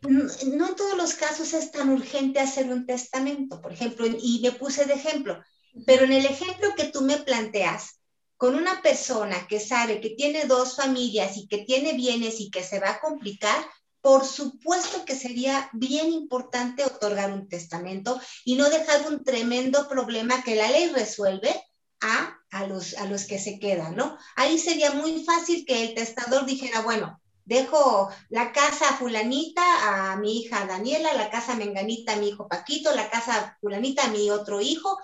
no 0.03 0.69
en 0.69 0.77
todos 0.77 0.97
los 0.97 1.15
casos 1.15 1.55
es 1.55 1.73
tan 1.73 1.89
urgente 1.89 2.39
hacer 2.39 2.71
un 2.71 2.87
testamento, 2.87 3.63
por 3.63 3.73
ejemplo, 3.73 4.07
y 4.07 4.41
me 4.43 4.53
puse 4.53 4.85
de 4.85 4.95
ejemplo, 4.95 5.43
pero 5.87 6.05
en 6.05 6.13
el 6.13 6.27
ejemplo 6.27 6.75
que 6.77 6.85
tú 6.85 7.01
me 7.01 7.17
planteas, 7.17 8.01
con 8.37 8.57
una 8.57 8.83
persona 8.83 9.47
que 9.49 9.59
sabe 9.59 10.01
que 10.01 10.11
tiene 10.11 10.45
dos 10.45 10.77
familias 10.77 11.39
y 11.39 11.49
que 11.49 11.59
tiene 11.59 11.95
bienes 11.95 12.41
y 12.41 12.51
que 12.51 12.63
se 12.63 12.79
va 12.79 12.91
a 12.91 13.01
complicar, 13.01 13.65
por 14.03 14.27
supuesto 14.27 15.05
que 15.07 15.17
sería 15.17 15.71
bien 15.73 16.13
importante 16.13 16.85
otorgar 16.85 17.33
un 17.33 17.49
testamento 17.49 18.21
y 18.45 18.57
no 18.57 18.69
dejar 18.69 19.07
un 19.07 19.25
tremendo 19.25 19.89
problema 19.89 20.43
que 20.43 20.57
la 20.57 20.71
ley 20.71 20.89
resuelve 20.89 21.55
a, 22.03 22.39
a, 22.51 22.67
los, 22.67 22.95
a 22.95 23.07
los 23.07 23.25
que 23.25 23.39
se 23.39 23.59
quedan, 23.59 23.97
¿no? 23.97 24.19
Ahí 24.37 24.59
sería 24.59 24.93
muy 24.93 25.25
fácil 25.25 25.65
que 25.65 25.83
el 25.85 25.95
testador 25.95 26.45
dijera, 26.45 26.83
bueno, 26.83 27.21
dejo 27.45 28.11
la 28.29 28.53
casa 28.53 28.97
fulanita 28.97 30.13
a 30.13 30.17
mi 30.17 30.41
hija 30.41 30.67
Daniela, 30.67 31.15
la 31.15 31.31
casa 31.31 31.55
menganita 31.55 32.13
a 32.13 32.17
mi 32.17 32.29
hijo 32.29 32.49
Paquito, 32.49 32.95
la 32.95 33.11
casa 33.11 33.57
fulanita 33.61 34.05
a 34.05 34.11
mi 34.11 34.31
otro 34.31 34.61
hijo, 34.61 34.99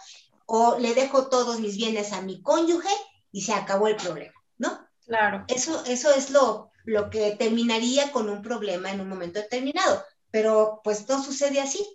o 0.46 0.78
le 0.78 0.94
dejo 0.94 1.28
todos 1.28 1.60
mis 1.60 1.76
bienes 1.76 2.12
a 2.12 2.22
mi 2.22 2.42
cónyuge 2.42 2.90
y 3.32 3.42
se 3.42 3.52
acabó 3.52 3.88
el 3.88 3.96
problema, 3.96 4.34
¿no? 4.56 4.86
Claro. 5.06 5.44
Eso, 5.48 5.84
eso 5.84 6.12
es 6.12 6.30
lo, 6.30 6.70
lo 6.84 7.10
que 7.10 7.32
terminaría 7.32 8.12
con 8.12 8.28
un 8.28 8.42
problema 8.42 8.90
en 8.90 9.00
un 9.00 9.08
momento 9.08 9.40
determinado, 9.40 10.04
pero 10.30 10.80
pues 10.82 11.08
no 11.08 11.22
sucede 11.22 11.60
así. 11.60 11.86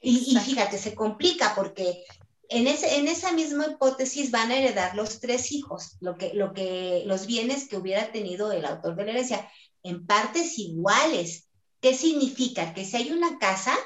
Y, 0.00 0.36
y, 0.36 0.38
fíjate, 0.38 0.78
se 0.78 0.94
complica 0.94 1.54
porque 1.56 2.04
en, 2.48 2.66
ese, 2.66 2.96
en, 2.96 3.08
esa 3.08 3.32
misma 3.32 3.66
hipótesis 3.66 4.30
van 4.30 4.50
a 4.50 4.56
heredar 4.56 4.94
los 4.94 5.20
tres 5.20 5.52
hijos, 5.52 5.96
lo 6.00 6.16
que, 6.16 6.32
lo 6.34 6.52
que, 6.52 7.02
los 7.06 7.26
bienes 7.26 7.68
que 7.68 7.76
hubiera 7.76 8.12
tenido 8.12 8.52
el 8.52 8.64
autor 8.64 8.96
de 8.96 9.04
la 9.04 9.10
herencia, 9.12 9.50
en 9.82 10.06
partes 10.06 10.58
iguales. 10.58 11.48
¿Qué 11.80 11.94
significa? 11.94 12.74
Que 12.74 12.84
si 12.84 12.96
hay 12.96 13.12
una 13.12 13.38
casa 13.38 13.76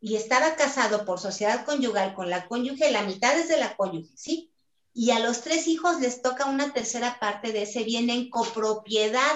y 0.00 0.16
estaba 0.16 0.56
casado 0.56 1.04
por 1.04 1.20
sociedad 1.20 1.64
conyugal 1.64 2.14
con 2.14 2.30
la 2.30 2.48
cónyuge, 2.48 2.90
la 2.90 3.02
mitad 3.02 3.38
es 3.38 3.48
de 3.48 3.58
la 3.58 3.76
cónyuge, 3.76 4.12
¿sí? 4.16 4.52
Y 4.94 5.10
a 5.10 5.20
los 5.20 5.42
tres 5.42 5.68
hijos 5.68 6.00
les 6.00 6.22
toca 6.22 6.46
una 6.46 6.72
tercera 6.72 7.18
parte 7.18 7.52
de 7.52 7.62
ese 7.62 7.84
bien 7.84 8.10
en 8.10 8.28
copropiedad, 8.30 9.34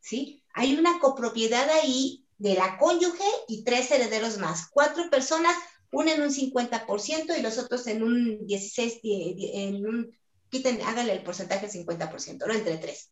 ¿sí? 0.00 0.42
Hay 0.54 0.76
una 0.76 0.98
copropiedad 0.98 1.68
ahí 1.70 2.26
de 2.38 2.54
la 2.54 2.78
cónyuge 2.78 3.24
y 3.48 3.62
tres 3.62 3.90
herederos 3.90 4.38
más, 4.38 4.68
cuatro 4.70 5.08
personas 5.08 5.54
uno 5.92 6.10
en 6.10 6.22
un 6.22 6.30
50% 6.30 7.38
y 7.38 7.42
los 7.42 7.58
otros 7.58 7.86
en 7.86 8.02
un 8.02 8.46
16, 8.46 9.00
en 9.02 9.86
un, 9.86 10.18
quiten, 10.48 10.80
háganle 10.82 11.12
el 11.12 11.22
porcentaje 11.22 11.68
del 11.68 11.86
50%, 11.86 12.46
¿no? 12.46 12.52
Entre 12.52 12.78
tres. 12.78 13.10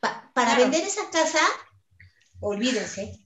Pa 0.00 0.30
para 0.34 0.54
claro. 0.54 0.62
vender 0.70 0.86
esa 0.86 1.08
casa, 1.10 1.40
olvídense, 2.40 3.24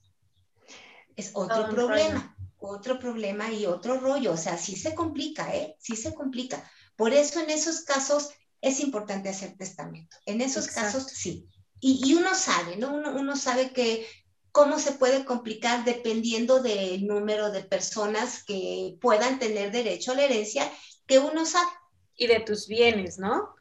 es 1.15 1.31
otro 1.33 1.69
problema, 1.69 2.37
otro 2.59 2.99
problema 2.99 3.51
y 3.51 3.65
otro 3.65 3.99
rollo, 3.99 4.33
o 4.33 4.37
sea, 4.37 4.57
sí 4.57 4.75
se 4.75 4.93
complica, 4.93 5.53
¿eh? 5.55 5.75
Sí 5.79 5.95
se 5.95 6.13
complica. 6.13 6.69
Por 6.95 7.13
eso 7.13 7.39
en 7.39 7.49
esos 7.49 7.81
casos 7.81 8.29
es 8.61 8.79
importante 8.79 9.29
hacer 9.29 9.57
testamento, 9.57 10.15
en 10.27 10.41
esos 10.41 10.67
Exacto. 10.67 10.99
casos 10.99 11.11
sí. 11.11 11.47
Y, 11.83 11.99
y, 12.05 12.13
uno 12.13 12.35
sabe, 12.35 12.77
¿no? 12.77 12.93
Uno, 12.93 13.15
uno 13.15 13.35
sabe 13.35 13.73
que 13.73 14.07
cómo 14.51 14.79
se 14.79 14.93
puede 14.93 15.25
complicar 15.25 15.85
dependiendo 15.85 16.61
del 16.61 17.07
número 17.07 17.51
de 17.51 17.63
personas 17.63 18.43
que 18.43 18.97
puedan 18.99 19.39
tener 19.39 19.71
derecho 19.71 20.11
a 20.11 20.15
la 20.15 20.23
herencia 20.23 20.69
que 21.07 21.19
uno 21.19 21.45
sabe. 21.45 21.69
Y 22.15 22.27
de 22.27 22.41
tus 22.41 22.67
bienes, 22.67 23.17
¿no? 23.17 23.55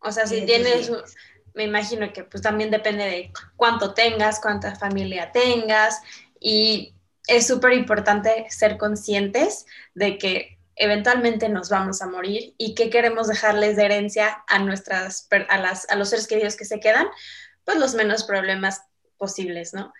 O 0.00 0.12
sea, 0.12 0.26
si 0.26 0.46
tienes, 0.46 0.90
me 1.54 1.64
imagino 1.64 2.12
que 2.12 2.24
pues 2.24 2.42
también 2.42 2.70
depende 2.70 3.04
de 3.04 3.32
cuánto 3.56 3.92
tengas, 3.92 4.40
cuánta 4.40 4.76
familia 4.76 5.32
tengas 5.32 6.00
y 6.40 6.94
es 7.26 7.46
súper 7.46 7.72
importante 7.72 8.46
ser 8.50 8.78
conscientes 8.78 9.66
de 9.94 10.16
que 10.16 10.58
eventualmente 10.76 11.48
nos 11.48 11.70
vamos 11.70 12.02
a 12.02 12.06
morir 12.06 12.54
y 12.58 12.74
que 12.74 12.90
queremos 12.90 13.26
dejarles 13.26 13.76
de 13.76 13.86
herencia 13.86 14.44
a 14.46 14.58
nuestras 14.58 15.26
a, 15.48 15.58
las, 15.58 15.88
a 15.90 15.96
los 15.96 16.10
seres 16.10 16.26
queridos 16.26 16.56
que 16.56 16.66
se 16.66 16.80
quedan, 16.80 17.06
pues 17.64 17.78
los 17.78 17.94
menos 17.94 18.24
problemas 18.24 18.82
posibles, 19.16 19.74
¿no? 19.74 19.92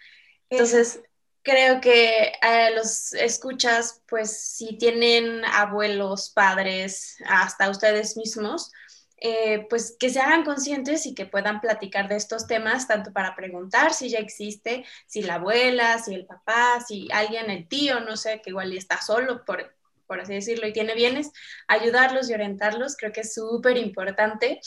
Entonces, 0.50 1.00
creo 1.42 1.80
que 1.80 2.32
a 2.42 2.70
los 2.70 3.12
escuchas, 3.12 4.02
pues 4.08 4.36
si 4.36 4.76
tienen 4.78 5.44
abuelos, 5.44 6.30
padres, 6.30 7.16
hasta 7.26 7.70
ustedes 7.70 8.16
mismos, 8.16 8.72
eh, 9.18 9.66
pues 9.70 9.96
que 9.98 10.10
se 10.10 10.20
hagan 10.20 10.44
conscientes 10.44 11.06
y 11.06 11.14
que 11.14 11.24
puedan 11.24 11.60
platicar 11.60 12.08
de 12.08 12.16
estos 12.16 12.46
temas, 12.46 12.86
tanto 12.86 13.12
para 13.12 13.34
preguntar 13.34 13.94
si 13.94 14.10
ya 14.10 14.18
existe, 14.18 14.84
si 15.06 15.22
la 15.22 15.34
abuela, 15.36 15.98
si 15.98 16.14
el 16.14 16.26
papá, 16.26 16.84
si 16.86 17.08
alguien, 17.12 17.50
el 17.50 17.66
tío, 17.66 18.00
no 18.00 18.16
sé, 18.16 18.42
que 18.42 18.50
igual 18.50 18.72
está 18.72 19.00
solo, 19.00 19.44
por, 19.44 19.74
por 20.06 20.20
así 20.20 20.34
decirlo, 20.34 20.66
y 20.66 20.72
tiene 20.72 20.94
bienes, 20.94 21.30
ayudarlos 21.66 22.28
y 22.28 22.34
orientarlos, 22.34 22.96
creo 22.96 23.12
que 23.12 23.22
es 23.22 23.32
súper 23.32 23.78
importante. 23.78 24.60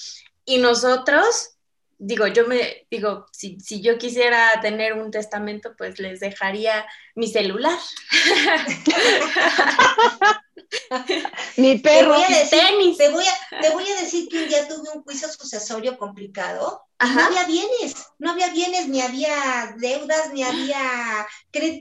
Y 0.45 0.57
nosotros, 0.57 1.57
digo, 2.00 2.26
yo 2.28 2.47
me 2.47 2.88
digo, 2.89 3.28
si, 3.32 3.60
si, 3.60 3.82
yo 3.82 3.97
quisiera 3.97 4.60
tener 4.62 4.93
un 4.93 5.12
testamento, 5.12 5.76
pues 5.78 6.00
les 6.00 6.22
dejaría 6.22 6.86
mi 7.14 7.28
celular. 7.28 7.78
mi 11.58 11.78
perro. 11.80 12.16
Te 12.16 12.22
voy, 12.22 12.24
a 12.24 12.39
decir, 12.39 12.60
tenis. 12.60 12.97
Te, 12.97 13.10
voy 13.10 13.26
a, 13.26 13.34
te 13.62 13.70
voy 13.72 13.84
a 13.89 14.02
decir 14.02 14.30
que 14.30 14.43
un 14.43 14.47
día 14.47 14.68
tuve 14.68 14.89
un 14.95 15.04
juicio 15.04 15.28
sucesorio 15.28 15.97
complicado. 15.97 16.86
No 17.02 17.26
había 17.26 17.45
bienes, 17.45 17.95
no 18.18 18.32
había 18.32 18.50
bienes, 18.50 18.88
ni 18.88 19.02
había 19.02 19.76
deudas, 19.78 20.34
ni 20.34 20.43
había 20.43 21.28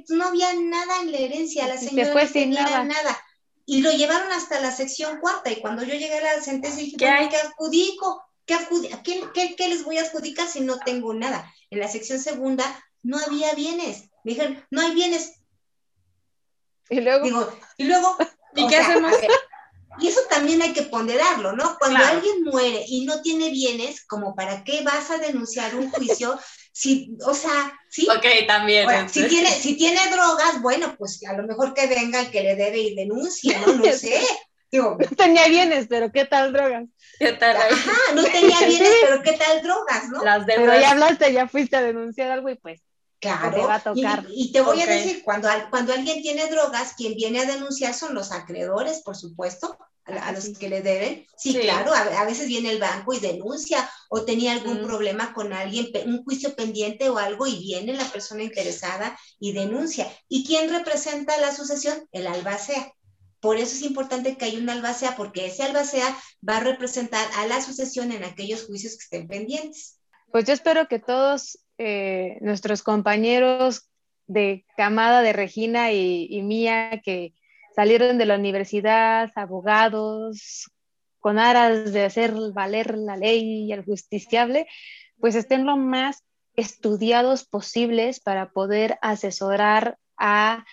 no 0.08 0.26
había 0.26 0.52
nada 0.54 1.00
en 1.02 1.12
la 1.12 1.18
herencia. 1.18 1.68
La 1.68 1.78
señora 1.78 2.12
no 2.12 2.32
tenía 2.32 2.62
nada. 2.62 2.84
nada. 2.84 3.24
Y 3.66 3.82
lo 3.82 3.92
llevaron 3.92 4.32
hasta 4.32 4.60
la 4.60 4.72
sección 4.72 5.20
cuarta. 5.20 5.50
Y 5.50 5.60
cuando 5.60 5.84
yo 5.84 5.94
llegué 5.94 6.18
a 6.18 6.36
la 6.36 6.42
sentencia 6.42 6.82
dije, 6.82 6.96
¿qué? 6.96 7.28
¿qué 7.30 7.36
adjudico? 7.36 8.27
¿Qué, 8.48 8.56
qué, 9.04 9.22
qué, 9.34 9.54
¿Qué, 9.56 9.68
les 9.68 9.84
voy 9.84 9.98
a 9.98 10.02
adjudicar 10.02 10.48
si 10.48 10.60
no 10.60 10.80
tengo 10.80 11.14
nada? 11.14 11.54
En 11.70 11.78
la 11.78 11.86
sección 11.86 12.18
segunda 12.18 12.64
no 13.02 13.18
había 13.18 13.54
bienes. 13.54 14.10
Me 14.24 14.32
dijeron, 14.32 14.66
no 14.70 14.80
hay 14.80 14.94
bienes. 14.94 15.34
Y 16.90 17.00
luego. 17.00 17.24
Digo, 17.24 17.52
y 17.76 17.84
luego. 17.84 18.16
¿Y 18.56 18.66
qué 18.66 18.76
sea, 18.76 18.88
hacemos? 18.88 19.12
Y 20.00 20.06
eso 20.06 20.20
también 20.30 20.62
hay 20.62 20.72
que 20.72 20.82
ponderarlo, 20.82 21.56
¿no? 21.56 21.76
Cuando 21.76 21.98
claro. 21.98 22.16
alguien 22.16 22.44
muere 22.44 22.84
y 22.86 23.04
no 23.04 23.20
tiene 23.20 23.50
bienes, 23.50 24.06
como 24.06 24.36
para 24.36 24.62
qué 24.62 24.82
vas 24.84 25.10
a 25.10 25.18
denunciar 25.18 25.74
un 25.74 25.90
juicio 25.90 26.38
si, 26.78 27.16
o 27.26 27.34
sea, 27.34 27.76
sí. 27.90 28.06
Ok, 28.08 28.24
también. 28.46 29.08
si, 29.08 29.26
tiene, 29.26 29.50
si 29.50 29.76
tiene 29.76 29.98
drogas, 30.12 30.62
bueno, 30.62 30.94
pues 30.96 31.20
a 31.28 31.32
lo 31.32 31.42
mejor 31.44 31.74
que 31.74 31.88
venga 31.88 32.20
el 32.20 32.30
que 32.30 32.44
le 32.44 32.54
debe 32.54 32.78
y 32.78 32.94
denuncie, 32.94 33.58
¿no? 33.58 33.72
No 33.72 33.82
sé. 33.92 34.22
Digo, 34.70 34.98
tenía 35.16 35.48
bienes, 35.48 35.86
pero 35.88 36.12
¿qué 36.12 36.24
tal 36.24 36.52
drogas? 36.52 36.84
¿Qué 37.18 37.32
tal? 37.32 37.56
Ajá, 37.56 37.92
no 38.14 38.22
tenía 38.24 38.60
bienes, 38.66 38.92
pero 39.02 39.22
¿qué 39.22 39.32
tal 39.32 39.62
drogas, 39.62 40.08
no? 40.10 40.22
Las 40.22 40.46
deudas. 40.46 40.66
Pero 40.66 40.80
ya 40.80 40.90
hablaste, 40.90 41.32
ya 41.32 41.48
fuiste 41.48 41.76
a 41.76 41.82
denunciar 41.82 42.30
algo 42.30 42.48
y 42.50 42.56
pues 42.56 42.80
Claro, 43.20 43.56
te 43.56 43.66
va 43.66 43.74
a 43.76 43.82
tocar. 43.82 44.26
Y, 44.30 44.52
te 44.52 44.60
voy 44.60 44.80
a 44.80 44.86
decir, 44.86 45.22
cuando, 45.24 45.48
cuando 45.70 45.92
alguien 45.92 46.22
tiene 46.22 46.46
drogas, 46.46 46.94
quien 46.96 47.14
viene 47.16 47.40
a 47.40 47.46
denunciar 47.46 47.92
son 47.92 48.14
los 48.14 48.30
acreedores, 48.30 49.02
por 49.02 49.16
supuesto, 49.16 49.76
a, 50.04 50.32
los 50.32 50.50
que 50.56 50.68
le 50.68 50.82
deben. 50.82 51.26
Sí, 51.36 51.52
claro, 51.54 51.92
a, 51.92 52.24
veces 52.24 52.46
viene 52.46 52.70
el 52.70 52.78
banco 52.78 53.12
y 53.12 53.18
denuncia 53.18 53.90
o 54.08 54.24
tenía 54.24 54.52
algún 54.52 54.82
problema 54.84 55.34
con 55.34 55.52
alguien, 55.52 55.90
un 56.06 56.24
juicio 56.24 56.54
pendiente 56.54 57.08
o 57.08 57.18
algo 57.18 57.46
y 57.46 57.58
viene 57.58 57.92
la 57.94 58.04
persona 58.04 58.44
interesada 58.44 59.18
y 59.40 59.52
denuncia. 59.52 60.10
¿Y 60.28 60.46
quién 60.46 60.70
representa 60.70 61.36
la 61.38 61.54
sucesión? 61.54 62.08
El 62.12 62.26
albacea. 62.26 62.92
Por 63.40 63.56
eso 63.56 63.74
es 63.74 63.82
importante 63.82 64.36
que 64.36 64.46
haya 64.46 64.58
un 64.58 64.68
albacea, 64.68 65.16
porque 65.16 65.46
ese 65.46 65.62
albacea 65.62 66.16
va 66.46 66.56
a 66.56 66.60
representar 66.60 67.26
a 67.36 67.46
la 67.46 67.60
sucesión 67.60 68.12
en 68.12 68.24
aquellos 68.24 68.66
juicios 68.66 68.96
que 68.96 69.04
estén 69.04 69.28
pendientes. 69.28 70.00
Pues 70.30 70.44
yo 70.44 70.52
espero 70.52 70.88
que 70.88 70.98
todos 70.98 71.58
eh, 71.78 72.38
nuestros 72.40 72.82
compañeros 72.82 73.88
de 74.26 74.66
camada 74.76 75.22
de 75.22 75.32
Regina 75.32 75.92
y, 75.92 76.42
mía 76.42 77.00
que 77.04 77.34
salieron 77.74 78.18
de 78.18 78.26
la 78.26 78.36
universidad, 78.36 79.30
abogados, 79.36 80.70
con 81.20 81.38
aras 81.38 81.92
de 81.92 82.04
hacer 82.04 82.34
valer 82.52 82.96
la 82.98 83.16
ley 83.16 83.64
y 83.64 83.72
el 83.72 83.84
justiciable, 83.84 84.66
pues 85.18 85.34
estén 85.34 85.64
lo 85.64 85.76
más 85.76 86.22
estudiados 86.54 87.44
posibles 87.44 88.20
para 88.20 88.50
poder 88.50 88.98
asesorar 89.00 89.96
a 90.16 90.64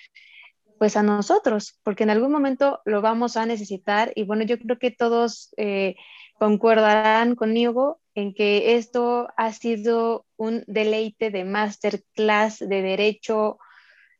pues 0.77 0.97
a 0.97 1.03
nosotros, 1.03 1.79
porque 1.83 2.03
en 2.03 2.09
algún 2.09 2.31
momento 2.31 2.81
lo 2.85 3.01
vamos 3.01 3.37
a 3.37 3.45
necesitar 3.45 4.11
y 4.15 4.23
bueno, 4.23 4.43
yo 4.43 4.57
creo 4.59 4.77
que 4.77 4.91
todos 4.91 5.53
eh, 5.57 5.95
concordarán 6.37 7.35
conmigo 7.35 7.99
en 8.13 8.33
que 8.33 8.75
esto 8.75 9.27
ha 9.37 9.51
sido 9.53 10.25
un 10.37 10.63
deleite 10.67 11.31
de 11.31 11.43
masterclass 11.45 12.59
de 12.59 12.81
derecho 12.81 13.57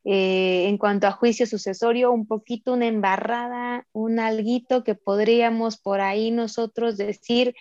eh, 0.03 0.67
en 0.67 0.77
cuanto 0.77 1.07
a 1.07 1.11
juicio 1.11 1.47
sucesorio, 1.47 2.11
un 2.11 2.27
poquito 2.27 2.73
una 2.73 2.87
embarrada, 2.87 3.87
un 3.91 4.19
alguito 4.19 4.83
que 4.83 4.95
podríamos 4.95 5.77
por 5.77 5.99
ahí 5.99 6.29
nosotros 6.31 6.95
decir, 6.97 7.55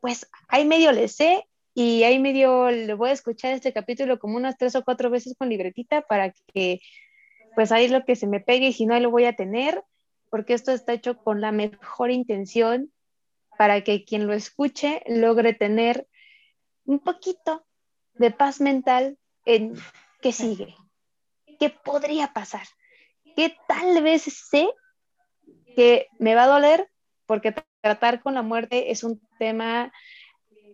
pues 0.00 0.28
ahí 0.48 0.64
medio 0.66 0.92
le 0.92 1.08
sé 1.08 1.46
y 1.72 2.02
ahí 2.02 2.18
medio 2.18 2.70
le 2.70 2.94
voy 2.94 3.10
a 3.10 3.12
escuchar 3.12 3.52
este 3.52 3.72
capítulo 3.72 4.18
como 4.18 4.36
unas 4.36 4.56
tres 4.58 4.74
o 4.74 4.84
cuatro 4.84 5.08
veces 5.08 5.34
con 5.38 5.48
libretita 5.48 6.02
para 6.02 6.32
que 6.52 6.80
pues 7.54 7.72
ahí 7.72 7.88
lo 7.88 8.04
que 8.04 8.16
se 8.16 8.26
me 8.26 8.40
pegue 8.40 8.68
y 8.68 8.72
si 8.72 8.86
no 8.86 8.94
ahí 8.94 9.00
lo 9.00 9.10
voy 9.10 9.24
a 9.24 9.36
tener, 9.36 9.84
porque 10.30 10.54
esto 10.54 10.72
está 10.72 10.92
hecho 10.92 11.16
con 11.16 11.40
la 11.40 11.52
mejor 11.52 12.10
intención 12.10 12.92
para 13.58 13.82
que 13.82 14.04
quien 14.04 14.26
lo 14.26 14.32
escuche 14.32 15.02
logre 15.06 15.52
tener 15.52 16.06
un 16.84 17.00
poquito 17.00 17.66
de 18.14 18.30
paz 18.30 18.60
mental 18.60 19.18
en 19.44 19.74
qué 20.22 20.32
sigue, 20.32 20.74
qué 21.58 21.70
podría 21.70 22.32
pasar, 22.32 22.66
qué 23.36 23.56
tal 23.68 24.02
vez 24.02 24.22
sé 24.22 24.68
que 25.76 26.08
me 26.18 26.34
va 26.34 26.44
a 26.44 26.48
doler 26.48 26.90
porque 27.26 27.54
tratar 27.80 28.22
con 28.22 28.34
la 28.34 28.42
muerte 28.42 28.90
es 28.90 29.04
un 29.04 29.20
tema 29.38 29.92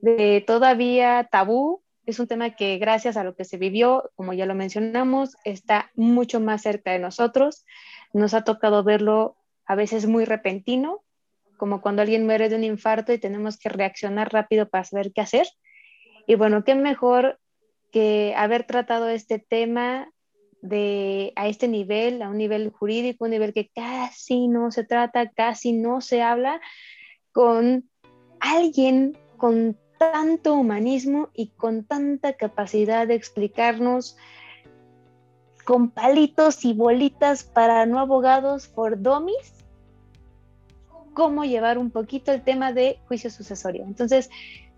de 0.01 0.43
todavía 0.47 1.29
tabú, 1.31 1.83
es 2.07 2.20
un 2.20 2.28
tema 2.28 2.50
que 2.50 2.78
gracias 2.78 3.16
a 3.16 3.24
lo 3.24 3.34
que 3.34 3.44
se 3.44 3.59
vivió, 3.59 4.11
como 4.14 4.32
ya 4.32 4.46
lo 4.46 4.54
mencionamos, 4.54 5.36
está 5.44 5.90
mucho 5.94 6.40
más 6.40 6.62
cerca 6.62 6.92
de 6.92 7.00
nosotros. 7.00 7.64
Nos 8.12 8.32
ha 8.32 8.44
tocado 8.44 8.84
verlo 8.84 9.36
a 9.66 9.74
veces 9.74 10.07
muy 10.07 10.24
repentino, 10.24 11.02
como 11.57 11.80
cuando 11.82 12.02
alguien 12.02 12.24
muere 12.24 12.48
de 12.48 12.57
un 12.57 12.64
infarto 12.64 13.12
y 13.12 13.18
tenemos 13.18 13.59
que 13.59 13.68
reaccionar 13.68 14.32
rápido 14.32 14.68
para 14.68 14.84
saber 14.84 15.12
qué 15.12 15.20
hacer. 15.20 15.48
Y 16.28 16.36
bueno, 16.36 16.62
qué 16.62 16.76
mejor 16.76 17.40
que 17.90 18.34
haber 18.36 18.64
tratado 18.64 19.09
este 19.09 19.40
tema 19.40 20.09
de, 20.62 21.32
a 21.34 21.48
este 21.48 21.66
nivel, 21.66 22.22
a 22.22 22.28
un 22.28 22.38
nivel 22.38 22.70
jurídico, 22.70 23.24
un 23.24 23.30
nivel 23.32 23.52
que 23.52 23.68
casi 23.74 24.46
no 24.46 24.70
se 24.70 24.84
trata, 24.84 25.30
casi 25.30 25.72
no 25.72 26.00
se 26.00 26.22
habla, 26.22 26.61
con 27.32 27.90
alguien 28.38 29.18
con 29.36 29.76
tanto 29.99 30.55
humanismo 30.55 31.30
y 31.34 31.49
con 31.49 31.84
tanta 31.84 32.34
capacidad 32.34 33.07
de 33.07 33.14
explicarnos 33.14 34.16
con 35.64 35.90
palitos 35.90 36.64
y 36.64 36.74
bolitas 36.74 37.42
para 37.42 37.86
no 37.86 37.99
abogados 37.99 38.68
for 38.68 39.01
dummies 39.01 39.57
cómo 41.16 41.47
llevar 41.47 41.78
un 41.78 41.90
poquito 41.90 42.30
el 42.30 42.42
tema 42.42 42.74
de 42.74 42.99
juicio 43.09 43.30
sucesorio. 43.30 43.84
Entonces, 43.84 44.28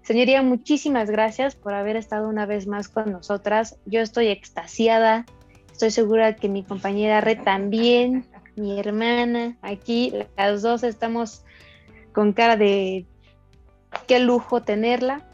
señoría, 0.03 0.41
muchísimas 0.41 1.11
gracias 1.11 1.57
por 1.57 1.75
haber 1.75 1.97
estado 1.97 2.29
una 2.29 2.47
vez 2.47 2.69
más 2.69 2.89
con 2.89 3.11
nosotras. 3.11 3.77
Yo 3.87 4.01
estoy 4.01 4.29
extasiada, 4.29 5.27
estoy 5.73 5.91
segura 5.91 6.37
que 6.37 6.49
mi 6.49 6.63
compañera 6.63 7.21
Red 7.21 7.43
también, 7.43 8.25
mi 8.55 8.79
hermana, 8.79 9.57
aquí 9.63 10.13
las 10.37 10.63
dos 10.63 10.85
estamos 10.85 11.43
con 12.13 12.33
cara 12.33 12.57
de 12.57 13.05
qué 14.07 14.19
lujo 14.19 14.63
tenerla 14.63 15.25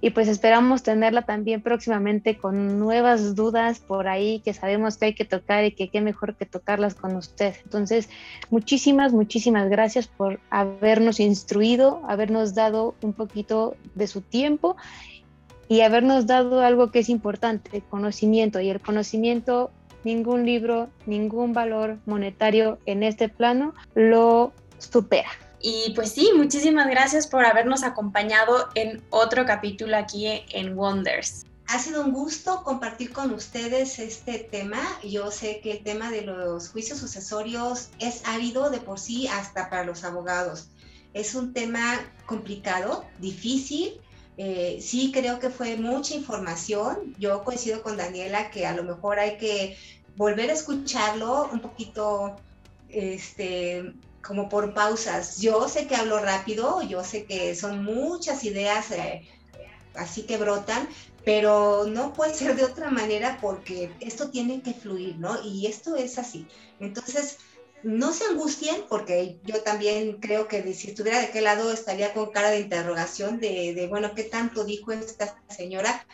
y 0.00 0.10
pues 0.10 0.28
esperamos 0.28 0.82
tenerla 0.84 1.22
también 1.22 1.60
próximamente 1.60 2.38
con 2.38 2.78
nuevas 2.78 3.34
dudas 3.34 3.80
por 3.80 4.06
ahí 4.06 4.40
que 4.40 4.54
sabemos 4.54 4.96
que 4.96 5.06
hay 5.06 5.14
que 5.14 5.24
tocar 5.24 5.64
y 5.64 5.72
que 5.72 5.88
qué 5.88 6.00
mejor 6.00 6.36
que 6.36 6.46
tocarlas 6.46 6.94
con 6.94 7.16
usted. 7.16 7.56
Entonces, 7.64 8.08
muchísimas, 8.50 9.12
muchísimas 9.12 9.68
gracias 9.68 10.06
por 10.06 10.38
habernos 10.50 11.18
instruido, 11.18 12.00
habernos 12.08 12.54
dado 12.54 12.94
un 13.02 13.12
poquito 13.12 13.74
de 13.96 14.06
su 14.06 14.20
tiempo 14.20 14.76
y 15.68 15.80
habernos 15.80 16.26
dado 16.28 16.60
algo 16.60 16.92
que 16.92 17.00
es 17.00 17.08
importante, 17.08 17.82
conocimiento. 17.90 18.60
Y 18.60 18.70
el 18.70 18.80
conocimiento, 18.80 19.72
ningún 20.04 20.46
libro, 20.46 20.90
ningún 21.06 21.52
valor 21.52 21.98
monetario 22.06 22.78
en 22.86 23.02
este 23.02 23.28
plano 23.28 23.74
lo 23.96 24.52
supera. 24.78 25.28
Y 25.60 25.92
pues 25.94 26.12
sí, 26.12 26.30
muchísimas 26.36 26.88
gracias 26.88 27.26
por 27.26 27.44
habernos 27.44 27.82
acompañado 27.82 28.68
en 28.74 29.02
otro 29.10 29.44
capítulo 29.44 29.96
aquí 29.96 30.26
en 30.50 30.76
Wonders. 30.76 31.44
Ha 31.66 31.78
sido 31.78 32.02
un 32.02 32.12
gusto 32.12 32.62
compartir 32.62 33.12
con 33.12 33.32
ustedes 33.32 33.98
este 33.98 34.38
tema. 34.38 34.80
Yo 35.04 35.30
sé 35.30 35.60
que 35.60 35.72
el 35.72 35.82
tema 35.82 36.10
de 36.10 36.22
los 36.22 36.70
juicios 36.70 36.98
sucesorios 36.98 37.90
es 37.98 38.22
árido 38.24 38.70
de 38.70 38.78
por 38.78 38.98
sí 38.98 39.26
hasta 39.28 39.68
para 39.68 39.84
los 39.84 40.04
abogados. 40.04 40.68
Es 41.12 41.34
un 41.34 41.52
tema 41.52 42.00
complicado, 42.24 43.04
difícil. 43.18 44.00
Eh, 44.38 44.78
sí 44.80 45.10
creo 45.12 45.40
que 45.40 45.50
fue 45.50 45.76
mucha 45.76 46.14
información. 46.14 47.14
Yo 47.18 47.44
coincido 47.44 47.82
con 47.82 47.96
Daniela 47.96 48.50
que 48.50 48.64
a 48.64 48.74
lo 48.74 48.84
mejor 48.84 49.18
hay 49.18 49.36
que 49.36 49.76
volver 50.16 50.48
a 50.48 50.54
escucharlo 50.54 51.50
un 51.52 51.60
poquito 51.60 52.36
este, 52.88 53.92
como 54.22 54.48
por 54.48 54.74
pausas. 54.74 55.38
Yo 55.38 55.68
sé 55.68 55.86
que 55.86 55.96
hablo 55.96 56.18
rápido, 56.20 56.82
yo 56.82 57.04
sé 57.04 57.24
que 57.24 57.54
son 57.54 57.84
muchas 57.84 58.44
ideas 58.44 58.90
eh, 58.90 59.28
así 59.94 60.22
que 60.22 60.36
brotan, 60.36 60.88
pero 61.24 61.86
no 61.86 62.12
puede 62.12 62.34
ser 62.34 62.56
de 62.56 62.64
otra 62.64 62.90
manera 62.90 63.38
porque 63.40 63.92
esto 64.00 64.30
tiene 64.30 64.62
que 64.62 64.74
fluir, 64.74 65.18
¿no? 65.18 65.42
Y 65.44 65.66
esto 65.66 65.96
es 65.96 66.18
así. 66.18 66.48
Entonces, 66.78 67.38
no 67.82 68.12
se 68.12 68.24
angustien 68.24 68.84
porque 68.88 69.38
yo 69.44 69.62
también 69.62 70.20
creo 70.20 70.48
que 70.48 70.72
si 70.74 70.88
estuviera 70.88 71.20
de 71.20 71.30
qué 71.30 71.40
lado 71.40 71.72
estaría 71.72 72.12
con 72.12 72.30
cara 72.30 72.50
de 72.50 72.60
interrogación 72.60 73.38
de, 73.40 73.74
de 73.74 73.86
bueno, 73.86 74.14
¿qué 74.14 74.24
tanto 74.24 74.64
dijo 74.64 74.92
esta 74.92 75.40
señora? 75.48 76.06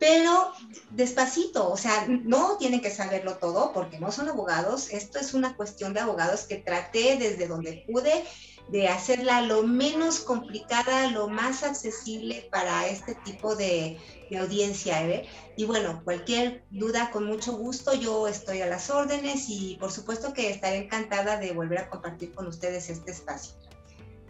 Pero 0.00 0.52
despacito, 0.90 1.70
o 1.70 1.76
sea, 1.76 2.06
no 2.08 2.56
tienen 2.56 2.80
que 2.80 2.90
saberlo 2.90 3.36
todo 3.36 3.72
porque 3.74 4.00
no 4.00 4.10
son 4.10 4.30
abogados, 4.30 4.88
esto 4.90 5.18
es 5.18 5.34
una 5.34 5.54
cuestión 5.54 5.92
de 5.92 6.00
abogados 6.00 6.44
que 6.44 6.56
traté 6.56 7.18
desde 7.18 7.46
donde 7.46 7.84
pude 7.86 8.24
de 8.70 8.88
hacerla 8.88 9.42
lo 9.42 9.62
menos 9.62 10.20
complicada, 10.20 11.10
lo 11.10 11.28
más 11.28 11.64
accesible 11.64 12.48
para 12.50 12.86
este 12.86 13.14
tipo 13.14 13.56
de, 13.56 13.98
audiencia. 14.38 15.06
¿eh? 15.06 15.26
Y 15.56 15.64
bueno, 15.64 16.02
cualquier 16.04 16.64
duda, 16.70 17.10
con 17.10 17.24
mucho 17.24 17.52
gusto, 17.52 17.92
yo 17.94 18.28
estoy 18.28 18.62
a 18.62 18.66
las 18.66 18.88
órdenes 18.88 19.46
y 19.48 19.76
por 19.80 19.90
supuesto 19.90 20.32
que 20.32 20.50
estaré 20.50 20.76
encantada 20.76 21.36
de 21.36 21.52
volver 21.52 21.78
a 21.78 21.90
compartir 21.90 22.32
con 22.32 22.46
ustedes 22.46 22.88
este 22.88 23.10
espacio. 23.10 23.54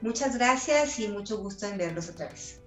Muchas 0.01 0.37
gracias 0.37 0.99
y 0.99 1.09
mucho 1.09 1.37
gusto 1.37 1.67
en 1.67 1.77
verlos 1.77 2.09
otra 2.09 2.29
vez. 2.29 2.60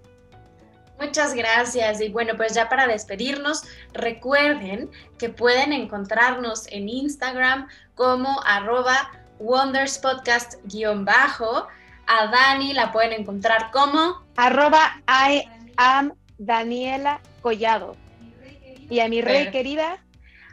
Muchas 0.99 1.33
gracias. 1.33 2.01
Y 2.01 2.09
bueno, 2.09 2.33
pues 2.37 2.53
ya 2.53 2.69
para 2.69 2.85
despedirnos, 2.87 3.63
recuerden 3.93 4.91
que 5.17 5.29
pueden 5.29 5.73
encontrarnos 5.73 6.67
en 6.71 6.87
Instagram 6.89 7.67
como 7.95 8.39
arroba 8.45 9.11
wonderspodcast-bajo. 9.39 11.67
A 12.05 12.27
Dani 12.27 12.73
la 12.73 12.91
pueden 12.91 13.13
encontrar 13.13 13.71
como 13.71 14.21
arroba 14.35 15.01
I 15.07 15.49
am 15.77 16.13
Daniela 16.37 17.21
Collado. 17.41 17.95
Y 18.89 18.99
a 18.99 19.07
mi 19.07 19.21
rey 19.21 19.49
querida. 19.51 20.03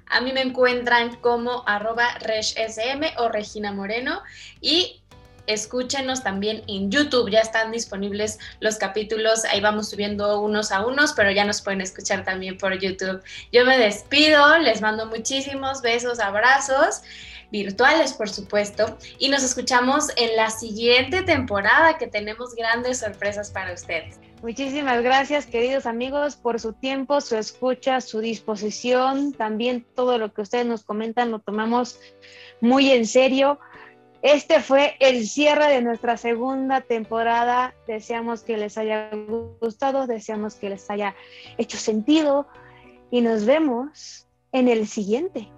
A 0.07 0.21
mí 0.21 0.33
me 0.33 0.43
encuentran 0.43 1.17
como 1.17 1.65
arroba 1.67 2.07
reshm 2.21 3.03
o 3.19 3.29
Regina 3.29 3.73
Moreno. 3.73 4.23
Y 4.61 5.00
escúchenos 5.47 6.23
también 6.23 6.63
en 6.67 6.91
YouTube. 6.91 7.31
Ya 7.31 7.41
están 7.41 7.73
disponibles 7.73 8.39
los 8.61 8.77
capítulos. 8.77 9.45
Ahí 9.45 9.61
vamos 9.61 9.91
subiendo 9.91 10.41
unos 10.41 10.73
a 10.73 10.87
unos, 10.87 11.13
pero 11.13 11.31
ya 11.31 11.45
nos 11.45 11.63
pueden 11.63 11.81
escuchar 11.81 12.25
también 12.25 12.59
por 12.59 12.79
YouTube. 12.79 13.23
Yo 13.53 13.65
me 13.65 13.79
despido, 13.79 14.59
les 14.59 14.81
mando 14.81 15.07
muchísimos 15.07 15.83
besos, 15.83 16.21
abrazos 16.21 17.03
virtuales, 17.51 18.13
por 18.13 18.29
supuesto, 18.29 18.97
y 19.19 19.29
nos 19.29 19.43
escuchamos 19.43 20.09
en 20.17 20.37
la 20.37 20.51
siguiente 20.51 21.23
temporada 21.23 21.99
que 21.99 22.07
tenemos 22.07 22.55
grandes 22.55 23.01
sorpresas 23.01 23.51
para 23.51 23.73
ustedes. 23.73 24.19
Muchísimas 24.43 25.03
gracias, 25.03 25.45
queridos 25.45 25.85
amigos, 25.85 26.37
por 26.37 26.59
su 26.61 26.73
tiempo, 26.73 27.21
su 27.21 27.37
escucha, 27.37 28.01
su 28.01 28.21
disposición. 28.21 29.35
También 29.35 29.85
todo 29.95 30.17
lo 30.17 30.33
que 30.33 30.41
ustedes 30.41 30.65
nos 30.65 30.83
comentan 30.83 31.31
lo 31.31 31.41
tomamos 31.41 31.99
muy 32.63 32.91
en 32.91 33.07
serio. 33.07 33.61
Este 34.23 34.61
fue 34.61 34.97
el 35.01 35.27
cierre 35.27 35.69
de 35.69 35.81
nuestra 35.81 36.17
segunda 36.17 36.83
temporada. 36.83 37.75
Deseamos 37.87 38.43
que 38.43 38.59
les 38.59 38.77
haya 38.77 39.11
gustado, 39.61 40.07
deseamos 40.07 40.57
que 40.57 40.69
les 40.69 40.91
haya 40.91 41.15
hecho 41.57 41.79
sentido 41.79 42.47
y 43.11 43.23
nos 43.23 43.47
vemos 43.47 44.27
en 44.53 44.69
el 44.69 44.87
siguiente. 44.87 45.49